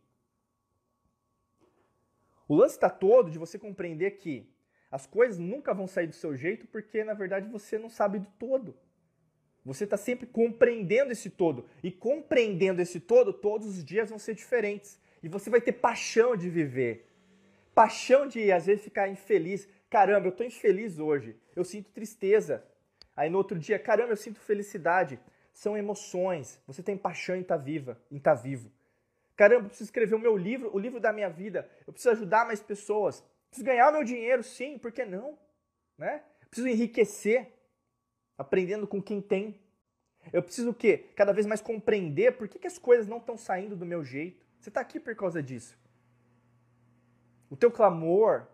O 2.51 2.55
lance 2.55 2.75
está 2.75 2.89
todo 2.89 3.31
de 3.31 3.39
você 3.39 3.57
compreender 3.57 4.11
que 4.11 4.45
as 4.91 5.07
coisas 5.07 5.37
nunca 5.39 5.73
vão 5.73 5.87
sair 5.87 6.07
do 6.07 6.13
seu 6.13 6.35
jeito 6.35 6.67
porque, 6.67 7.01
na 7.01 7.13
verdade, 7.13 7.47
você 7.47 7.79
não 7.79 7.89
sabe 7.89 8.19
do 8.19 8.27
todo. 8.37 8.75
Você 9.63 9.85
está 9.85 9.95
sempre 9.95 10.25
compreendendo 10.25 11.13
esse 11.13 11.29
todo. 11.29 11.65
E 11.81 11.89
compreendendo 11.89 12.81
esse 12.81 12.99
todo, 12.99 13.31
todos 13.31 13.67
os 13.67 13.85
dias 13.85 14.09
vão 14.09 14.19
ser 14.19 14.35
diferentes. 14.35 14.99
E 15.23 15.29
você 15.29 15.49
vai 15.49 15.61
ter 15.61 15.71
paixão 15.71 16.35
de 16.35 16.49
viver. 16.49 17.07
Paixão 17.73 18.27
de, 18.27 18.51
às 18.51 18.65
vezes, 18.65 18.83
ficar 18.83 19.07
infeliz. 19.07 19.65
Caramba, 19.89 20.27
eu 20.27 20.31
estou 20.31 20.45
infeliz 20.45 20.99
hoje. 20.99 21.37
Eu 21.55 21.63
sinto 21.63 21.89
tristeza. 21.91 22.65
Aí 23.15 23.29
no 23.29 23.37
outro 23.37 23.57
dia, 23.57 23.79
caramba, 23.79 24.11
eu 24.11 24.17
sinto 24.17 24.41
felicidade. 24.41 25.17
São 25.53 25.77
emoções. 25.77 26.59
Você 26.67 26.83
tem 26.83 26.97
paixão 26.97 27.37
em 27.37 27.43
estar 27.43 27.57
tá 27.57 27.63
viva, 27.63 27.97
em 28.11 28.17
estar 28.17 28.35
tá 28.35 28.41
vivo. 28.41 28.69
Caramba, 29.41 29.65
eu 29.65 29.69
preciso 29.69 29.87
escrever 29.87 30.13
o 30.13 30.19
meu 30.19 30.37
livro, 30.37 30.69
o 30.71 30.77
livro 30.77 30.99
da 30.99 31.11
minha 31.11 31.27
vida. 31.27 31.67
Eu 31.87 31.91
preciso 31.91 32.11
ajudar 32.11 32.45
mais 32.45 32.61
pessoas. 32.61 33.23
Preciso 33.49 33.65
ganhar 33.65 33.89
o 33.89 33.91
meu 33.91 34.03
dinheiro, 34.03 34.43
sim, 34.43 34.77
por 34.77 34.91
que 34.91 35.03
não? 35.03 35.35
Né? 35.97 36.21
Preciso 36.47 36.67
enriquecer, 36.67 37.51
aprendendo 38.37 38.85
com 38.85 39.01
quem 39.01 39.19
tem. 39.19 39.59
Eu 40.31 40.43
preciso 40.43 40.69
o 40.69 40.73
quê? 40.75 41.09
Cada 41.15 41.33
vez 41.33 41.47
mais 41.47 41.59
compreender 41.59 42.37
por 42.37 42.47
que, 42.47 42.59
que 42.59 42.67
as 42.67 42.77
coisas 42.77 43.07
não 43.07 43.17
estão 43.17 43.35
saindo 43.35 43.75
do 43.75 43.83
meu 43.83 44.03
jeito. 44.03 44.45
Você 44.59 44.69
está 44.69 44.79
aqui 44.79 44.99
por 44.99 45.15
causa 45.15 45.41
disso. 45.41 45.75
O 47.49 47.55
teu 47.55 47.71
clamor, 47.71 48.45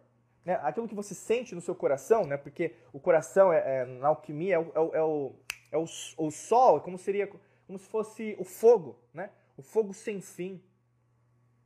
né, 0.45 0.57
aquilo 0.63 0.87
que 0.87 0.95
você 0.95 1.13
sente 1.13 1.53
no 1.53 1.59
seu 1.59 1.75
coração, 1.75 2.25
né, 2.25 2.37
porque 2.37 2.73
o 2.93 2.99
coração 3.01 3.51
é, 3.51 3.81
é 3.81 3.85
na 3.85 4.07
alquimia 4.07 4.55
é 4.55 4.59
o, 4.59 4.71
é 4.73 4.79
o, 4.79 4.95
é 4.95 5.03
o, 5.03 5.35
é 5.73 5.77
o, 5.77 5.83
o 6.27 6.31
sol, 6.31 6.77
é 6.77 6.79
como 6.79 6.97
seria 6.97 7.27
como 7.27 7.77
se 7.77 7.89
fosse 7.89 8.37
o 8.39 8.45
fogo, 8.45 8.97
né? 9.13 9.29
O 9.57 9.61
fogo 9.61 9.93
sem 9.93 10.21
fim. 10.21 10.63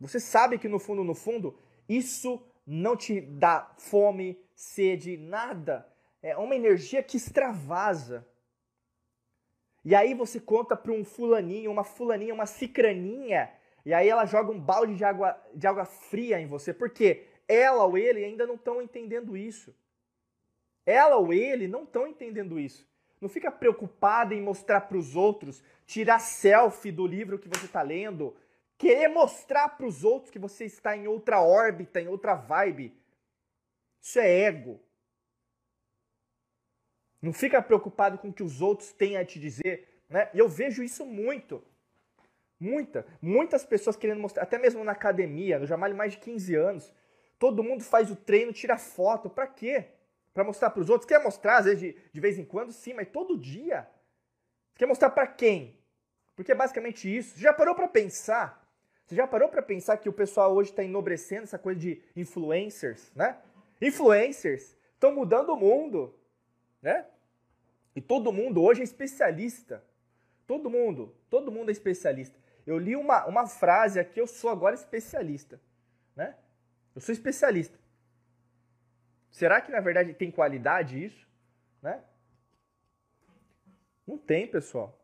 Você 0.02 0.20
sabe 0.20 0.58
que 0.58 0.68
no 0.68 0.80
fundo, 0.80 1.04
no 1.04 1.14
fundo, 1.14 1.56
isso 1.88 2.42
não 2.66 2.98
te 2.98 3.22
dá 3.22 3.72
fome, 3.78 4.38
sede, 4.56 5.16
nada. 5.16 5.88
É 6.24 6.36
uma 6.36 6.56
energia 6.56 7.04
que 7.04 7.18
extravasa. 7.18 8.28
E 9.86 9.94
aí 9.94 10.16
você 10.16 10.40
conta 10.40 10.76
para 10.76 10.92
um 10.92 11.06
fulaninho, 11.06 11.72
uma 11.72 11.84
fulaninha, 11.84 12.34
uma 12.34 12.48
cicraninha, 12.48 13.52
e 13.86 13.94
aí 13.94 14.10
ela 14.10 14.26
joga 14.26 14.52
um 14.52 14.60
balde 14.60 14.96
de 14.96 15.04
água, 15.04 15.40
de 15.54 15.68
água 15.68 15.86
fria 15.86 16.40
em 16.40 16.48
você. 16.48 16.74
Porque 16.74 17.28
ela 17.48 17.86
ou 17.86 17.96
ele 17.96 18.26
ainda 18.26 18.48
não 18.48 18.56
estão 18.56 18.82
entendendo 18.82 19.38
isso. 19.38 19.76
Ela 20.84 21.16
ou 21.18 21.32
ele 21.32 21.68
não 21.68 21.84
estão 21.84 22.08
entendendo 22.08 22.60
isso. 22.60 22.90
Não 23.20 23.30
fica 23.30 23.52
preocupado 23.52 24.34
em 24.34 24.42
mostrar 24.42 24.82
para 24.82 24.98
os 24.98 25.16
outros, 25.16 25.64
tirar 25.86 26.18
selfie 26.18 26.92
do 26.92 27.06
livro 27.06 27.38
que 27.38 27.48
você 27.48 27.66
está 27.66 27.84
lendo, 27.84 28.36
querer 28.82 29.10
mostrar 29.10 29.70
para 29.70 29.86
os 29.86 30.04
outros 30.04 30.32
que 30.32 30.40
você 30.40 30.66
está 30.66 30.98
em 30.98 31.08
outra 31.08 31.40
órbita, 31.40 32.02
em 32.02 32.08
outra 32.08 32.34
vibe. 32.34 33.00
Isso 34.02 34.20
é 34.20 34.28
ego. 34.28 34.82
Não 37.22 37.32
fica 37.32 37.62
preocupado 37.62 38.18
com 38.18 38.30
o 38.30 38.34
que 38.34 38.42
os 38.42 38.60
outros 38.60 38.92
têm 38.92 39.18
a 39.18 39.24
te 39.24 39.40
dizer. 39.40 40.02
Né? 40.10 40.32
E 40.34 40.40
eu 40.40 40.50
vejo 40.50 40.82
isso 40.82 41.06
muito. 41.06 41.64
Muita. 42.60 43.06
Muitas 43.22 43.64
pessoas 43.64 43.96
querendo 43.96 44.20
mostrar, 44.20 44.42
até 44.42 44.58
mesmo 44.58 44.84
na 44.84 44.94
academia, 44.94 45.60
no 45.60 45.68
Jamal 45.68 45.94
mais 45.94 46.14
de 46.14 46.18
15 46.18 46.56
anos. 46.56 46.92
Todo 47.38 47.64
mundo 47.64 47.84
faz 47.84 48.10
o 48.10 48.16
treino, 48.16 48.52
tira 48.52 48.80
foto. 48.80 49.30
Para 49.30 49.46
quê? 49.46 49.90
Para 50.34 50.44
mostrar 50.44 50.72
para 50.72 50.82
os 50.82 50.90
outros? 50.90 51.08
Quer 51.08 51.22
mostrar, 51.24 51.58
às 51.58 51.66
vezes, 51.66 51.80
de, 51.80 51.96
de 52.12 52.20
vez 52.20 52.40
em 52.40 52.46
quando? 52.46 52.72
Sim, 52.72 52.96
mas 52.96 53.08
todo 53.10 53.38
dia. 53.38 53.88
Quer 54.74 54.88
mostrar 54.88 55.12
para 55.12 55.28
quem? 55.28 55.80
Porque 56.36 56.52
é 56.52 56.56
basicamente 56.56 57.16
isso. 57.16 57.40
Já 57.40 57.54
parou 57.54 57.76
para 57.76 57.88
pensar? 57.88 58.61
Você 59.12 59.18
já 59.18 59.28
parou 59.28 59.50
para 59.50 59.62
pensar 59.62 59.98
que 59.98 60.08
o 60.08 60.14
pessoal 60.14 60.56
hoje 60.56 60.70
está 60.70 60.86
enobrecendo 60.86 61.44
essa 61.44 61.60
coisa 61.60 61.78
de 61.78 62.02
influencers, 62.16 63.12
né? 63.14 63.38
Influencers 63.82 64.74
estão 64.94 65.14
mudando 65.14 65.50
o 65.50 65.58
mundo, 65.58 66.18
né? 66.82 67.06
E 67.94 68.00
todo 68.00 68.32
mundo 68.32 68.64
hoje 68.64 68.80
é 68.80 68.84
especialista. 68.86 69.84
Todo 70.48 70.70
mundo, 70.70 71.14
todo 71.30 71.52
mundo 71.52 71.68
é 71.68 71.74
especialista. 71.74 72.40
Eu 72.66 72.78
li 72.78 72.96
uma, 72.96 73.26
uma 73.26 73.46
frase 73.48 74.00
aqui, 74.00 74.18
eu 74.18 74.26
sou 74.26 74.50
agora 74.50 74.76
especialista, 74.76 75.60
né? 76.16 76.38
Eu 76.96 77.02
sou 77.02 77.12
especialista. 77.12 77.78
Será 79.30 79.60
que 79.60 79.74
na 79.74 79.82
verdade 79.82 80.14
tem 80.14 80.32
qualidade 80.32 81.04
isso, 81.04 81.28
né? 81.82 82.02
Não 84.08 84.18
tem, 84.18 84.48
pessoal. 84.48 85.01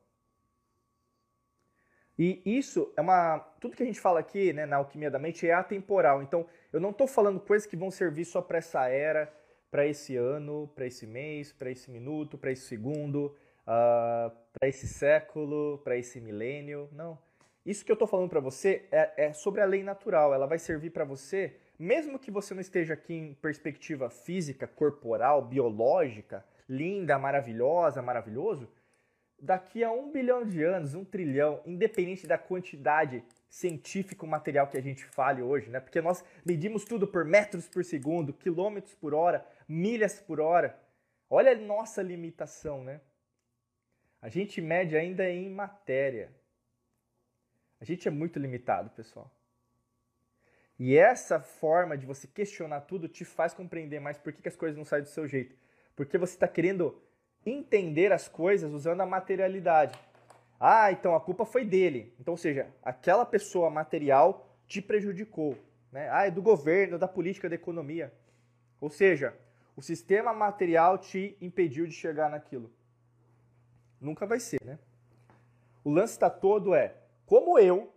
E 2.17 2.41
isso 2.45 2.91
é 2.97 3.01
uma. 3.01 3.39
Tudo 3.59 3.75
que 3.75 3.83
a 3.83 3.85
gente 3.85 3.99
fala 3.99 4.19
aqui 4.19 4.51
né, 4.51 4.65
na 4.65 4.77
alquimia 4.77 5.11
da 5.11 5.19
mente 5.19 5.47
é 5.47 5.53
atemporal. 5.53 6.23
Então, 6.23 6.45
eu 6.73 6.79
não 6.79 6.89
estou 6.89 7.07
falando 7.07 7.39
coisas 7.39 7.67
que 7.67 7.77
vão 7.77 7.91
servir 7.91 8.25
só 8.25 8.41
para 8.41 8.57
essa 8.57 8.87
era, 8.87 9.31
para 9.69 9.85
esse 9.85 10.15
ano, 10.15 10.67
para 10.73 10.87
esse 10.87 11.05
mês, 11.05 11.53
para 11.53 11.69
esse 11.69 11.91
minuto, 11.91 12.37
para 12.37 12.51
esse 12.51 12.63
segundo, 12.63 13.25
uh, 13.25 13.33
ah, 13.67 14.31
para 14.51 14.67
esse 14.67 14.87
século, 14.87 15.77
para 15.83 15.95
esse 15.95 16.19
milênio. 16.19 16.89
Não. 16.91 17.19
Isso 17.63 17.85
que 17.85 17.91
eu 17.91 17.95
estou 17.95 18.07
falando 18.07 18.29
para 18.29 18.39
você 18.39 18.85
é, 18.91 19.25
é, 19.25 19.33
sobre 19.33 19.61
a 19.61 19.65
lei 19.65 19.83
natural. 19.83 20.33
Ela 20.33 20.47
vai 20.47 20.57
servir 20.57 20.89
para 20.89 21.03
você, 21.03 21.55
mesmo 21.77 22.17
que 22.17 22.31
você 22.31 22.53
não 22.53 22.61
esteja 22.61 22.93
aqui 22.93 23.13
em 23.13 23.33
perspectiva 23.35 24.09
física, 24.09 24.65
corporal, 24.65 25.41
biológica, 25.43 26.43
linda, 26.67 27.19
maravilhosa, 27.19 28.01
maravilhoso 28.01 28.67
daqui 29.39 29.83
a 29.83 29.91
um 29.91 30.11
bilhão 30.11 30.45
de 30.45 30.63
anos, 30.63 30.93
um 30.93 31.05
trilhão, 31.05 31.61
independente 31.65 32.25
da 32.25 32.37
quantidade 32.37 33.23
científico 33.49 34.27
material 34.27 34.67
que 34.67 34.77
a 34.77 34.81
gente 34.81 35.05
fale 35.05 35.41
hoje, 35.41 35.69
né? 35.69 35.79
Porque 35.79 36.01
nós 36.01 36.23
medimos 36.45 36.83
tudo 36.83 37.07
por 37.07 37.23
metros 37.23 37.67
por 37.67 37.83
segundo, 37.83 38.33
quilômetros 38.33 38.93
por 38.95 39.13
hora, 39.13 39.45
milhas 39.67 40.19
por 40.19 40.39
hora. 40.39 40.77
Olha 41.29 41.51
a 41.51 41.55
nossa 41.55 42.01
limitação, 42.01 42.83
né? 42.83 43.01
A 44.21 44.29
gente 44.29 44.61
mede 44.61 44.97
ainda 44.97 45.29
em 45.29 45.49
matéria. 45.49 46.31
A 47.79 47.85
gente 47.85 48.07
é 48.07 48.11
muito 48.11 48.39
limitado, 48.39 48.89
pessoal. 48.89 49.31
E 50.79 50.95
essa 50.95 51.39
forma 51.39 51.97
de 51.97 52.05
você 52.05 52.27
questionar 52.27 52.81
tudo 52.81 53.07
te 53.07 53.25
faz 53.25 53.53
compreender 53.53 53.99
mais 53.99 54.17
por 54.17 54.31
que, 54.33 54.41
que 54.41 54.47
as 54.47 54.55
coisas 54.55 54.77
não 54.77 54.85
saem 54.85 55.03
do 55.03 55.09
seu 55.09 55.27
jeito. 55.27 55.55
Porque 55.95 56.17
você 56.17 56.33
está 56.33 56.47
querendo 56.47 57.01
entender 57.45 58.11
as 58.11 58.27
coisas 58.27 58.71
usando 58.71 59.01
a 59.01 59.05
materialidade. 59.05 59.97
Ah, 60.59 60.91
então 60.91 61.15
a 61.15 61.21
culpa 61.21 61.45
foi 61.45 61.63
dele. 61.63 62.13
Então, 62.19 62.33
ou 62.33 62.37
seja, 62.37 62.67
aquela 62.83 63.25
pessoa 63.25 63.69
material 63.69 64.49
te 64.67 64.81
prejudicou. 64.81 65.57
Né? 65.91 66.09
Ah, 66.11 66.27
é 66.27 66.31
do 66.31 66.41
governo, 66.41 66.97
da 66.97 67.07
política, 67.07 67.47
da 67.47 67.55
economia. 67.55 68.11
Ou 68.81 68.89
seja, 68.89 69.35
o 69.75 69.81
sistema 69.81 70.33
material 70.33 70.97
te 70.97 71.37
impediu 71.39 71.85
de 71.85 71.93
chegar 71.93 72.29
naquilo. 72.29 72.71
Nunca 73.99 74.25
vai 74.25 74.39
ser, 74.39 74.59
né? 74.63 74.77
O 75.83 75.89
lance 75.89 76.13
está 76.13 76.29
todo 76.29 76.75
é 76.75 76.95
como 77.25 77.57
eu, 77.59 77.93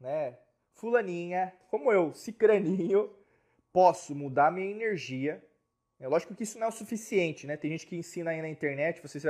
né, 0.00 0.36
fulaninha, 0.72 1.52
como 1.70 1.90
eu, 1.92 2.12
cicraninho, 2.14 3.10
posso 3.72 4.14
mudar 4.14 4.52
minha 4.52 4.70
energia 4.70 5.42
é 6.04 6.08
lógico 6.08 6.34
que 6.34 6.42
isso 6.42 6.58
não 6.58 6.66
é 6.66 6.68
o 6.68 6.72
suficiente, 6.72 7.46
né? 7.46 7.56
Tem 7.56 7.70
gente 7.70 7.86
que 7.86 7.96
ensina 7.96 8.30
aí 8.30 8.42
na 8.42 8.48
internet, 8.48 9.00
vocês 9.00 9.24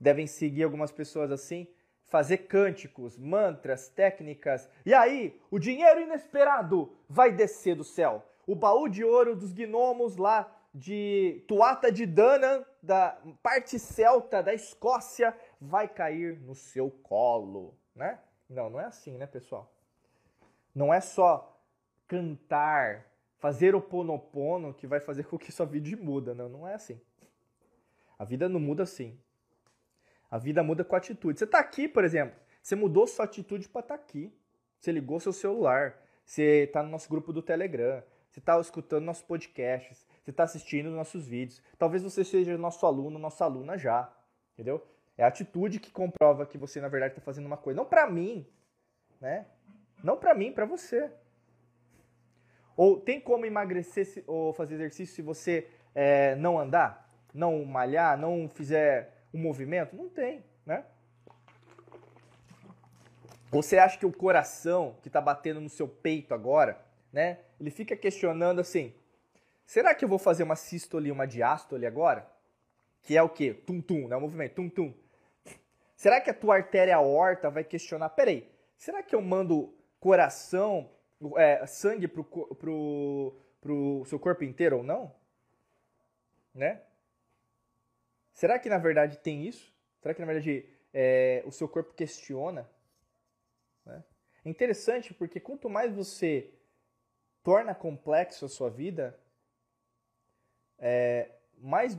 devem 0.00 0.26
seguir 0.26 0.62
algumas 0.62 0.90
pessoas 0.90 1.30
assim, 1.30 1.68
fazer 2.06 2.38
cânticos, 2.38 3.18
mantras, 3.18 3.90
técnicas. 3.90 4.66
E 4.86 4.94
aí, 4.94 5.38
o 5.50 5.58
dinheiro 5.58 6.00
inesperado 6.00 6.90
vai 7.06 7.30
descer 7.30 7.76
do 7.76 7.84
céu. 7.84 8.24
O 8.46 8.54
baú 8.54 8.88
de 8.88 9.04
ouro 9.04 9.36
dos 9.36 9.52
gnomos 9.52 10.16
lá 10.16 10.50
de 10.74 11.44
Tuata 11.46 11.92
de 11.92 12.06
Danann, 12.06 12.64
da 12.82 13.18
parte 13.42 13.78
celta 13.78 14.42
da 14.42 14.54
Escócia, 14.54 15.36
vai 15.60 15.86
cair 15.86 16.40
no 16.40 16.54
seu 16.54 16.90
colo, 16.90 17.74
né? 17.94 18.18
Não, 18.48 18.70
não 18.70 18.80
é 18.80 18.86
assim, 18.86 19.18
né, 19.18 19.26
pessoal? 19.26 19.70
Não 20.74 20.94
é 20.94 21.00
só 21.02 21.60
cantar, 22.08 23.04
fazer 23.38 23.74
o 23.74 23.80
ponopono 23.80 24.74
que 24.74 24.86
vai 24.86 25.00
fazer 25.00 25.24
com 25.28 25.38
que 25.38 25.52
sua 25.52 25.66
vida 25.66 25.96
muda. 25.96 26.34
Não, 26.34 26.48
não 26.48 26.68
é 26.68 26.74
assim. 26.74 27.00
A 28.18 28.24
vida 28.24 28.48
não 28.48 28.60
muda 28.60 28.82
assim. 28.82 29.18
A 30.30 30.38
vida 30.38 30.62
muda 30.62 30.84
com 30.84 30.96
atitude. 30.96 31.38
Você 31.38 31.44
está 31.44 31.58
aqui, 31.58 31.86
por 31.86 32.04
exemplo, 32.04 32.36
você 32.62 32.74
mudou 32.74 33.06
sua 33.06 33.24
atitude 33.24 33.68
para 33.68 33.80
estar 33.80 33.96
tá 33.96 34.02
aqui. 34.02 34.32
Você 34.80 34.92
ligou 34.92 35.20
seu 35.20 35.32
celular, 35.32 35.96
você 36.24 36.64
está 36.64 36.82
no 36.82 36.90
nosso 36.90 37.08
grupo 37.08 37.32
do 37.32 37.40
Telegram, 37.40 38.02
você 38.28 38.40
está 38.40 38.58
escutando 38.60 39.04
nossos 39.04 39.22
podcasts, 39.22 40.06
você 40.22 40.30
está 40.30 40.42
assistindo 40.42 40.90
nossos 40.90 41.26
vídeos. 41.26 41.62
Talvez 41.78 42.02
você 42.02 42.24
seja 42.24 42.58
nosso 42.58 42.84
aluno, 42.84 43.18
nossa 43.18 43.44
aluna 43.44 43.78
já, 43.78 44.12
entendeu? 44.52 44.86
É 45.16 45.24
a 45.24 45.28
atitude 45.28 45.80
que 45.80 45.90
comprova 45.90 46.44
que 46.44 46.58
você, 46.58 46.80
na 46.80 46.88
verdade, 46.88 47.12
está 47.12 47.22
fazendo 47.22 47.46
uma 47.46 47.56
coisa. 47.56 47.76
Não 47.78 47.86
para 47.86 48.06
mim, 48.10 48.46
né? 49.20 49.46
Não 50.02 50.16
para 50.16 50.34
mim, 50.34 50.52
para 50.52 50.66
você. 50.66 51.10
Ou 52.76 53.00
tem 53.00 53.18
como 53.18 53.46
emagrecer 53.46 54.22
ou 54.26 54.52
fazer 54.52 54.74
exercício 54.74 55.14
se 55.14 55.22
você 55.22 55.66
é, 55.94 56.34
não 56.34 56.58
andar, 56.58 57.10
não 57.32 57.64
malhar, 57.64 58.18
não 58.18 58.48
fizer 58.48 59.24
um 59.32 59.38
movimento? 59.38 59.96
Não 59.96 60.08
tem, 60.08 60.44
né? 60.64 60.84
Você 63.50 63.78
acha 63.78 63.96
que 63.96 64.04
o 64.04 64.12
coração 64.12 64.96
que 65.00 65.08
está 65.08 65.20
batendo 65.20 65.60
no 65.60 65.68
seu 65.70 65.88
peito 65.88 66.34
agora, 66.34 66.78
né? 67.10 67.38
Ele 67.58 67.70
fica 67.70 67.96
questionando 67.96 68.60
assim: 68.60 68.92
será 69.64 69.94
que 69.94 70.04
eu 70.04 70.08
vou 70.08 70.18
fazer 70.18 70.42
uma 70.42 70.56
sístole 70.56 71.10
uma 71.10 71.26
diástole 71.26 71.86
agora? 71.86 72.30
Que 73.02 73.16
é 73.16 73.22
o 73.22 73.28
quê? 73.28 73.54
Tum-tum, 73.54 74.08
né? 74.08 74.16
O 74.16 74.20
movimento 74.20 74.56
tum-tum. 74.56 74.92
Será 75.96 76.20
que 76.20 76.28
a 76.28 76.34
tua 76.34 76.56
artéria 76.56 76.96
aorta 76.96 77.48
vai 77.48 77.64
questionar? 77.64 78.10
Peraí, 78.10 78.50
será 78.76 79.02
que 79.02 79.14
eu 79.14 79.22
mando 79.22 79.72
coração 79.98 80.90
é, 81.36 81.66
sangue 81.66 82.08
pro, 82.08 82.24
pro, 82.24 83.36
pro 83.60 84.04
seu 84.06 84.18
corpo 84.18 84.44
inteiro 84.44 84.78
ou 84.78 84.82
não? 84.82 85.14
Né? 86.54 86.80
Será 88.32 88.58
que 88.58 88.68
na 88.68 88.78
verdade 88.78 89.18
tem 89.18 89.46
isso? 89.46 89.74
Será 90.00 90.14
que 90.14 90.20
na 90.20 90.26
verdade 90.26 90.68
é, 90.92 91.42
o 91.46 91.50
seu 91.50 91.68
corpo 91.68 91.94
questiona? 91.94 92.68
Né? 93.84 94.02
É 94.44 94.48
interessante 94.48 95.14
porque 95.14 95.40
quanto 95.40 95.68
mais 95.68 95.94
você 95.94 96.50
torna 97.42 97.74
complexo 97.74 98.44
a 98.44 98.48
sua 98.48 98.68
vida, 98.68 99.18
é, 100.78 101.30
mais, 101.58 101.96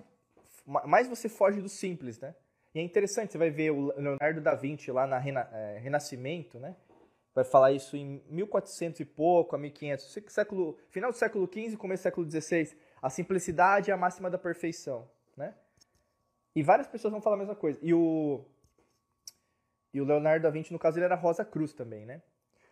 mais 0.66 1.08
você 1.08 1.30
foge 1.30 1.62
do 1.62 1.70
simples, 1.70 2.20
né? 2.20 2.36
E 2.76 2.80
é 2.80 2.84
interessante, 2.84 3.32
você 3.32 3.38
vai 3.38 3.50
ver 3.50 3.72
o 3.72 3.94
Leonardo 3.98 4.42
da 4.42 4.54
Vinci 4.54 4.92
lá 4.92 5.08
na 5.08 5.18
Rena, 5.18 5.50
é, 5.52 5.80
Renascimento, 5.80 6.60
né? 6.60 6.76
Vai 7.38 7.44
falar 7.44 7.72
isso 7.72 7.96
em 7.96 8.20
1400 8.30 9.00
e 9.00 9.06
pouco, 9.06 9.56
a 9.56 9.60
1500, 9.60 10.24
século, 10.28 10.76
final 10.90 11.12
do 11.12 11.18
século 11.18 11.46
XV, 11.46 11.78
começo 11.78 12.02
do 12.02 12.04
século 12.04 12.32
XVI. 12.32 12.76
A 13.00 13.12
simplicidade 13.12 13.92
é 13.92 13.94
a 13.94 13.98
máxima 13.98 14.28
da 14.28 14.40
perfeição, 14.40 15.08
né? 15.36 15.54
E 16.56 16.64
várias 16.64 16.88
pessoas 16.88 17.12
vão 17.12 17.22
falar 17.22 17.36
a 17.36 17.38
mesma 17.38 17.54
coisa. 17.54 17.78
E 17.84 17.94
o, 17.94 18.44
e 19.94 20.02
o 20.02 20.04
Leonardo 20.06 20.42
da 20.42 20.50
Vinci, 20.50 20.74
no 20.74 20.80
caso, 20.80 20.98
ele 20.98 21.06
era 21.06 21.14
Rosa 21.14 21.46
Cruz 21.46 21.74
também, 21.74 22.08
né? 22.08 22.24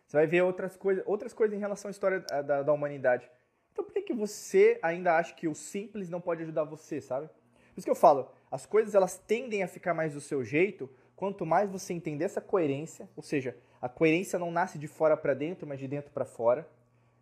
Você 0.04 0.16
vai 0.16 0.26
ver 0.26 0.42
outras 0.42 0.76
coisas, 0.76 1.04
outras 1.06 1.32
coisas 1.32 1.56
em 1.56 1.60
relação 1.60 1.88
à 1.88 1.92
história 1.92 2.18
da, 2.18 2.64
da 2.64 2.72
humanidade. 2.72 3.30
Então 3.70 3.84
por 3.84 3.94
que, 3.94 4.02
que 4.02 4.14
você 4.14 4.80
ainda 4.82 5.16
acha 5.16 5.32
que 5.32 5.46
o 5.46 5.54
simples 5.54 6.10
não 6.10 6.20
pode 6.20 6.42
ajudar 6.42 6.64
você, 6.64 7.00
sabe? 7.00 7.28
Por 7.28 7.78
isso 7.78 7.86
que 7.86 7.90
eu 7.90 7.94
falo, 7.94 8.32
as 8.50 8.66
coisas 8.66 8.96
elas 8.96 9.16
tendem 9.16 9.62
a 9.62 9.68
ficar 9.68 9.94
mais 9.94 10.12
do 10.14 10.20
seu 10.20 10.44
jeito 10.44 10.90
quanto 11.14 11.46
mais 11.46 11.70
você 11.70 11.92
entender 11.92 12.24
essa 12.24 12.40
coerência, 12.40 13.08
ou 13.16 13.22
seja, 13.22 13.56
a 13.86 13.88
coerência 13.88 14.36
não 14.36 14.50
nasce 14.50 14.80
de 14.80 14.88
fora 14.88 15.16
para 15.16 15.32
dentro, 15.32 15.64
mas 15.64 15.78
de 15.78 15.86
dentro 15.86 16.10
para 16.10 16.24
fora. 16.24 16.68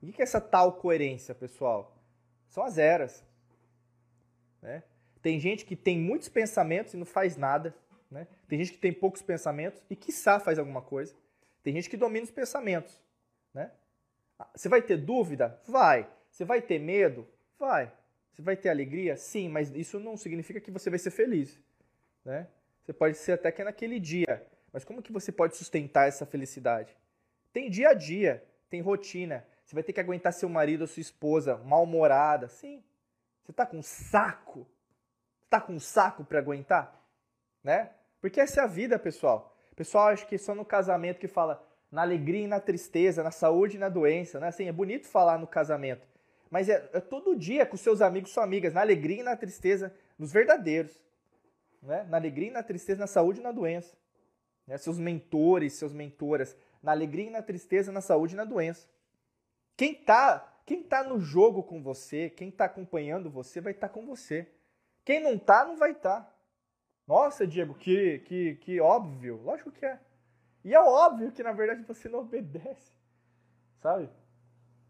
O 0.02 0.10
que 0.10 0.22
é 0.22 0.24
essa 0.24 0.40
tal 0.40 0.72
coerência, 0.72 1.34
pessoal? 1.34 1.94
São 2.48 2.64
as 2.64 2.78
eras. 2.78 3.22
Né? 4.62 4.82
Tem 5.20 5.38
gente 5.38 5.66
que 5.66 5.76
tem 5.76 5.98
muitos 5.98 6.30
pensamentos 6.30 6.94
e 6.94 6.96
não 6.96 7.04
faz 7.04 7.36
nada. 7.36 7.74
Né? 8.10 8.26
Tem 8.48 8.58
gente 8.58 8.72
que 8.72 8.78
tem 8.78 8.94
poucos 8.94 9.20
pensamentos 9.20 9.82
e, 9.90 9.94
quiçá, 9.94 10.40
faz 10.40 10.58
alguma 10.58 10.80
coisa. 10.80 11.14
Tem 11.62 11.74
gente 11.74 11.90
que 11.90 11.98
domina 11.98 12.24
os 12.24 12.30
pensamentos. 12.30 12.98
Né? 13.52 13.70
Ah, 14.38 14.48
você 14.54 14.66
vai 14.66 14.80
ter 14.80 14.96
dúvida? 14.96 15.60
Vai. 15.68 16.08
Você 16.30 16.46
vai 16.46 16.62
ter 16.62 16.78
medo? 16.78 17.28
Vai. 17.58 17.92
Você 18.32 18.40
vai 18.40 18.56
ter 18.56 18.70
alegria? 18.70 19.18
Sim, 19.18 19.50
mas 19.50 19.70
isso 19.74 20.00
não 20.00 20.16
significa 20.16 20.60
que 20.62 20.70
você 20.70 20.88
vai 20.88 20.98
ser 20.98 21.10
feliz. 21.10 21.60
Né? 22.24 22.46
Você 22.82 22.94
pode 22.94 23.18
ser 23.18 23.32
até 23.32 23.52
que 23.52 23.62
naquele 23.62 24.00
dia. 24.00 24.46
Mas 24.74 24.84
como 24.84 25.00
que 25.00 25.10
você 25.10 25.32
pode 25.32 25.56
sustentar 25.56 26.06
essa 26.06 26.26
felicidade? 26.26 26.94
Tem 27.50 27.70
dia 27.70 27.88
a 27.88 27.94
dia, 27.94 28.44
tem 28.68 28.82
rotina. 28.82 29.46
Você 29.64 29.74
vai 29.74 29.82
ter 29.82 29.94
que 29.94 30.00
aguentar 30.00 30.34
seu 30.34 30.50
marido 30.50 30.82
ou 30.82 30.86
sua 30.86 31.00
esposa 31.00 31.56
mal-humorada. 31.64 32.48
Sim. 32.48 32.84
Você 33.42 33.52
está 33.52 33.64
com 33.64 33.80
saco 33.80 34.66
Tá 35.54 35.60
com 35.60 35.74
um 35.74 35.78
saco 35.78 36.24
para 36.24 36.40
aguentar? 36.40 37.00
Né? 37.62 37.90
Porque 38.20 38.40
essa 38.40 38.60
é 38.60 38.64
a 38.64 38.66
vida, 38.66 38.98
pessoal. 38.98 39.56
Pessoal 39.76 40.08
acha 40.08 40.26
que 40.26 40.36
só 40.36 40.52
no 40.52 40.64
casamento 40.64 41.20
que 41.20 41.28
fala 41.28 41.64
na 41.92 42.02
alegria 42.02 42.42
e 42.42 42.48
na 42.48 42.58
tristeza, 42.58 43.22
na 43.22 43.30
saúde 43.30 43.76
e 43.76 43.78
na 43.78 43.88
doença, 43.88 44.40
né? 44.40 44.48
Assim, 44.48 44.66
é 44.66 44.72
bonito 44.72 45.06
falar 45.06 45.38
no 45.38 45.46
casamento. 45.46 46.04
Mas 46.50 46.68
é, 46.68 46.90
é 46.92 46.98
todo 46.98 47.36
dia 47.36 47.64
com 47.64 47.76
seus 47.76 48.02
amigos, 48.02 48.32
suas 48.32 48.44
amigas, 48.44 48.74
na 48.74 48.80
alegria 48.80 49.20
e 49.20 49.22
na 49.22 49.36
tristeza, 49.36 49.94
nos 50.18 50.32
verdadeiros. 50.32 51.00
Né? 51.80 52.04
Na 52.10 52.16
alegria 52.16 52.48
e 52.48 52.52
na 52.52 52.64
tristeza, 52.64 52.98
na 52.98 53.06
saúde 53.06 53.38
e 53.38 53.42
na 53.44 53.52
doença. 53.52 53.96
Né? 54.66 54.78
Seus 54.78 54.98
mentores, 54.98 55.74
seus 55.74 55.92
mentoras, 55.92 56.56
na 56.82 56.92
alegria 56.92 57.26
e 57.26 57.30
na 57.30 57.42
tristeza, 57.42 57.92
na 57.92 58.00
saúde 58.00 58.34
e 58.34 58.36
na 58.36 58.44
doença. 58.44 58.88
Quem 59.76 59.94
tá, 59.94 60.60
quem 60.64 60.82
tá 60.82 61.02
no 61.02 61.18
jogo 61.20 61.62
com 61.62 61.82
você, 61.82 62.30
quem 62.30 62.50
tá 62.50 62.66
acompanhando 62.66 63.30
você, 63.30 63.60
vai 63.60 63.72
estar 63.72 63.88
tá 63.88 63.94
com 63.94 64.06
você. 64.06 64.48
Quem 65.04 65.20
não 65.20 65.38
tá, 65.38 65.64
não 65.64 65.76
vai 65.76 65.92
estar. 65.92 66.20
Tá. 66.20 66.34
Nossa, 67.06 67.46
Diego, 67.46 67.74
que, 67.74 68.20
que, 68.20 68.54
que 68.56 68.80
óbvio. 68.80 69.40
Lógico 69.42 69.70
que 69.70 69.84
é. 69.84 69.98
E 70.64 70.74
é 70.74 70.80
óbvio 70.80 71.32
que, 71.32 71.42
na 71.42 71.52
verdade, 71.52 71.82
você 71.82 72.08
não 72.08 72.20
obedece. 72.20 72.92
Sabe? 73.80 74.08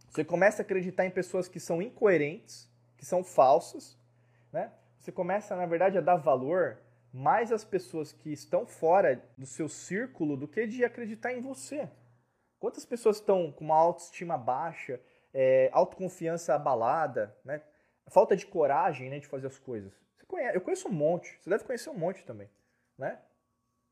Você 0.09 0.25
começa 0.25 0.62
a 0.62 0.64
acreditar 0.64 1.05
em 1.05 1.11
pessoas 1.11 1.49
que 1.49 1.59
são 1.59 1.83
incoerentes, 1.83 2.70
que 2.97 3.05
são 3.05 3.25
falsas, 3.25 3.99
né? 4.53 4.72
Você 5.01 5.11
começa, 5.11 5.57
na 5.57 5.66
verdade, 5.66 5.99
a 5.99 6.01
dar 6.01 6.16
valor 6.16 6.79
mais 7.15 7.53
às 7.53 7.65
pessoas 7.65 8.12
que 8.12 8.33
estão 8.33 8.67
fora 8.67 9.23
do 9.39 9.47
seu 9.47 9.69
círculo 9.69 10.37
do 10.37 10.49
que 10.49 10.67
de 10.67 10.85
acreditar 10.85 11.33
em 11.33 11.41
você. 11.41 11.89
Quantas 12.59 12.85
pessoas 12.85 13.19
estão 13.19 13.53
com 13.53 13.65
uma 13.65 13.77
autoestima 13.77 14.37
baixa, 14.37 15.01
é, 15.33 15.71
autoconfiança 15.73 16.57
abalada, 16.57 17.33
né? 17.45 17.62
falta 18.09 18.35
de 18.35 18.45
coragem 18.45 19.09
né, 19.09 19.21
de 19.21 19.29
fazer 19.29 19.47
as 19.47 19.61
coisas? 19.61 19.93
Conhece, 20.27 20.57
eu 20.57 20.61
conheço 20.61 20.89
um 20.89 20.93
monte, 20.93 21.39
você 21.41 21.49
deve 21.49 21.62
conhecer 21.62 21.89
um 21.89 21.97
monte 21.97 22.25
também, 22.25 22.51
né? 22.99 23.21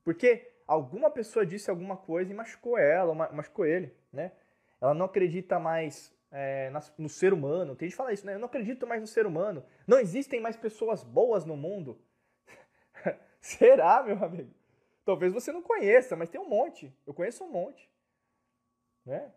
Porque 0.03 0.51
alguma 0.67 1.09
pessoa 1.09 1.47
disse 1.47 1.71
alguma 1.71 1.97
coisa 1.97 2.33
e 2.33 2.35
machucou 2.35 2.77
ela, 2.77 3.15
machucou 3.15 3.65
ele, 3.65 3.95
né? 4.13 4.33
Ela 4.81 4.95
não 4.95 5.07
acredita 5.07 5.61
mais 5.61 6.13
é, 6.33 6.73
no 6.99 7.09
ser 7.09 7.33
humano. 7.33 7.77
Tem 7.77 7.87
gente 7.87 7.93
que 7.93 7.97
fala 7.97 8.13
isso, 8.13 8.27
né? 8.27 8.35
Eu 8.35 8.41
não 8.41 8.47
acredito 8.47 8.85
mais 8.85 9.01
no 9.01 9.07
ser 9.07 9.27
humano. 9.27 9.65
Não 9.87 10.01
existem 10.01 10.41
mais 10.41 10.57
pessoas 10.57 11.05
boas 11.05 11.45
no 11.45 11.57
mundo. 11.57 12.01
Será, 13.59 14.03
meu 14.05 14.25
amigo? 14.25 14.55
Talvez 15.05 15.33
você 15.33 15.51
não 15.51 15.61
conheça, 15.61 16.15
mas 16.15 16.29
tem 16.29 16.41
um 16.41 16.49
monte. 16.49 16.95
Eu 17.05 17.13
conheço 17.13 17.43
um 17.43 17.51
monte. 17.51 17.91
Né? 19.05 19.33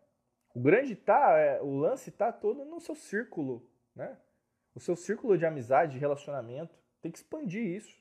O 0.53 0.60
grande 0.60 0.95
tá, 0.95 1.38
é, 1.38 1.60
o 1.60 1.76
lance 1.76 2.12
tá 2.12 2.32
todo 2.32 2.64
no 2.64 2.80
seu 2.80 2.95
círculo, 2.95 3.68
né? 3.95 4.16
O 4.76 4.80
seu 4.80 4.95
círculo 4.95 5.36
de 5.38 5.45
amizade, 5.45 5.93
de 5.93 5.97
relacionamento. 5.97 6.76
Tem 7.01 7.12
que 7.12 7.18
expandir 7.18 7.66
isso. 7.66 7.97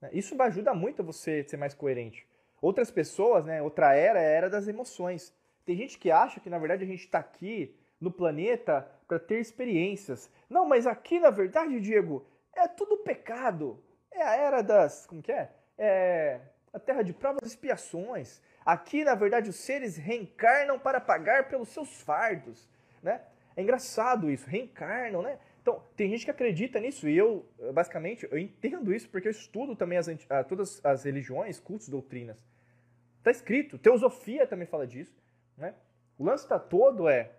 Né? 0.00 0.10
Isso 0.12 0.36
vai 0.36 0.48
ajudar 0.48 0.74
muito 0.74 1.02
a 1.02 1.04
você 1.04 1.44
ser 1.44 1.56
mais 1.56 1.72
coerente. 1.72 2.26
Outras 2.60 2.90
pessoas, 2.90 3.44
né, 3.44 3.62
outra 3.62 3.94
era 3.94 4.20
é 4.20 4.26
a 4.26 4.30
era 4.30 4.50
das 4.50 4.66
emoções. 4.66 5.32
Tem 5.64 5.76
gente 5.76 5.98
que 5.98 6.10
acha 6.10 6.40
que, 6.40 6.50
na 6.50 6.58
verdade, 6.58 6.82
a 6.82 6.86
gente 6.86 7.04
está 7.04 7.20
aqui 7.20 7.76
no 8.00 8.10
planeta 8.10 8.90
para 9.06 9.20
ter 9.20 9.38
experiências. 9.38 10.28
Não, 10.50 10.66
mas 10.66 10.84
aqui, 10.84 11.20
na 11.20 11.30
verdade, 11.30 11.80
Diego, 11.80 12.26
é 12.52 12.66
tudo 12.66 12.96
pecado. 12.96 13.80
É 14.18 14.22
a 14.22 14.36
era 14.36 14.62
das. 14.62 15.06
Como 15.06 15.22
que 15.22 15.30
é? 15.30 15.50
É 15.78 16.40
a 16.72 16.78
terra 16.78 17.02
de 17.02 17.12
provas 17.12 17.40
e 17.44 17.46
expiações. 17.46 18.42
Aqui, 18.64 19.04
na 19.04 19.14
verdade, 19.14 19.48
os 19.48 19.56
seres 19.56 19.96
reencarnam 19.96 20.78
para 20.78 21.00
pagar 21.00 21.48
pelos 21.48 21.68
seus 21.68 22.02
fardos. 22.02 22.68
Né? 23.02 23.20
É 23.56 23.62
engraçado 23.62 24.30
isso, 24.30 24.48
reencarnam, 24.48 25.22
né? 25.22 25.38
Então, 25.62 25.82
tem 25.96 26.10
gente 26.10 26.24
que 26.24 26.30
acredita 26.30 26.80
nisso 26.80 27.08
e 27.08 27.16
eu, 27.16 27.46
basicamente, 27.72 28.26
eu 28.30 28.38
entendo 28.38 28.92
isso 28.92 29.08
porque 29.08 29.28
eu 29.28 29.32
estudo 29.32 29.76
também 29.76 29.98
as, 29.98 30.08
ah, 30.30 30.42
todas 30.42 30.84
as 30.84 31.04
religiões, 31.04 31.60
cultos, 31.60 31.88
doutrinas. 31.88 32.36
Está 33.18 33.30
escrito, 33.30 33.78
teosofia 33.78 34.46
também 34.46 34.66
fala 34.66 34.86
disso. 34.86 35.14
Né? 35.56 35.74
O 36.18 36.24
lance 36.24 36.44
está 36.44 36.58
todo 36.58 37.08
é, 37.08 37.32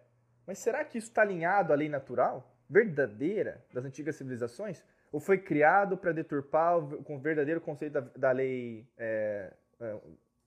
mas 0.46 0.60
será 0.60 0.86
que 0.86 0.98
isso 0.98 1.08
está 1.08 1.24
alinhado 1.24 1.74
à 1.74 1.76
lei 1.76 1.90
natural, 1.90 2.52
verdadeira, 2.70 3.64
das 3.74 3.84
antigas 3.84 4.16
civilizações? 4.16 4.84
Ou 5.12 5.20
foi 5.20 5.38
criado 5.38 5.98
para 5.98 6.12
deturpar 6.12 6.78
o, 6.78 7.04
o 7.08 7.18
verdadeiro 7.18 7.60
conceito 7.60 7.94
da, 7.94 8.02
da 8.02 8.32
lei 8.32 8.88
é, 8.98 9.54
é, 9.80 9.98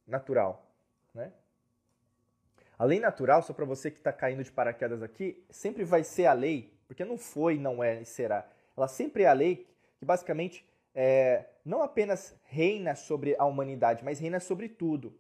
natural? 0.07 0.67
Né? 1.15 1.33
A 2.79 2.85
lei 2.85 3.01
natural, 3.01 3.43
só 3.43 3.53
para 3.53 3.65
você 3.65 3.91
que 3.91 3.99
está 3.99 4.13
caindo 4.13 4.43
de 4.43 4.53
paraquedas 4.53 5.03
aqui, 5.03 5.45
sempre 5.51 5.85
vai 5.85 6.05
ser 6.05 6.27
a 6.27 6.33
lei 6.33 6.73
porque 6.93 7.07
não 7.07 7.17
foi, 7.17 7.57
não 7.57 7.83
é 7.83 8.03
e 8.03 8.05
será. 8.05 8.47
Ela 8.77 8.87
sempre 8.87 9.23
é 9.23 9.27
a 9.27 9.33
lei 9.33 9.67
que 9.99 10.05
basicamente 10.05 10.63
é, 10.95 11.47
não 11.65 11.81
apenas 11.83 12.39
reina 12.45 12.95
sobre 12.95 13.35
a 13.39 13.47
humanidade, 13.47 14.05
mas 14.05 14.19
reina 14.19 14.39
sobre 14.39 14.69
tudo. 14.69 15.11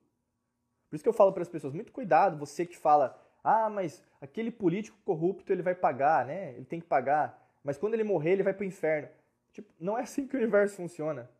Por 0.90 0.96
isso 0.96 1.02
que 1.02 1.08
eu 1.08 1.14
falo 1.14 1.32
para 1.32 1.42
as 1.42 1.48
pessoas, 1.48 1.72
muito 1.72 1.90
cuidado, 1.90 2.36
você 2.36 2.66
que 2.66 2.76
fala, 2.76 3.18
ah, 3.42 3.70
mas 3.70 4.02
aquele 4.20 4.50
político 4.50 4.98
corrupto 5.02 5.50
ele 5.50 5.62
vai 5.62 5.74
pagar, 5.74 6.26
né? 6.26 6.50
Ele 6.56 6.66
tem 6.66 6.78
que 6.78 6.86
pagar, 6.86 7.42
mas 7.64 7.78
quando 7.78 7.94
ele 7.94 8.04
morrer 8.04 8.32
ele 8.32 8.42
vai 8.42 8.52
para 8.52 8.64
o 8.64 8.66
inferno. 8.66 9.08
Tipo, 9.52 9.72
não 9.78 9.98
é 9.98 10.02
assim 10.02 10.26
que 10.26 10.34
o 10.34 10.38
universo 10.38 10.76
funciona. 10.76 11.30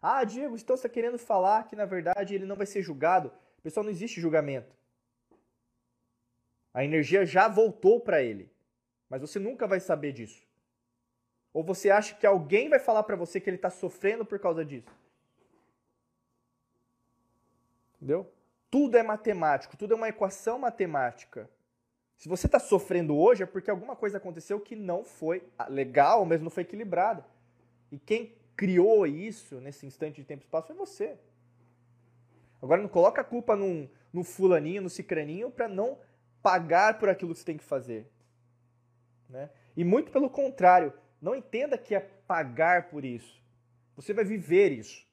Ah, 0.00 0.24
Diego, 0.24 0.56
então 0.56 0.76
você 0.76 0.86
está 0.86 0.88
querendo 0.88 1.18
falar 1.18 1.68
que 1.68 1.76
na 1.76 1.84
verdade 1.84 2.34
ele 2.34 2.44
não 2.44 2.56
vai 2.56 2.66
ser 2.66 2.82
julgado? 2.82 3.32
Pessoal, 3.62 3.84
não 3.84 3.90
existe 3.90 4.20
julgamento. 4.20 4.74
A 6.74 6.84
energia 6.84 7.24
já 7.24 7.48
voltou 7.48 8.00
para 8.00 8.22
ele. 8.22 8.50
Mas 9.08 9.20
você 9.20 9.38
nunca 9.38 9.66
vai 9.66 9.78
saber 9.78 10.12
disso. 10.12 10.42
Ou 11.52 11.62
você 11.62 11.90
acha 11.90 12.14
que 12.14 12.26
alguém 12.26 12.68
vai 12.68 12.78
falar 12.78 13.02
para 13.02 13.14
você 13.14 13.38
que 13.38 13.48
ele 13.48 13.56
está 13.56 13.70
sofrendo 13.70 14.24
por 14.24 14.38
causa 14.38 14.64
disso? 14.64 14.90
Entendeu? 17.96 18.32
Tudo 18.70 18.96
é 18.96 19.02
matemático, 19.02 19.76
tudo 19.76 19.92
é 19.92 19.96
uma 19.96 20.08
equação 20.08 20.58
matemática. 20.58 21.48
Se 22.22 22.28
você 22.28 22.46
está 22.46 22.60
sofrendo 22.60 23.16
hoje 23.16 23.42
é 23.42 23.46
porque 23.46 23.68
alguma 23.68 23.96
coisa 23.96 24.18
aconteceu 24.18 24.60
que 24.60 24.76
não 24.76 25.02
foi 25.02 25.42
legal, 25.68 26.24
mas 26.24 26.40
não 26.40 26.50
foi 26.50 26.62
equilibrada. 26.62 27.26
E 27.90 27.98
quem 27.98 28.36
criou 28.54 29.04
isso 29.04 29.60
nesse 29.60 29.86
instante 29.86 30.20
de 30.20 30.24
tempo 30.24 30.40
e 30.40 30.44
espaço 30.44 30.68
foi 30.68 30.76
você. 30.76 31.18
Agora 32.62 32.80
não 32.80 32.88
coloca 32.88 33.20
a 33.20 33.24
culpa 33.24 33.56
num, 33.56 33.88
no 34.12 34.22
fulaninho, 34.22 34.82
no 34.82 34.88
cicraninho, 34.88 35.50
para 35.50 35.66
não 35.66 35.98
pagar 36.40 36.96
por 37.00 37.08
aquilo 37.08 37.32
que 37.32 37.40
você 37.40 37.44
tem 37.44 37.56
que 37.56 37.64
fazer. 37.64 38.08
Né? 39.28 39.50
E 39.76 39.82
muito 39.82 40.12
pelo 40.12 40.30
contrário, 40.30 40.92
não 41.20 41.34
entenda 41.34 41.76
que 41.76 41.92
é 41.92 41.98
pagar 42.28 42.88
por 42.88 43.04
isso. 43.04 43.42
Você 43.96 44.14
vai 44.14 44.24
viver 44.24 44.70
isso. 44.70 45.04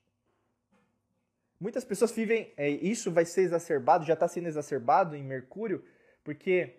Muitas 1.60 1.84
pessoas 1.84 2.12
vivem, 2.12 2.54
é, 2.56 2.70
isso 2.70 3.12
vai 3.12 3.26
ser 3.26 3.42
exacerbado, 3.42 4.06
já 4.06 4.14
está 4.14 4.28
sendo 4.28 4.48
exacerbado 4.48 5.16
em 5.16 5.24
Mercúrio, 5.24 5.84
porque 6.24 6.76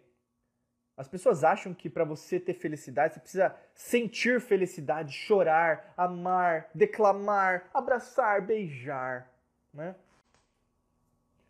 as 1.00 1.08
pessoas 1.08 1.42
acham 1.42 1.72
que 1.72 1.88
para 1.88 2.04
você 2.04 2.38
ter 2.38 2.52
felicidade, 2.52 3.14
você 3.14 3.20
precisa 3.20 3.56
sentir 3.74 4.38
felicidade, 4.38 5.14
chorar, 5.14 5.94
amar, 5.96 6.68
declamar, 6.74 7.70
abraçar, 7.72 8.42
beijar. 8.42 9.32
Né? 9.72 9.96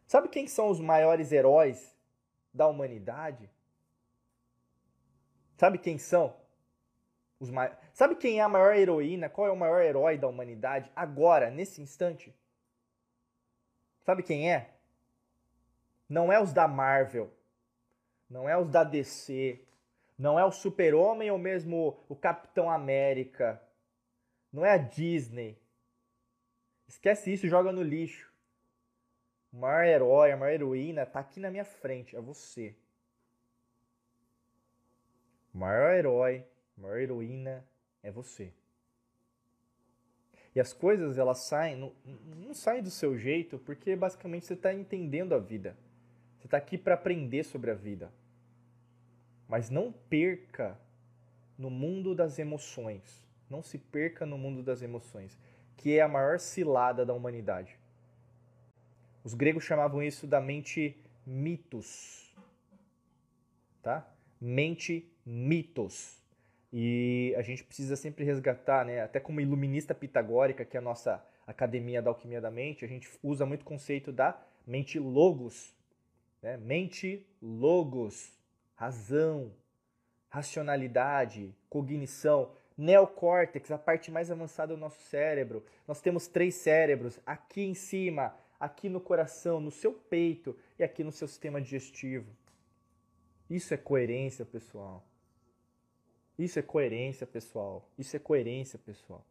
Sabe 0.07 0.29
quem 0.29 0.47
são 0.47 0.69
os 0.69 0.79
maiores 0.79 1.33
heróis 1.33 1.93
da 2.55 2.69
humanidade? 2.69 3.51
Sabe 5.57 5.79
quem 5.79 5.99
são? 5.99 6.37
Os 7.41 7.51
ma... 7.51 7.77
Sabe 7.93 8.15
quem 8.15 8.39
é 8.39 8.43
a 8.45 8.49
maior 8.49 8.77
heroína? 8.77 9.29
Qual 9.29 9.49
é 9.49 9.51
o 9.51 9.57
maior 9.57 9.83
herói 9.83 10.17
da 10.17 10.29
humanidade 10.29 10.89
agora, 10.95 11.51
nesse 11.51 11.83
instante? 11.83 12.33
Sabe 14.05 14.23
quem 14.23 14.53
é? 14.53 14.71
Não 16.09 16.33
é 16.33 16.41
os 16.41 16.53
da 16.53 16.69
Marvel. 16.69 17.33
Não 18.31 18.49
é 18.49 18.57
os 18.57 18.71
da 18.71 18.85
DC. 18.85 19.61
Não 20.17 20.39
é 20.39 20.45
o 20.45 20.53
Super-Homem 20.53 21.31
ou 21.31 21.39
mesmo 21.39 21.99
o 22.09 22.15
Capitão 22.15 22.71
América. 22.71 23.61
Não 24.53 24.65
é 24.65 24.73
a 24.73 24.77
Disney. 24.77 25.59
Esquece 26.87 27.33
isso, 27.33 27.49
joga 27.49 27.73
no 27.73 27.83
lixo. 27.83 28.31
O 29.53 29.57
maior 29.57 29.85
herói, 29.85 30.31
a 30.31 30.37
maior 30.37 30.53
heroína 30.53 31.03
está 31.03 31.21
aqui 31.21 31.41
na 31.41 31.51
minha 31.51 31.65
frente, 31.65 32.15
é 32.15 32.21
você. 32.21 32.75
O 35.53 35.59
maior 35.59 35.93
herói, 35.93 36.45
a 36.79 36.81
maior 36.81 36.99
heroína 36.99 37.65
é 38.03 38.11
você. 38.11 38.53
E 40.55 40.61
as 40.61 40.73
coisas, 40.73 41.19
elas 41.19 41.39
saem, 41.39 41.77
não, 41.77 41.93
não 42.37 42.55
saem 42.55 42.83
do 42.83 42.91
seu 42.91 43.17
jeito, 43.17 43.59
porque 43.59 43.95
basicamente 43.97 44.47
você 44.47 44.55
está 44.55 44.73
entendendo 44.73 45.35
a 45.35 45.39
vida. 45.39 45.77
Você 46.39 46.47
está 46.47 46.57
aqui 46.57 46.77
para 46.79 46.95
aprender 46.95 47.45
sobre 47.45 47.71
a 47.71 47.75
vida. 47.75 48.13
Mas 49.51 49.69
não 49.69 49.91
perca 49.91 50.79
no 51.59 51.69
mundo 51.69 52.15
das 52.15 52.39
emoções. 52.39 53.27
Não 53.51 53.65
se 53.65 53.79
perca 53.79 54.25
no 54.25 54.39
mundo 54.39 54.63
das 54.63 54.81
emoções, 54.81 55.37
que 55.77 55.99
é 55.99 56.01
a 56.01 56.07
maior 56.07 56.39
cilada 56.39 57.05
da 57.05 57.13
humanidade. 57.13 57.77
Os 59.25 59.35
gregos 59.35 59.65
chamavam 59.65 60.01
isso 60.01 60.25
da 60.25 60.41
mente 60.41 60.97
mitos. 61.27 62.33
Tá? 63.83 64.09
Mente 64.41 65.11
mitos. 65.27 66.23
E 66.73 67.35
a 67.37 67.43
gente 67.43 67.65
precisa 67.65 67.97
sempre 67.97 68.25
resgatar, 68.25 68.87
né? 68.87 69.03
até 69.03 69.19
como 69.19 69.41
iluminista 69.41 69.93
pitagórica, 69.93 70.65
que 70.65 70.77
é 70.77 70.79
a 70.79 70.83
nossa 70.83 71.21
academia 71.45 72.01
da 72.01 72.11
alquimia 72.11 72.41
da 72.41 72.53
mente, 72.53 72.85
a 72.85 72.89
gente 72.89 73.11
usa 73.21 73.45
muito 73.45 73.63
o 73.63 73.65
conceito 73.65 74.13
da 74.13 74.41
mente 74.65 74.97
logos. 74.97 75.75
Né? 76.41 76.57
Mente 76.57 77.27
logos, 77.43 78.33
razão, 78.81 79.53
racionalidade, 80.31 81.55
cognição, 81.69 82.51
neocórtex, 82.79 83.71
a 83.71 83.77
parte 83.77 84.11
mais 84.11 84.31
avançada 84.31 84.75
do 84.75 84.81
nosso 84.81 85.03
cérebro. 85.03 85.63
Nós 85.87 86.01
temos 86.01 86.27
três 86.27 86.55
cérebros 86.55 87.21
aqui 87.27 87.61
em 87.61 87.75
cima, 87.75 88.35
aqui 88.59 88.89
no 88.89 88.99
coração, 88.99 89.61
no 89.61 89.71
seu 89.71 89.93
peito 89.93 90.57
e 90.79 90.83
aqui 90.83 91.05
no 91.05 91.13
seu 91.13 91.29
sistema 91.29 91.61
digestivo. 91.61 92.35
Isso 93.51 93.75
é 93.75 93.77
coerência, 93.77 94.47
pessoal. 94.47 95.05
Isso 96.39 96.59
é 96.59 96.63
coerência, 96.63 97.27
pessoal. 97.27 97.87
Isso 97.99 98.17
é 98.17 98.19
coerência, 98.19 98.79
pessoal. 98.79 99.23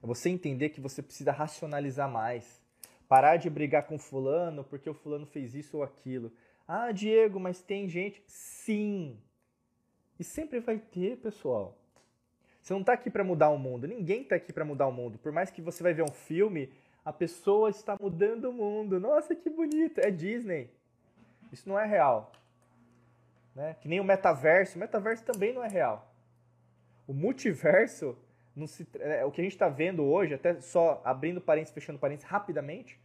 É 0.00 0.06
você 0.06 0.28
entender 0.28 0.68
que 0.68 0.80
você 0.80 1.02
precisa 1.02 1.32
racionalizar 1.32 2.08
mais. 2.08 2.62
Parar 3.08 3.36
de 3.36 3.50
brigar 3.50 3.84
com 3.84 3.98
fulano 3.98 4.62
porque 4.62 4.88
o 4.88 4.94
fulano 4.94 5.26
fez 5.26 5.56
isso 5.56 5.78
ou 5.78 5.82
aquilo. 5.82 6.30
Ah, 6.66 6.90
Diego, 6.90 7.38
mas 7.38 7.62
tem 7.62 7.88
gente. 7.88 8.22
Sim. 8.26 9.18
E 10.18 10.24
sempre 10.24 10.60
vai 10.60 10.78
ter, 10.78 11.16
pessoal. 11.18 11.76
Você 12.60 12.72
não 12.72 12.80
está 12.80 12.94
aqui 12.94 13.10
para 13.10 13.22
mudar 13.22 13.50
o 13.50 13.58
mundo. 13.58 13.86
Ninguém 13.86 14.22
está 14.22 14.34
aqui 14.34 14.52
para 14.52 14.64
mudar 14.64 14.88
o 14.88 14.92
mundo. 14.92 15.18
Por 15.18 15.30
mais 15.30 15.50
que 15.50 15.62
você 15.62 15.82
vai 15.82 15.94
ver 15.94 16.02
um 16.02 16.12
filme, 16.12 16.72
a 17.04 17.12
pessoa 17.12 17.70
está 17.70 17.96
mudando 18.00 18.46
o 18.46 18.52
mundo. 18.52 18.98
Nossa, 18.98 19.36
que 19.36 19.48
bonito. 19.48 20.00
É 20.00 20.10
Disney. 20.10 20.68
Isso 21.52 21.68
não 21.68 21.78
é 21.78 21.86
real. 21.86 22.32
Né? 23.54 23.76
Que 23.80 23.88
nem 23.88 24.00
o 24.00 24.04
metaverso. 24.04 24.76
O 24.76 24.80
metaverso 24.80 25.24
também 25.24 25.52
não 25.52 25.62
é 25.62 25.68
real. 25.68 26.12
O 27.06 27.14
multiverso, 27.14 28.18
se, 28.66 28.84
é, 28.98 29.24
o 29.24 29.30
que 29.30 29.40
a 29.40 29.44
gente 29.44 29.52
está 29.52 29.68
vendo 29.68 30.02
hoje, 30.02 30.34
até 30.34 30.60
só 30.60 31.00
abrindo 31.04 31.40
parênteses, 31.40 31.72
fechando 31.72 32.00
parênteses 32.00 32.28
rapidamente, 32.28 32.98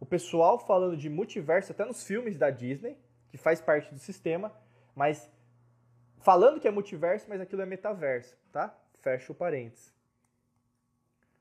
o 0.00 0.06
pessoal 0.06 0.58
falando 0.58 0.96
de 0.96 1.08
multiverso, 1.08 1.72
até 1.72 1.84
nos 1.84 2.04
filmes 2.04 2.36
da 2.36 2.50
Disney, 2.50 2.96
que 3.28 3.36
faz 3.36 3.60
parte 3.60 3.92
do 3.92 3.98
sistema, 3.98 4.52
mas 4.94 5.30
falando 6.20 6.60
que 6.60 6.68
é 6.68 6.70
multiverso, 6.70 7.26
mas 7.28 7.40
aquilo 7.40 7.62
é 7.62 7.66
metaverso, 7.66 8.36
tá? 8.52 8.76
Fecha 9.00 9.32
o 9.32 9.34
parênteses. 9.34 9.94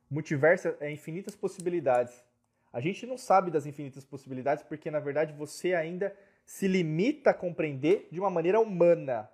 Multiverso 0.10 0.76
é 0.80 0.92
infinitas 0.92 1.36
possibilidades. 1.36 2.24
A 2.72 2.80
gente 2.80 3.06
não 3.06 3.18
sabe 3.18 3.52
das 3.52 3.66
infinitas 3.66 4.06
possibilidades 4.06 4.64
porque, 4.64 4.90
na 4.90 5.00
verdade, 5.00 5.34
você 5.34 5.74
ainda 5.74 6.16
se 6.46 6.68
limita 6.68 7.32
a 7.32 7.34
compreender 7.34 8.08
de 8.12 8.20
uma 8.20 8.30
maneira 8.30 8.60
humana. 8.60 9.30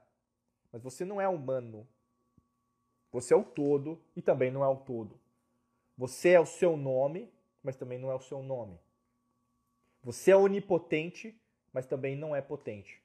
Mas 0.71 0.81
você 0.81 1.05
não 1.05 1.21
é 1.21 1.27
humano. 1.27 1.87
Você 3.11 3.33
é 3.33 3.37
o 3.37 3.43
todo 3.43 4.01
e 4.15 4.21
também 4.21 4.49
não 4.49 4.63
é 4.63 4.67
o 4.67 4.77
todo. 4.77 5.19
Você 5.95 6.29
é 6.29 6.39
o 6.39 6.45
seu 6.45 6.75
nome, 6.75 7.31
mas 7.61 7.75
também 7.75 7.99
não 7.99 8.09
é 8.09 8.15
o 8.15 8.19
seu 8.19 8.41
nome. 8.41 8.79
Você 10.03 10.31
é 10.31 10.35
onipotente, 10.35 11.39
mas 11.71 11.85
também 11.85 12.15
não 12.15 12.35
é 12.35 12.41
potente. 12.41 13.01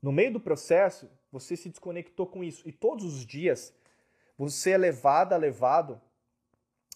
No 0.00 0.12
meio 0.12 0.32
do 0.32 0.40
processo, 0.40 1.10
você 1.30 1.56
se 1.56 1.68
desconectou 1.68 2.26
com 2.26 2.42
isso. 2.42 2.68
E 2.68 2.72
todos 2.72 3.04
os 3.04 3.24
dias, 3.24 3.74
você 4.36 4.70
é 4.72 4.78
levado, 4.78 5.36
levado 5.36 6.00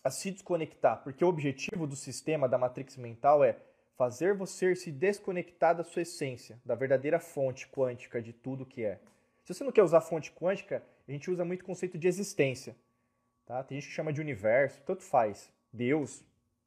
a 0.02 0.10
se 0.10 0.30
desconectar. 0.30 1.02
Porque 1.02 1.24
o 1.24 1.28
objetivo 1.28 1.86
do 1.86 1.96
sistema 1.96 2.48
da 2.48 2.58
matrix 2.58 2.96
mental 2.96 3.44
é 3.44 3.56
fazer 3.96 4.34
você 4.34 4.74
se 4.76 4.92
desconectar 4.92 5.76
da 5.76 5.82
sua 5.82 6.02
essência, 6.02 6.60
da 6.64 6.74
verdadeira 6.74 7.18
fonte 7.18 7.66
quântica 7.68 8.22
de 8.22 8.32
tudo 8.32 8.64
que 8.64 8.84
é. 8.84 9.00
Se 9.42 9.54
você 9.54 9.64
não 9.64 9.72
quer 9.72 9.82
usar 9.82 10.00
fonte 10.00 10.30
quântica, 10.30 10.84
a 11.06 11.10
gente 11.10 11.30
usa 11.30 11.44
muito 11.44 11.62
o 11.62 11.64
conceito 11.64 11.98
de 11.98 12.06
existência. 12.06 12.76
Tá? 13.46 13.62
Tem 13.64 13.80
gente 13.80 13.88
que 13.88 13.94
chama 13.94 14.12
de 14.12 14.20
universo, 14.20 14.80
tanto 14.82 15.02
faz. 15.02 15.50
Deus, 15.72 16.22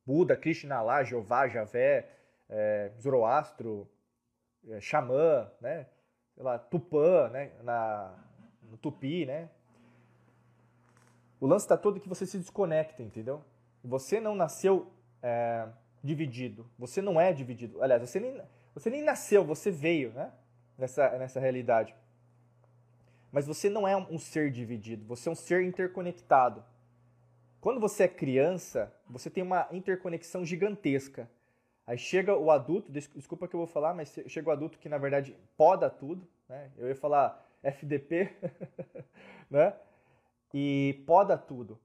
Buda, 0.06 0.36
Krishna 0.36 0.82
lá, 0.82 1.04
Jeová, 1.04 1.48
Javé, 1.48 2.10
é, 2.50 2.92
Zoroastro, 3.00 3.90
é, 4.68 4.80
Xamã, 4.80 5.50
né? 5.60 5.88
Sei 6.34 6.44
lá, 6.44 6.58
Tupã, 6.58 7.30
né? 7.30 7.52
Na, 7.64 8.14
no 8.64 8.78
Tupi, 8.78 9.26
né? 9.26 9.50
O 11.40 11.48
lance 11.48 11.66
está 11.66 11.76
todo 11.76 12.00
que 12.00 12.10
você 12.10 12.26
se 12.26 12.38
desconecta, 12.38 13.02
entendeu? 13.02 13.44
Você 13.84 14.20
não 14.20 14.36
nasceu 14.36 14.92
é, 15.24 15.68
dividido. 16.04 16.70
Você 16.78 17.02
não 17.02 17.20
é 17.20 17.34
dividido. 17.34 17.82
Aliás, 17.82 18.02
você 18.02 18.20
nem, 18.20 18.42
você 18.74 18.90
nem 18.90 19.02
nasceu, 19.02 19.44
você 19.44 19.72
veio 19.72 20.12
né? 20.12 20.32
nessa, 20.78 21.18
nessa 21.18 21.40
realidade. 21.40 21.96
Mas 23.32 23.48
você 23.48 23.70
não 23.70 23.88
é 23.88 23.96
um 23.96 24.20
ser 24.20 24.52
dividido, 24.52 25.06
você 25.06 25.30
é 25.30 25.32
um 25.32 25.36
ser 25.36 25.64
interconectado. 25.64 26.64
Quando 27.62 27.80
você 27.80 28.04
é 28.04 28.08
criança, 28.08 28.94
você 29.08 29.30
tem 29.30 29.44
uma 29.44 29.68
interconexão 29.72 30.44
gigantesca. 30.44 31.30
Aí 31.88 31.98
chega 31.98 32.36
o 32.36 32.52
adulto, 32.52 32.92
desculpa 32.92 33.48
que 33.48 33.56
eu 33.56 33.60
vou 33.60 33.68
falar, 33.68 33.94
mas 33.94 34.14
chega 34.28 34.50
o 34.50 34.52
adulto 34.52 34.78
que 34.78 34.90
na 34.90 34.98
verdade 34.98 35.38
poda 35.56 35.90
tudo, 35.90 36.28
né? 36.50 36.72
Eu 36.78 36.88
ia 36.88 36.96
falar 36.96 37.48
FDP, 37.64 38.30
né? 39.50 39.74
E 40.54 41.02
poda 41.06 41.38
tudo 41.38 41.80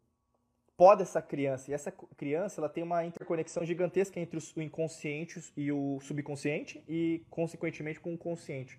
poda 0.77 1.03
essa 1.03 1.23
criança. 1.23 1.71
E 1.71 1.75
essa 1.75 1.91
criança 1.91 2.61
ela 2.61 2.69
tem 2.69 2.85
uma 2.85 3.05
interconexão 3.05 3.65
gigantesca 3.65 4.21
entre 4.21 4.39
o 4.39 4.63
inconsciente 4.63 5.43
e 5.57 5.73
o 5.73 5.99
subconsciente 6.01 6.85
e, 6.87 7.25
consequentemente, 7.31 7.99
com 7.99 8.15
o 8.15 8.19
consciente. 8.19 8.79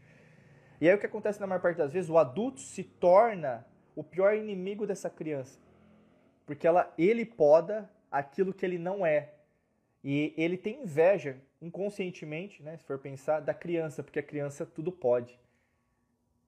E 0.79 0.87
aí 0.87 0.95
o 0.95 0.99
que 0.99 1.07
acontece 1.07 1.41
na 1.41 1.47
maior 1.47 1.61
parte 1.61 1.77
das 1.77 1.91
vezes, 1.91 2.09
o 2.09 2.17
adulto 2.17 2.61
se 2.61 2.83
torna 2.83 3.65
o 3.95 4.03
pior 4.03 4.35
inimigo 4.35 4.85
dessa 4.85 5.09
criança. 5.09 5.59
Porque 6.47 6.65
ela, 6.65 6.91
ele 6.97 7.25
poda 7.25 7.87
aquilo 8.09 8.53
que 8.53 8.65
ele 8.65 8.79
não 8.79 9.05
é. 9.05 9.33
E 10.03 10.33
ele 10.37 10.57
tem 10.57 10.81
inveja, 10.81 11.37
inconscientemente, 11.61 12.63
né, 12.63 12.77
se 12.77 12.85
for 12.85 12.97
pensar, 12.97 13.41
da 13.41 13.53
criança, 13.53 14.01
porque 14.01 14.17
a 14.17 14.23
criança 14.23 14.65
tudo 14.65 14.91
pode. 14.91 15.37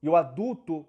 E 0.02 0.08
o 0.08 0.16
adulto, 0.16 0.88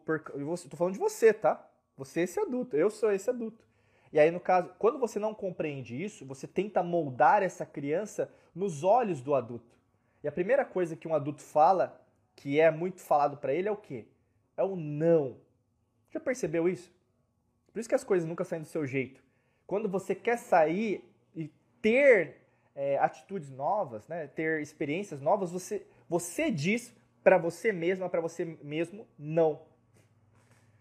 estou 0.55 0.79
falando 0.79 0.95
de 0.95 1.01
você, 1.01 1.35
tá? 1.35 1.69
Você 1.97 2.21
é 2.21 2.23
esse 2.23 2.39
adulto, 2.39 2.77
eu 2.77 2.89
sou 2.89 3.11
esse 3.11 3.29
adulto. 3.29 3.67
E 4.13 4.19
aí, 4.19 4.31
no 4.31 4.39
caso, 4.39 4.71
quando 4.79 4.99
você 4.99 5.19
não 5.19 5.35
compreende 5.35 6.01
isso, 6.01 6.25
você 6.25 6.47
tenta 6.47 6.83
moldar 6.83 7.43
essa 7.43 7.67
criança 7.67 8.33
nos 8.55 8.85
olhos 8.85 9.21
do 9.21 9.35
adulto. 9.35 9.77
E 10.23 10.29
a 10.29 10.33
primeira 10.33 10.65
coisa 10.65 10.95
que 10.95 11.09
um 11.09 11.15
adulto 11.15 11.43
fala, 11.43 12.01
que 12.37 12.61
é 12.61 12.71
muito 12.71 13.01
falado 13.01 13.37
para 13.39 13.53
ele, 13.53 13.69
é 13.69 13.73
o 13.73 13.77
quê? 13.77 14.07
É 14.57 14.63
o 14.63 14.77
não. 14.77 15.37
Já 16.11 16.21
percebeu 16.21 16.69
isso? 16.69 16.93
Por 17.73 17.81
isso 17.81 17.89
que 17.89 17.95
as 17.95 18.05
coisas 18.05 18.29
nunca 18.29 18.45
saem 18.45 18.63
do 18.63 18.69
seu 18.69 18.87
jeito. 18.87 19.23
Quando 19.67 19.89
você 19.89 20.15
quer 20.15 20.37
sair 20.37 21.05
e 21.35 21.51
ter 21.81 22.37
é, 22.75 22.99
atitudes 22.99 23.51
novas, 23.51 24.07
né, 24.09 24.27
ter 24.27 24.61
experiências 24.61 25.21
novas, 25.21 25.53
você, 25.53 25.87
você 26.09 26.51
diz 26.51 26.95
para 27.23 27.39
você 27.39 27.73
mesma, 27.73 28.09
para 28.09 28.21
você 28.21 28.45
mesmo, 28.63 29.07
não. 29.19 29.63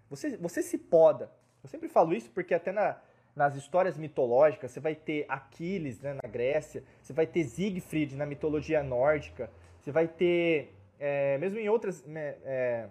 Você, 0.10 0.38
você 0.38 0.62
se 0.64 0.78
poda. 0.78 1.32
Eu 1.62 1.70
sempre 1.70 1.90
falo 1.90 2.14
isso 2.14 2.32
porque 2.32 2.54
até 2.54 2.72
na, 2.72 3.00
nas 3.36 3.56
histórias 3.56 3.98
mitológicas, 3.98 4.72
você 4.72 4.80
vai 4.80 4.96
ter 4.96 5.26
Aquiles 5.30 6.00
né, 6.00 6.14
na 6.14 6.28
Grécia, 6.30 6.84
você 7.02 7.14
vai 7.14 7.28
ter 7.28 7.44
Siegfried 7.44 8.16
na 8.16 8.26
mitologia 8.26 8.82
nórdica, 8.82 9.50
você 9.80 9.92
vai 9.92 10.08
ter, 10.08 10.74
é, 11.00 11.38
mesmo 11.38 11.60
em 11.60 11.70
outras, 11.70 12.04
né, 12.06 12.36
é, 12.44 12.90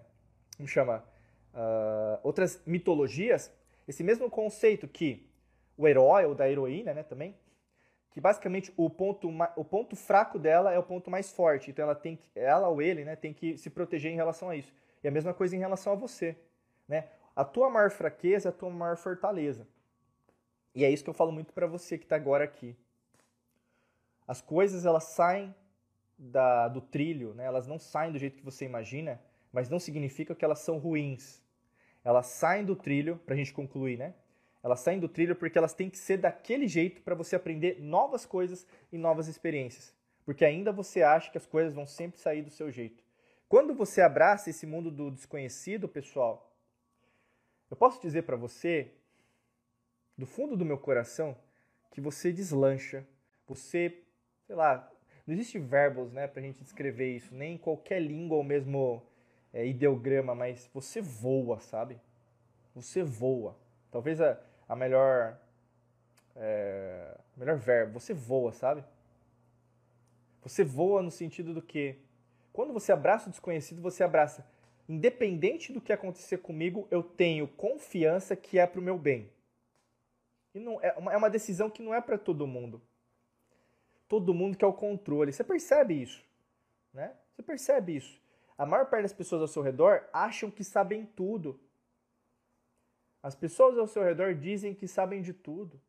como 0.56 0.68
chama, 0.68 1.04
uh, 1.54 2.18
outras 2.22 2.62
mitologias, 2.66 3.52
esse 3.88 4.04
mesmo 4.04 4.30
conceito 4.30 4.86
que 4.86 5.26
o 5.76 5.88
herói 5.88 6.26
ou 6.26 6.34
da 6.34 6.48
heroína 6.48 6.92
né, 6.92 7.02
também, 7.02 7.34
que 8.10 8.20
basicamente 8.20 8.72
o 8.76 8.90
ponto, 8.90 9.30
o 9.56 9.64
ponto 9.64 9.96
fraco 9.96 10.38
dela 10.38 10.72
é 10.72 10.78
o 10.78 10.82
ponto 10.82 11.10
mais 11.10 11.32
forte, 11.32 11.70
então 11.70 11.84
ela 11.84 11.94
tem 11.94 12.16
que, 12.16 12.30
ela 12.38 12.68
ou 12.68 12.82
ele 12.82 13.04
né, 13.04 13.16
tem 13.16 13.32
que 13.32 13.56
se 13.56 13.70
proteger 13.70 14.12
em 14.12 14.16
relação 14.16 14.50
a 14.50 14.56
isso. 14.56 14.72
E 15.02 15.08
a 15.08 15.10
mesma 15.10 15.32
coisa 15.32 15.56
em 15.56 15.58
relação 15.58 15.94
a 15.94 15.96
você. 15.96 16.36
Né? 16.86 17.08
A 17.34 17.44
tua 17.44 17.70
maior 17.70 17.90
fraqueza 17.90 18.48
é 18.48 18.50
a 18.50 18.52
tua 18.52 18.68
maior 18.68 18.96
fortaleza. 18.96 19.66
E 20.74 20.84
é 20.84 20.90
isso 20.90 21.02
que 21.02 21.10
eu 21.10 21.14
falo 21.14 21.32
muito 21.32 21.52
para 21.52 21.66
você 21.66 21.96
que 21.96 22.04
está 22.04 22.16
agora 22.16 22.44
aqui. 22.44 22.76
As 24.26 24.42
coisas 24.42 24.84
elas 24.84 25.04
saem 25.04 25.54
da, 26.18 26.68
do 26.68 26.80
trilho, 26.82 27.32
né? 27.34 27.44
elas 27.44 27.66
não 27.66 27.78
saem 27.78 28.12
do 28.12 28.18
jeito 28.18 28.36
que 28.36 28.44
você 28.44 28.64
imagina, 28.64 29.20
mas 29.50 29.70
não 29.70 29.78
significa 29.78 30.34
que 30.34 30.44
elas 30.44 30.58
são 30.58 30.76
ruins. 30.78 31.42
Elas 32.08 32.24
saem 32.24 32.64
do 32.64 32.74
trilho, 32.74 33.18
para 33.26 33.34
a 33.34 33.36
gente 33.36 33.52
concluir, 33.52 33.98
né? 33.98 34.14
Elas 34.62 34.80
saem 34.80 34.98
do 34.98 35.10
trilho 35.10 35.36
porque 35.36 35.58
elas 35.58 35.74
têm 35.74 35.90
que 35.90 35.98
ser 35.98 36.16
daquele 36.16 36.66
jeito 36.66 37.02
para 37.02 37.14
você 37.14 37.36
aprender 37.36 37.82
novas 37.82 38.24
coisas 38.24 38.66
e 38.90 38.96
novas 38.96 39.28
experiências. 39.28 39.94
Porque 40.24 40.42
ainda 40.42 40.72
você 40.72 41.02
acha 41.02 41.30
que 41.30 41.36
as 41.36 41.44
coisas 41.44 41.74
vão 41.74 41.86
sempre 41.86 42.18
sair 42.18 42.40
do 42.40 42.48
seu 42.48 42.70
jeito. 42.70 43.04
Quando 43.46 43.74
você 43.74 44.00
abraça 44.00 44.48
esse 44.48 44.66
mundo 44.66 44.90
do 44.90 45.10
desconhecido, 45.10 45.86
pessoal, 45.86 46.50
eu 47.70 47.76
posso 47.76 48.00
dizer 48.00 48.22
para 48.22 48.36
você, 48.36 48.90
do 50.16 50.24
fundo 50.24 50.56
do 50.56 50.64
meu 50.64 50.78
coração, 50.78 51.36
que 51.90 52.00
você 52.00 52.32
deslancha, 52.32 53.06
você, 53.46 54.02
sei 54.46 54.56
lá, 54.56 54.90
não 55.26 55.34
existe 55.34 55.58
verbos, 55.58 56.10
né, 56.10 56.26
pra 56.26 56.40
gente 56.40 56.64
descrever 56.64 57.14
isso, 57.14 57.34
nem 57.34 57.56
em 57.56 57.58
qualquer 57.58 58.00
língua 58.00 58.38
ou 58.38 58.42
mesmo 58.42 59.06
é, 59.52 59.66
ideograma, 59.66 60.34
mas 60.34 60.68
você 60.72 61.00
voa, 61.00 61.60
sabe? 61.60 62.00
Você 62.74 63.02
voa. 63.02 63.56
Talvez 63.90 64.20
a, 64.20 64.38
a 64.68 64.76
melhor, 64.76 65.38
é, 66.36 67.16
melhor 67.36 67.56
verbo, 67.56 67.98
você 67.98 68.12
voa, 68.12 68.52
sabe? 68.52 68.84
Você 70.42 70.64
voa 70.64 71.02
no 71.02 71.10
sentido 71.10 71.52
do 71.52 71.62
que 71.62 71.98
quando 72.52 72.72
você 72.72 72.92
abraça 72.92 73.28
o 73.28 73.30
desconhecido, 73.30 73.80
você 73.80 74.02
abraça 74.02 74.44
independente 74.88 75.72
do 75.72 75.80
que 75.80 75.92
acontecer 75.92 76.38
comigo, 76.38 76.88
eu 76.90 77.02
tenho 77.02 77.46
confiança 77.46 78.34
que 78.34 78.58
é 78.58 78.66
para 78.66 78.80
o 78.80 78.82
meu 78.82 78.98
bem. 78.98 79.30
E 80.54 80.58
não 80.58 80.80
é 80.82 80.92
uma, 80.96 81.12
é 81.12 81.16
uma 81.16 81.28
decisão 81.28 81.68
que 81.68 81.82
não 81.82 81.94
é 81.94 82.00
para 82.00 82.16
todo 82.16 82.46
mundo. 82.46 82.80
Todo 84.08 84.32
mundo 84.32 84.56
quer 84.56 84.66
o 84.66 84.72
controle. 84.72 85.32
Você 85.32 85.44
percebe 85.44 86.02
isso, 86.02 86.24
né? 86.92 87.14
Você 87.34 87.42
percebe 87.42 87.96
isso. 87.96 88.18
A 88.58 88.66
maior 88.66 88.90
parte 88.90 89.02
das 89.02 89.12
pessoas 89.12 89.40
ao 89.40 89.46
seu 89.46 89.62
redor 89.62 90.08
acham 90.12 90.50
que 90.50 90.64
sabem 90.64 91.06
tudo. 91.06 91.60
As 93.22 93.36
pessoas 93.36 93.78
ao 93.78 93.86
seu 93.86 94.02
redor 94.02 94.34
dizem 94.34 94.74
que 94.74 94.88
sabem 94.88 95.22
de 95.22 95.32
tudo. 95.32 95.80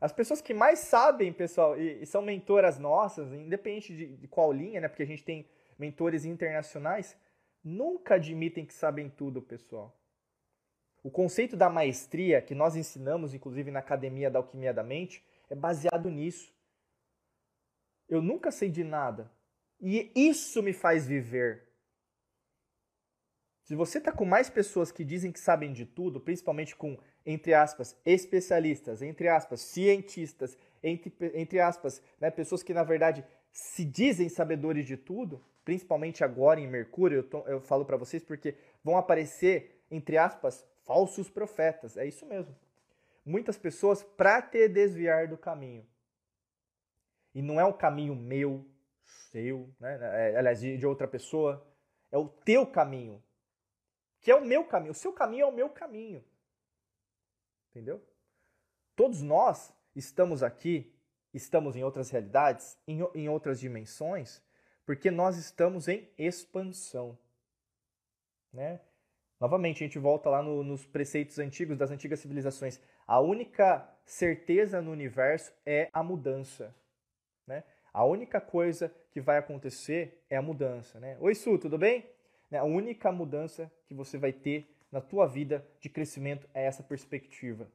As 0.00 0.12
pessoas 0.12 0.40
que 0.40 0.54
mais 0.54 0.78
sabem, 0.78 1.32
pessoal, 1.32 1.76
e, 1.76 2.02
e 2.02 2.06
são 2.06 2.22
mentoras 2.22 2.78
nossas, 2.78 3.32
independente 3.32 3.96
de, 3.96 4.16
de, 4.16 4.28
qual 4.28 4.52
linha, 4.52 4.80
né? 4.80 4.86
Porque 4.86 5.02
a 5.02 5.06
gente 5.06 5.24
tem 5.24 5.48
mentores 5.76 6.24
internacionais, 6.24 7.16
nunca 7.64 8.14
admitem 8.14 8.64
que 8.64 8.72
sabem 8.72 9.10
tudo, 9.10 9.42
pessoal. 9.42 9.98
O 11.02 11.10
conceito 11.10 11.56
da 11.56 11.68
maestria, 11.68 12.40
que 12.40 12.54
nós 12.54 12.76
ensinamos, 12.76 13.34
inclusive 13.34 13.72
na 13.72 13.80
Academia 13.80 14.30
da 14.30 14.38
Alquimia 14.38 14.72
da 14.72 14.84
Mente, 14.84 15.24
é 15.50 15.54
baseado 15.54 16.10
nisso. 16.10 16.52
Eu 18.08 18.22
nunca 18.22 18.52
sei 18.52 18.68
de 18.68 18.84
nada. 18.84 19.30
E 19.80 20.10
isso 20.14 20.62
me 20.62 20.72
faz 20.72 21.06
viver. 21.06 21.68
Se 23.62 23.74
você 23.74 23.98
está 23.98 24.10
com 24.10 24.24
mais 24.24 24.48
pessoas 24.48 24.90
que 24.90 25.04
dizem 25.04 25.30
que 25.30 25.38
sabem 25.38 25.72
de 25.72 25.84
tudo, 25.84 26.18
principalmente 26.18 26.74
com, 26.74 26.98
entre 27.24 27.52
aspas, 27.52 27.94
especialistas, 28.04 29.02
entre 29.02 29.28
aspas, 29.28 29.60
cientistas, 29.60 30.56
entre, 30.82 31.12
entre 31.34 31.60
aspas, 31.60 32.02
né, 32.18 32.30
pessoas 32.30 32.62
que 32.62 32.72
na 32.72 32.82
verdade 32.82 33.22
se 33.52 33.84
dizem 33.84 34.28
sabedores 34.28 34.86
de 34.86 34.96
tudo, 34.96 35.44
principalmente 35.64 36.24
agora 36.24 36.58
em 36.58 36.66
Mercúrio, 36.66 37.18
eu, 37.18 37.22
tô, 37.22 37.46
eu 37.46 37.60
falo 37.60 37.84
para 37.84 37.98
vocês 37.98 38.22
porque 38.24 38.54
vão 38.82 38.96
aparecer, 38.96 39.84
entre 39.90 40.16
aspas, 40.16 40.66
falsos 40.86 41.28
profetas. 41.28 41.98
É 41.98 42.06
isso 42.06 42.24
mesmo. 42.24 42.56
Muitas 43.22 43.58
pessoas 43.58 44.02
para 44.02 44.40
te 44.40 44.66
desviar 44.66 45.28
do 45.28 45.36
caminho. 45.36 45.86
E 47.34 47.42
não 47.42 47.60
é 47.60 47.64
um 47.66 47.72
caminho 47.74 48.16
meu, 48.16 48.64
seu, 49.30 49.74
né? 49.80 49.98
É, 50.32 50.36
aliás, 50.36 50.60
de 50.60 50.86
outra 50.86 51.08
pessoa. 51.08 51.66
É 52.10 52.16
o 52.16 52.28
teu 52.28 52.66
caminho 52.66 53.22
que 54.20 54.30
é 54.30 54.34
o 54.34 54.44
meu 54.44 54.64
caminho. 54.64 54.92
O 54.92 54.96
seu 54.96 55.12
caminho 55.12 55.42
é 55.42 55.46
o 55.46 55.52
meu 55.52 55.70
caminho. 55.70 56.24
Entendeu? 57.70 58.02
Todos 58.96 59.22
nós 59.22 59.72
estamos 59.94 60.42
aqui, 60.42 60.92
estamos 61.32 61.76
em 61.76 61.84
outras 61.84 62.10
realidades, 62.10 62.78
em, 62.86 63.00
em 63.14 63.28
outras 63.28 63.60
dimensões, 63.60 64.42
porque 64.84 65.10
nós 65.10 65.36
estamos 65.36 65.86
em 65.86 66.08
expansão. 66.18 67.16
Né? 68.52 68.80
Novamente, 69.38 69.84
a 69.84 69.86
gente 69.86 69.98
volta 69.98 70.28
lá 70.28 70.42
no, 70.42 70.64
nos 70.64 70.84
preceitos 70.84 71.38
antigos 71.38 71.78
das 71.78 71.90
antigas 71.90 72.18
civilizações. 72.18 72.80
A 73.06 73.20
única 73.20 73.88
certeza 74.04 74.82
no 74.82 74.90
universo 74.90 75.52
é 75.64 75.88
a 75.92 76.02
mudança. 76.02 76.74
Né? 77.46 77.62
A 77.98 78.04
única 78.04 78.40
coisa 78.40 78.94
que 79.10 79.20
vai 79.20 79.38
acontecer 79.38 80.24
é 80.30 80.36
a 80.36 80.40
mudança. 80.40 81.00
Né? 81.00 81.16
Oi, 81.18 81.34
Su, 81.34 81.58
tudo 81.58 81.76
bem? 81.76 82.08
Né? 82.48 82.56
A 82.56 82.62
única 82.62 83.10
mudança 83.10 83.68
que 83.88 83.92
você 83.92 84.16
vai 84.16 84.32
ter 84.32 84.72
na 84.92 85.00
tua 85.00 85.26
vida 85.26 85.66
de 85.80 85.88
crescimento 85.88 86.48
é 86.54 86.64
essa 86.64 86.80
perspectiva. 86.80 87.68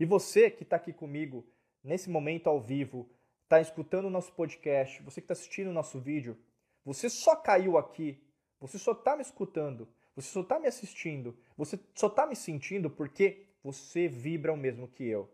E 0.00 0.06
você 0.06 0.50
que 0.50 0.62
está 0.62 0.76
aqui 0.76 0.94
comigo 0.94 1.46
nesse 1.84 2.08
momento 2.08 2.48
ao 2.48 2.58
vivo, 2.58 3.06
está 3.42 3.60
escutando 3.60 4.06
o 4.06 4.10
nosso 4.10 4.32
podcast, 4.32 5.02
você 5.02 5.20
que 5.20 5.26
está 5.26 5.34
assistindo 5.34 5.68
o 5.68 5.74
nosso 5.74 6.00
vídeo, 6.00 6.38
você 6.82 7.10
só 7.10 7.36
caiu 7.36 7.76
aqui, 7.76 8.18
você 8.58 8.78
só 8.78 8.92
está 8.92 9.14
me 9.14 9.20
escutando, 9.20 9.86
você 10.14 10.28
só 10.28 10.40
está 10.40 10.58
me 10.58 10.68
assistindo, 10.68 11.36
você 11.54 11.78
só 11.94 12.06
está 12.06 12.26
me 12.26 12.34
sentindo 12.34 12.88
porque 12.88 13.44
você 13.62 14.08
vibra 14.08 14.54
o 14.54 14.56
mesmo 14.56 14.88
que 14.88 15.04
eu. 15.04 15.30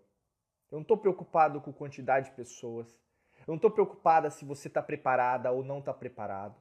Eu 0.68 0.78
não 0.78 0.82
estou 0.82 0.98
preocupado 0.98 1.60
com 1.60 1.72
quantidade 1.72 2.30
de 2.30 2.34
pessoas. 2.34 3.00
Eu 3.46 3.52
não 3.52 3.56
estou 3.56 3.70
preocupada 3.70 4.30
se 4.30 4.44
você 4.44 4.68
está 4.68 4.82
preparada 4.82 5.50
ou 5.50 5.64
não 5.64 5.78
está 5.78 5.92
preparado. 5.92 6.54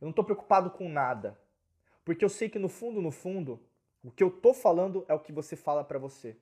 Eu 0.00 0.06
não 0.06 0.10
estou 0.10 0.24
preocupado 0.24 0.70
com 0.70 0.88
nada. 0.88 1.38
Porque 2.04 2.24
eu 2.24 2.28
sei 2.28 2.48
que 2.48 2.58
no 2.58 2.68
fundo, 2.68 3.00
no 3.00 3.10
fundo, 3.10 3.60
o 4.02 4.10
que 4.10 4.22
eu 4.22 4.30
tô 4.30 4.54
falando 4.54 5.04
é 5.08 5.14
o 5.14 5.20
que 5.20 5.32
você 5.32 5.56
fala 5.56 5.84
para 5.84 5.98
você. 5.98 6.36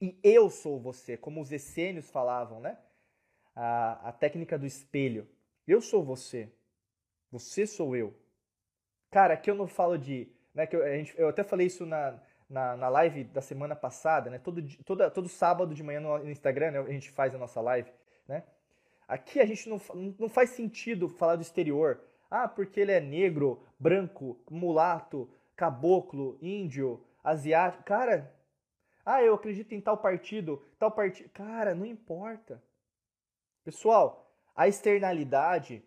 E 0.00 0.18
eu 0.22 0.50
sou 0.50 0.80
você, 0.80 1.16
como 1.16 1.40
os 1.40 1.52
essênios 1.52 2.10
falavam, 2.10 2.60
né? 2.60 2.78
A, 3.54 4.08
a 4.08 4.12
técnica 4.12 4.58
do 4.58 4.66
espelho. 4.66 5.28
Eu 5.66 5.80
sou 5.80 6.02
você. 6.02 6.52
Você 7.30 7.66
sou 7.66 7.94
eu. 7.96 8.14
Cara, 9.10 9.34
aqui 9.34 9.50
eu 9.50 9.54
não 9.54 9.66
falo 9.66 9.96
de. 9.96 10.28
Né, 10.54 10.66
que 10.66 10.76
eu, 10.76 10.82
a 10.82 10.96
gente, 10.96 11.18
eu 11.18 11.28
até 11.28 11.42
falei 11.42 11.66
isso 11.66 11.86
na, 11.86 12.18
na, 12.48 12.76
na, 12.76 12.88
live 12.88 13.24
da 13.24 13.40
semana 13.40 13.74
passada, 13.74 14.28
né? 14.28 14.38
Todo, 14.38 14.62
todo, 14.84 15.10
todo 15.10 15.28
sábado 15.28 15.74
de 15.74 15.82
manhã 15.82 16.00
no 16.00 16.30
Instagram 16.30 16.72
né, 16.72 16.78
a 16.80 16.92
gente 16.92 17.10
faz 17.10 17.34
a 17.34 17.38
nossa 17.38 17.60
live? 17.60 17.90
Aqui 19.12 19.40
a 19.40 19.44
gente 19.44 19.68
não, 19.68 19.78
não 20.18 20.26
faz 20.26 20.50
sentido 20.50 21.06
falar 21.06 21.36
do 21.36 21.42
exterior. 21.42 22.00
Ah, 22.30 22.48
porque 22.48 22.80
ele 22.80 22.92
é 22.92 22.98
negro, 22.98 23.62
branco, 23.78 24.40
mulato, 24.50 25.28
caboclo, 25.54 26.38
índio, 26.40 27.04
asiático. 27.22 27.84
Cara, 27.84 28.34
ah, 29.04 29.22
eu 29.22 29.34
acredito 29.34 29.74
em 29.74 29.82
tal 29.82 29.98
partido, 29.98 30.64
tal 30.78 30.90
partido. 30.90 31.28
Cara, 31.28 31.74
não 31.74 31.84
importa. 31.84 32.62
Pessoal, 33.62 34.34
a 34.56 34.66
externalidade, 34.66 35.84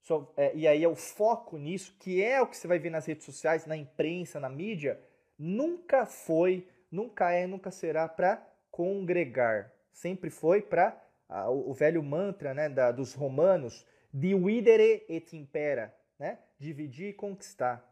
só, 0.00 0.32
é, 0.36 0.52
e 0.56 0.66
aí 0.66 0.82
é 0.82 0.88
o 0.88 0.96
foco 0.96 1.56
nisso, 1.56 1.96
que 2.00 2.20
é 2.24 2.42
o 2.42 2.46
que 2.48 2.56
você 2.56 2.66
vai 2.66 2.80
ver 2.80 2.90
nas 2.90 3.06
redes 3.06 3.24
sociais, 3.24 3.66
na 3.66 3.76
imprensa, 3.76 4.40
na 4.40 4.48
mídia, 4.48 5.00
nunca 5.38 6.06
foi, 6.06 6.68
nunca 6.90 7.30
é, 7.30 7.46
nunca 7.46 7.70
será 7.70 8.08
para 8.08 8.44
congregar. 8.68 9.72
Sempre 9.92 10.28
foi 10.28 10.60
para 10.60 11.03
o, 11.28 11.70
o, 11.70 11.74
velho 11.74 12.02
mantra 12.02 12.52
né, 12.54 12.68
da, 12.68 12.92
dos 12.92 13.14
romanos, 13.14 13.86
dividere 14.12 15.04
et 15.08 15.34
impera, 15.36 15.94
né? 16.18 16.38
Dividir 16.58 17.08
e 17.08 17.12
conquistar. 17.12 17.82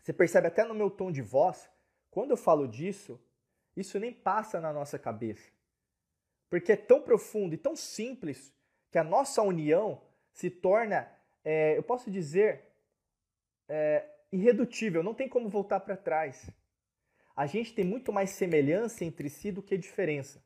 Você 0.00 0.12
percebe 0.12 0.48
até 0.48 0.64
no 0.64 0.74
meu 0.74 0.90
tom 0.90 1.10
de 1.10 1.22
voz, 1.22 1.70
quando 2.10 2.32
eu 2.32 2.36
falo 2.36 2.66
disso, 2.68 3.20
isso 3.76 3.98
nem 3.98 4.12
passa 4.12 4.60
na 4.60 4.72
nossa 4.72 4.98
cabeça. 4.98 5.50
Porque 6.50 6.72
é 6.72 6.76
tão 6.76 7.00
profundo 7.00 7.54
e 7.54 7.58
tão 7.58 7.74
simples 7.74 8.52
que 8.90 8.98
a 8.98 9.04
nossa 9.04 9.42
união 9.42 10.02
se 10.32 10.50
torna, 10.50 11.10
é, 11.44 11.76
eu 11.78 11.82
posso 11.82 12.10
dizer, 12.10 12.64
é, 13.68 14.06
irredutível, 14.30 15.02
não 15.02 15.14
tem 15.14 15.28
como 15.28 15.48
voltar 15.48 15.80
para 15.80 15.96
trás. 15.96 16.50
A 17.34 17.46
gente 17.46 17.74
tem 17.74 17.84
muito 17.84 18.12
mais 18.12 18.30
semelhança 18.30 19.04
entre 19.04 19.30
si 19.30 19.50
do 19.50 19.62
que 19.62 19.78
diferença. 19.78 20.42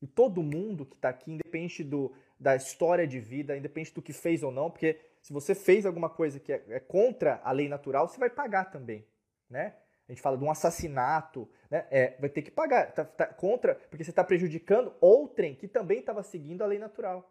E 0.00 0.06
todo 0.06 0.42
mundo 0.42 0.86
que 0.86 0.96
está 0.96 1.10
aqui, 1.10 1.32
independente 1.32 1.84
do, 1.84 2.12
da 2.38 2.56
história 2.56 3.06
de 3.06 3.20
vida, 3.20 3.56
independente 3.56 3.94
do 3.94 4.00
que 4.00 4.12
fez 4.12 4.42
ou 4.42 4.50
não, 4.50 4.70
porque 4.70 4.98
se 5.20 5.32
você 5.32 5.54
fez 5.54 5.84
alguma 5.84 6.08
coisa 6.08 6.40
que 6.40 6.52
é, 6.52 6.64
é 6.68 6.80
contra 6.80 7.40
a 7.44 7.52
lei 7.52 7.68
natural, 7.68 8.08
você 8.08 8.18
vai 8.18 8.30
pagar 8.30 8.66
também, 8.66 9.06
né? 9.48 9.74
A 10.08 10.12
gente 10.12 10.22
fala 10.22 10.36
de 10.36 10.42
um 10.42 10.50
assassinato, 10.50 11.48
né? 11.70 11.86
É, 11.90 12.16
vai 12.18 12.30
ter 12.30 12.42
que 12.42 12.50
pagar, 12.50 12.92
tá, 12.92 13.04
tá 13.04 13.26
contra, 13.26 13.74
porque 13.74 14.02
você 14.02 14.10
está 14.10 14.24
prejudicando 14.24 14.92
outrem 15.00 15.54
que 15.54 15.68
também 15.68 16.00
estava 16.00 16.22
seguindo 16.22 16.62
a 16.62 16.66
lei 16.66 16.78
natural, 16.78 17.30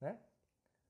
né? 0.00 0.16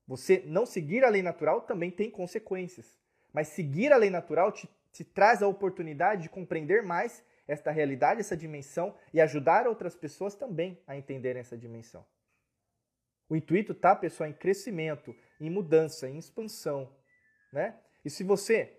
Você 0.07 0.41
não 0.47 0.65
seguir 0.65 1.03
a 1.03 1.09
lei 1.09 1.21
natural 1.21 1.61
também 1.61 1.91
tem 1.91 2.09
consequências, 2.09 2.97
mas 3.33 3.49
seguir 3.49 3.91
a 3.91 3.97
lei 3.97 4.09
natural 4.09 4.51
te, 4.51 4.67
te 4.91 5.03
traz 5.03 5.43
a 5.43 5.47
oportunidade 5.47 6.23
de 6.23 6.29
compreender 6.29 6.81
mais 6.81 7.23
esta 7.49 7.71
realidade, 7.71 8.19
essa 8.19 8.37
dimensão 8.37 8.95
e 9.11 9.19
ajudar 9.19 9.67
outras 9.67 9.95
pessoas 9.95 10.35
também 10.35 10.79
a 10.85 10.95
entenderem 10.95 11.39
essa 11.39 11.57
dimensão. 11.57 12.05
O 13.27 13.35
intuito 13.35 13.73
tá, 13.73 13.95
pessoal, 13.95 14.29
em 14.29 14.33
crescimento, 14.33 15.15
em 15.41 15.49
mudança, 15.49 16.07
em 16.07 16.17
expansão, 16.17 16.95
né? 17.51 17.75
E 18.05 18.09
se 18.09 18.23
você 18.23 18.77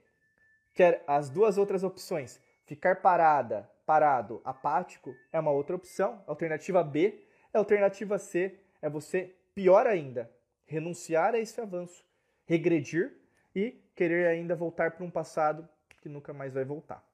quer 0.72 1.02
as 1.06 1.28
duas 1.28 1.58
outras 1.58 1.82
opções, 1.82 2.40
ficar 2.64 3.02
parada, 3.02 3.68
parado, 3.84 4.40
apático, 4.44 5.14
é 5.32 5.40
uma 5.40 5.50
outra 5.50 5.74
opção. 5.74 6.22
Alternativa 6.26 6.82
B. 6.84 7.26
Alternativa 7.52 8.18
C 8.18 8.56
é 8.80 8.88
você, 8.88 9.34
pior 9.52 9.86
ainda, 9.86 10.30
renunciar 10.64 11.34
a 11.34 11.38
esse 11.38 11.60
avanço, 11.60 12.04
regredir 12.46 13.20
e 13.54 13.72
querer 13.96 14.28
ainda 14.28 14.54
voltar 14.54 14.92
para 14.92 15.04
um 15.04 15.10
passado 15.10 15.68
que 16.00 16.08
nunca 16.08 16.32
mais 16.32 16.54
vai 16.54 16.64
voltar. 16.64 17.04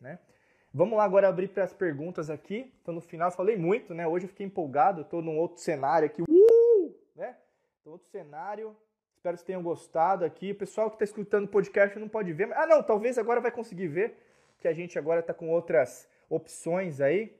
Né? 0.00 0.18
Vamos 0.76 0.98
lá 0.98 1.04
agora 1.04 1.28
abrir 1.28 1.46
para 1.50 1.62
as 1.62 1.72
perguntas 1.72 2.28
aqui. 2.28 2.72
Estou 2.78 2.92
no 2.92 3.00
final, 3.00 3.30
falei 3.30 3.56
muito, 3.56 3.94
né? 3.94 4.08
Hoje 4.08 4.24
eu 4.24 4.28
fiquei 4.28 4.44
empolgado, 4.44 5.02
estou 5.02 5.22
num 5.22 5.38
outro 5.38 5.62
cenário 5.62 6.06
aqui. 6.06 6.20
Uh! 6.22 6.92
Né? 7.14 7.36
Tô 7.84 7.92
outro 7.92 8.08
cenário. 8.08 8.76
Espero 9.14 9.36
que 9.36 9.38
vocês 9.38 9.46
tenham 9.46 9.62
gostado 9.62 10.24
aqui. 10.24 10.50
O 10.50 10.56
pessoal 10.56 10.90
que 10.90 10.96
está 10.96 11.04
escutando 11.04 11.44
o 11.44 11.48
podcast 11.48 11.96
não 11.96 12.08
pode 12.08 12.32
ver. 12.32 12.48
Mas... 12.48 12.58
Ah, 12.58 12.66
não, 12.66 12.82
talvez 12.82 13.16
agora 13.18 13.40
vai 13.40 13.52
conseguir 13.52 13.86
ver, 13.86 14.18
que 14.58 14.66
a 14.66 14.72
gente 14.72 14.98
agora 14.98 15.20
está 15.20 15.32
com 15.32 15.48
outras 15.48 16.08
opções 16.28 17.00
aí. 17.00 17.38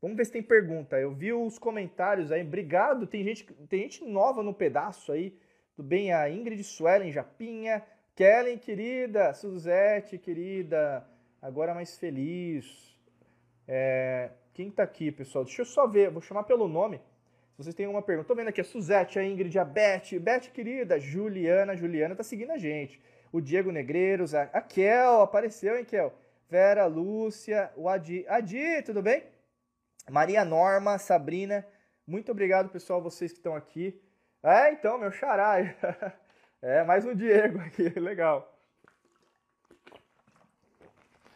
Vamos 0.00 0.16
ver 0.16 0.24
se 0.24 0.32
tem 0.32 0.42
pergunta. 0.42 0.98
Eu 0.98 1.12
vi 1.12 1.32
os 1.32 1.60
comentários 1.60 2.32
aí. 2.32 2.42
Obrigado. 2.42 3.06
Tem 3.06 3.22
gente, 3.22 3.44
tem 3.68 3.82
gente 3.82 4.04
nova 4.04 4.42
no 4.42 4.52
pedaço 4.52 5.12
aí. 5.12 5.38
Tudo 5.76 5.86
bem? 5.86 6.12
A 6.12 6.28
Ingrid 6.28 6.64
Suelen 6.64 7.12
Japinha. 7.12 7.80
Kellen, 8.16 8.58
querida. 8.58 9.32
Suzete, 9.34 10.18
querida. 10.18 11.11
Agora 11.42 11.74
mais 11.74 11.98
feliz. 11.98 12.96
É, 13.66 14.30
quem 14.54 14.70
tá 14.70 14.84
aqui, 14.84 15.10
pessoal? 15.10 15.44
Deixa 15.44 15.62
eu 15.62 15.66
só 15.66 15.86
ver. 15.86 16.10
Vou 16.10 16.22
chamar 16.22 16.44
pelo 16.44 16.68
nome. 16.68 16.98
Se 17.50 17.64
vocês 17.64 17.74
têm 17.74 17.86
alguma 17.86 18.02
pergunta. 18.02 18.28
Tô 18.28 18.34
vendo 18.34 18.48
aqui 18.48 18.60
a 18.60 18.64
Suzete, 18.64 19.18
a 19.18 19.24
Ingrid, 19.24 19.58
a 19.58 19.64
Beth. 19.64 20.18
Beth, 20.20 20.52
querida. 20.54 21.00
Juliana. 21.00 21.76
Juliana 21.76 22.14
tá 22.14 22.22
seguindo 22.22 22.52
a 22.52 22.58
gente. 22.58 23.02
O 23.32 23.40
Diego 23.40 23.72
Negreiros. 23.72 24.34
A, 24.34 24.44
a 24.44 24.62
Kel. 24.62 25.20
Apareceu, 25.20 25.76
hein, 25.76 25.84
Kel? 25.84 26.14
Vera, 26.48 26.86
Lúcia. 26.86 27.72
O 27.76 27.88
Adi. 27.88 28.24
Adi, 28.28 28.80
tudo 28.82 29.02
bem? 29.02 29.24
Maria 30.10 30.44
Norma, 30.44 30.98
Sabrina, 30.98 31.66
muito 32.06 32.32
obrigado, 32.32 32.68
pessoal, 32.70 33.00
vocês 33.00 33.32
que 33.32 33.38
estão 33.38 33.54
aqui. 33.54 34.00
É, 34.42 34.72
então, 34.72 34.98
meu 34.98 35.10
xará. 35.10 35.56
É, 36.64 36.84
mais 36.84 37.04
um 37.04 37.12
Diego 37.12 37.58
aqui, 37.58 37.88
legal. 37.98 38.51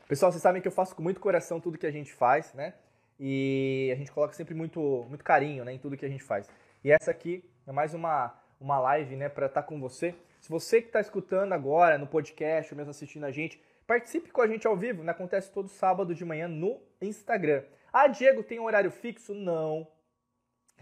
Pessoal, 0.08 0.30
vocês 0.30 0.40
sabem 0.40 0.62
que 0.62 0.68
eu 0.68 0.72
faço 0.72 0.94
com 0.94 1.02
muito 1.02 1.18
coração 1.18 1.58
tudo 1.60 1.76
que 1.76 1.86
a 1.86 1.90
gente 1.90 2.12
faz, 2.12 2.54
né? 2.54 2.74
E 3.18 3.90
a 3.92 3.96
gente 3.96 4.12
coloca 4.12 4.32
sempre 4.34 4.54
muito, 4.54 5.04
muito 5.08 5.24
carinho 5.24 5.64
né, 5.64 5.72
em 5.72 5.78
tudo 5.78 5.96
que 5.96 6.06
a 6.06 6.08
gente 6.08 6.22
faz. 6.22 6.48
E 6.84 6.92
essa 6.92 7.10
aqui 7.10 7.42
é 7.66 7.72
mais 7.72 7.92
uma, 7.92 8.32
uma 8.60 8.78
live 8.78 9.16
né, 9.16 9.28
para 9.28 9.46
estar 9.46 9.62
tá 9.62 9.66
com 9.66 9.80
você. 9.80 10.14
Se 10.40 10.48
você 10.48 10.80
que 10.80 10.86
está 10.86 11.00
escutando 11.00 11.52
agora 11.52 11.98
no 11.98 12.06
podcast 12.06 12.72
ou 12.72 12.76
mesmo 12.76 12.92
assistindo 12.92 13.24
a 13.24 13.32
gente, 13.32 13.60
participe 13.84 14.30
com 14.30 14.40
a 14.40 14.46
gente 14.46 14.64
ao 14.64 14.76
vivo. 14.76 15.02
Né? 15.02 15.10
Acontece 15.10 15.50
todo 15.50 15.68
sábado 15.68 16.14
de 16.14 16.24
manhã 16.24 16.46
no 16.46 16.80
Instagram. 17.02 17.64
Ah, 17.92 18.06
Diego, 18.06 18.44
tem 18.44 18.60
um 18.60 18.64
horário 18.64 18.92
fixo? 18.92 19.34
Não. 19.34 19.88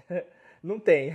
Não 0.62 0.78
tem. 0.78 1.14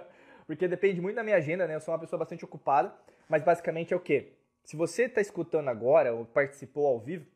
Porque 0.46 0.66
depende 0.66 0.98
muito 0.98 1.16
da 1.16 1.22
minha 1.22 1.36
agenda, 1.36 1.66
né? 1.66 1.74
Eu 1.74 1.80
sou 1.80 1.92
uma 1.92 2.00
pessoa 2.00 2.18
bastante 2.18 2.42
ocupada. 2.42 2.90
Mas 3.28 3.42
basicamente 3.42 3.92
é 3.92 3.96
o 3.96 4.00
quê? 4.00 4.32
Se 4.64 4.76
você 4.76 5.02
está 5.02 5.20
escutando 5.20 5.68
agora 5.68 6.14
ou 6.14 6.24
participou 6.24 6.86
ao 6.86 6.98
vivo, 6.98 7.26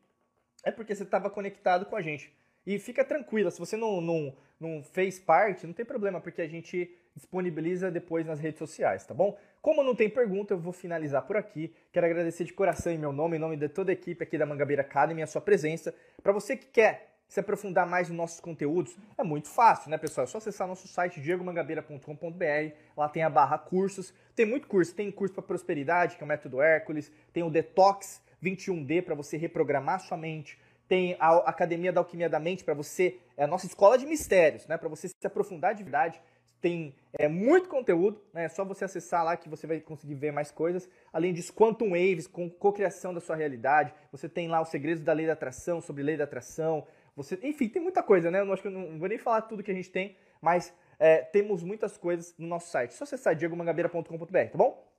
é 0.65 0.71
porque 0.71 0.93
você 0.95 1.03
estava 1.03 1.29
conectado 1.29 1.85
com 1.85 1.95
a 1.95 2.01
gente. 2.01 2.33
E 2.65 2.79
fica 2.79 3.05
tranquila, 3.05 3.51
se 3.51 3.59
você 3.59 3.77
não, 3.77 4.01
não, 4.01 4.35
não 4.59 4.83
fez 4.83 5.19
parte, 5.19 5.67
não 5.67 5.73
tem 5.73 5.85
problema, 5.85 6.19
porque 6.19 6.41
a 6.41 6.47
gente 6.47 6.91
disponibiliza 7.15 7.91
depois 7.91 8.25
nas 8.25 8.39
redes 8.39 8.57
sociais, 8.57 9.05
tá 9.05 9.13
bom? 9.13 9.37
Como 9.61 9.83
não 9.83 9.95
tem 9.95 10.09
pergunta, 10.09 10.53
eu 10.53 10.57
vou 10.57 10.73
finalizar 10.73 11.21
por 11.21 11.37
aqui. 11.37 11.73
Quero 11.93 12.07
agradecer 12.07 12.43
de 12.43 12.51
coração 12.51 12.91
em 12.91 12.97
meu 12.97 13.13
nome, 13.13 13.37
em 13.37 13.39
nome 13.39 13.55
de 13.55 13.69
toda 13.69 13.91
a 13.91 13.93
equipe 13.93 14.23
aqui 14.23 14.37
da 14.37 14.45
Mangabeira 14.45 14.81
Academy, 14.81 15.21
a 15.21 15.27
sua 15.27 15.39
presença. 15.39 15.93
Para 16.21 16.33
você 16.33 16.57
que 16.57 16.65
quer 16.65 17.15
se 17.27 17.39
aprofundar 17.39 17.87
mais 17.87 18.09
nos 18.09 18.17
nossos 18.17 18.39
conteúdos, 18.39 18.97
é 19.17 19.23
muito 19.23 19.47
fácil, 19.47 19.89
né, 19.89 19.97
pessoal? 19.97 20.25
É 20.25 20.27
só 20.27 20.39
acessar 20.39 20.67
nosso 20.67 20.87
site 20.87 21.21
diegomangabeira.com.br, 21.21 22.75
lá 22.97 23.09
tem 23.09 23.23
a 23.23 23.29
barra 23.29 23.57
cursos, 23.57 24.13
tem 24.35 24.45
muito 24.45 24.67
curso, 24.67 24.93
tem 24.93 25.11
curso 25.11 25.33
para 25.33 25.43
prosperidade, 25.43 26.17
que 26.17 26.23
é 26.23 26.25
o 26.25 26.27
método 26.27 26.61
Hércules, 26.61 27.11
tem 27.31 27.43
o 27.43 27.49
Detox 27.49 28.21
21D 28.45 29.01
para 29.01 29.15
você 29.15 29.37
reprogramar 29.37 29.99
sua 29.99 30.17
mente, 30.17 30.57
tem 30.87 31.15
a 31.19 31.37
Academia 31.49 31.91
da 31.91 31.99
Alquimia 32.01 32.29
da 32.29 32.39
Mente 32.39 32.63
para 32.63 32.73
você, 32.73 33.17
é 33.35 33.43
a 33.43 33.47
nossa 33.47 33.65
escola 33.65 33.97
de 33.97 34.05
mistérios, 34.05 34.67
né, 34.67 34.77
para 34.77 34.87
você 34.87 35.07
se 35.07 35.15
aprofundar 35.25 35.73
de 35.73 35.83
verdade. 35.83 36.21
Tem 36.61 36.95
é, 37.13 37.27
muito 37.27 37.69
conteúdo, 37.69 38.19
né? 38.33 38.45
É 38.45 38.49
só 38.49 38.65
você 38.65 38.85
acessar 38.85 39.23
lá 39.23 39.37
que 39.37 39.47
você 39.47 39.67
vai 39.67 39.79
conseguir 39.79 40.15
ver 40.15 40.31
mais 40.31 40.49
coisas. 40.49 40.89
Além 41.13 41.31
disso, 41.31 41.53
Quantum 41.53 41.91
Waves, 41.91 42.25
com 42.25 42.49
cocriação 42.49 43.13
da 43.13 43.19
sua 43.19 43.35
realidade. 43.35 43.93
Você 44.11 44.27
tem 44.27 44.47
lá 44.47 44.59
os 44.61 44.69
segredos 44.69 45.03
da 45.03 45.13
lei 45.13 45.27
da 45.27 45.33
atração, 45.33 45.79
sobre 45.79 46.01
lei 46.01 46.17
da 46.17 46.23
atração. 46.23 46.87
Você, 47.15 47.37
enfim, 47.43 47.67
tem 47.69 47.81
muita 47.81 48.01
coisa, 48.01 48.31
né? 48.31 48.41
Eu 48.41 48.51
acho 48.51 48.63
que 48.63 48.67
eu 48.67 48.71
não 48.71 48.97
vou 48.97 49.07
nem 49.07 49.19
falar 49.19 49.43
tudo 49.43 49.61
que 49.61 49.69
a 49.69 49.75
gente 49.75 49.91
tem, 49.91 50.15
mas 50.41 50.73
é, 50.97 51.17
temos 51.17 51.61
muitas 51.61 51.97
coisas 51.97 52.33
no 52.35 52.47
nosso 52.47 52.71
site. 52.71 52.95
Só 52.95 53.03
acessar 53.03 53.35
diegomangabeira.com.br, 53.35 54.49
tá 54.51 54.57
bom? 54.57 54.94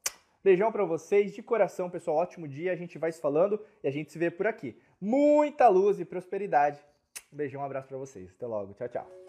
Beijão 0.46 0.70
para 0.70 0.84
vocês, 0.84 1.34
de 1.34 1.42
coração, 1.42 1.90
pessoal. 1.90 2.18
Ótimo 2.18 2.46
dia, 2.46 2.70
a 2.70 2.76
gente 2.76 2.98
vai 2.98 3.10
se 3.10 3.20
falando 3.20 3.60
e 3.82 3.88
a 3.88 3.90
gente 3.90 4.12
se 4.12 4.16
vê 4.16 4.30
por 4.30 4.46
aqui. 4.46 4.80
Muita 5.00 5.66
luz 5.66 5.98
e 5.98 6.04
prosperidade. 6.04 6.78
Beijão, 7.32 7.62
um 7.62 7.64
abraço 7.64 7.88
para 7.88 7.98
vocês. 7.98 8.30
Até 8.30 8.46
logo. 8.46 8.72
Tchau, 8.74 8.88
tchau. 8.88 9.25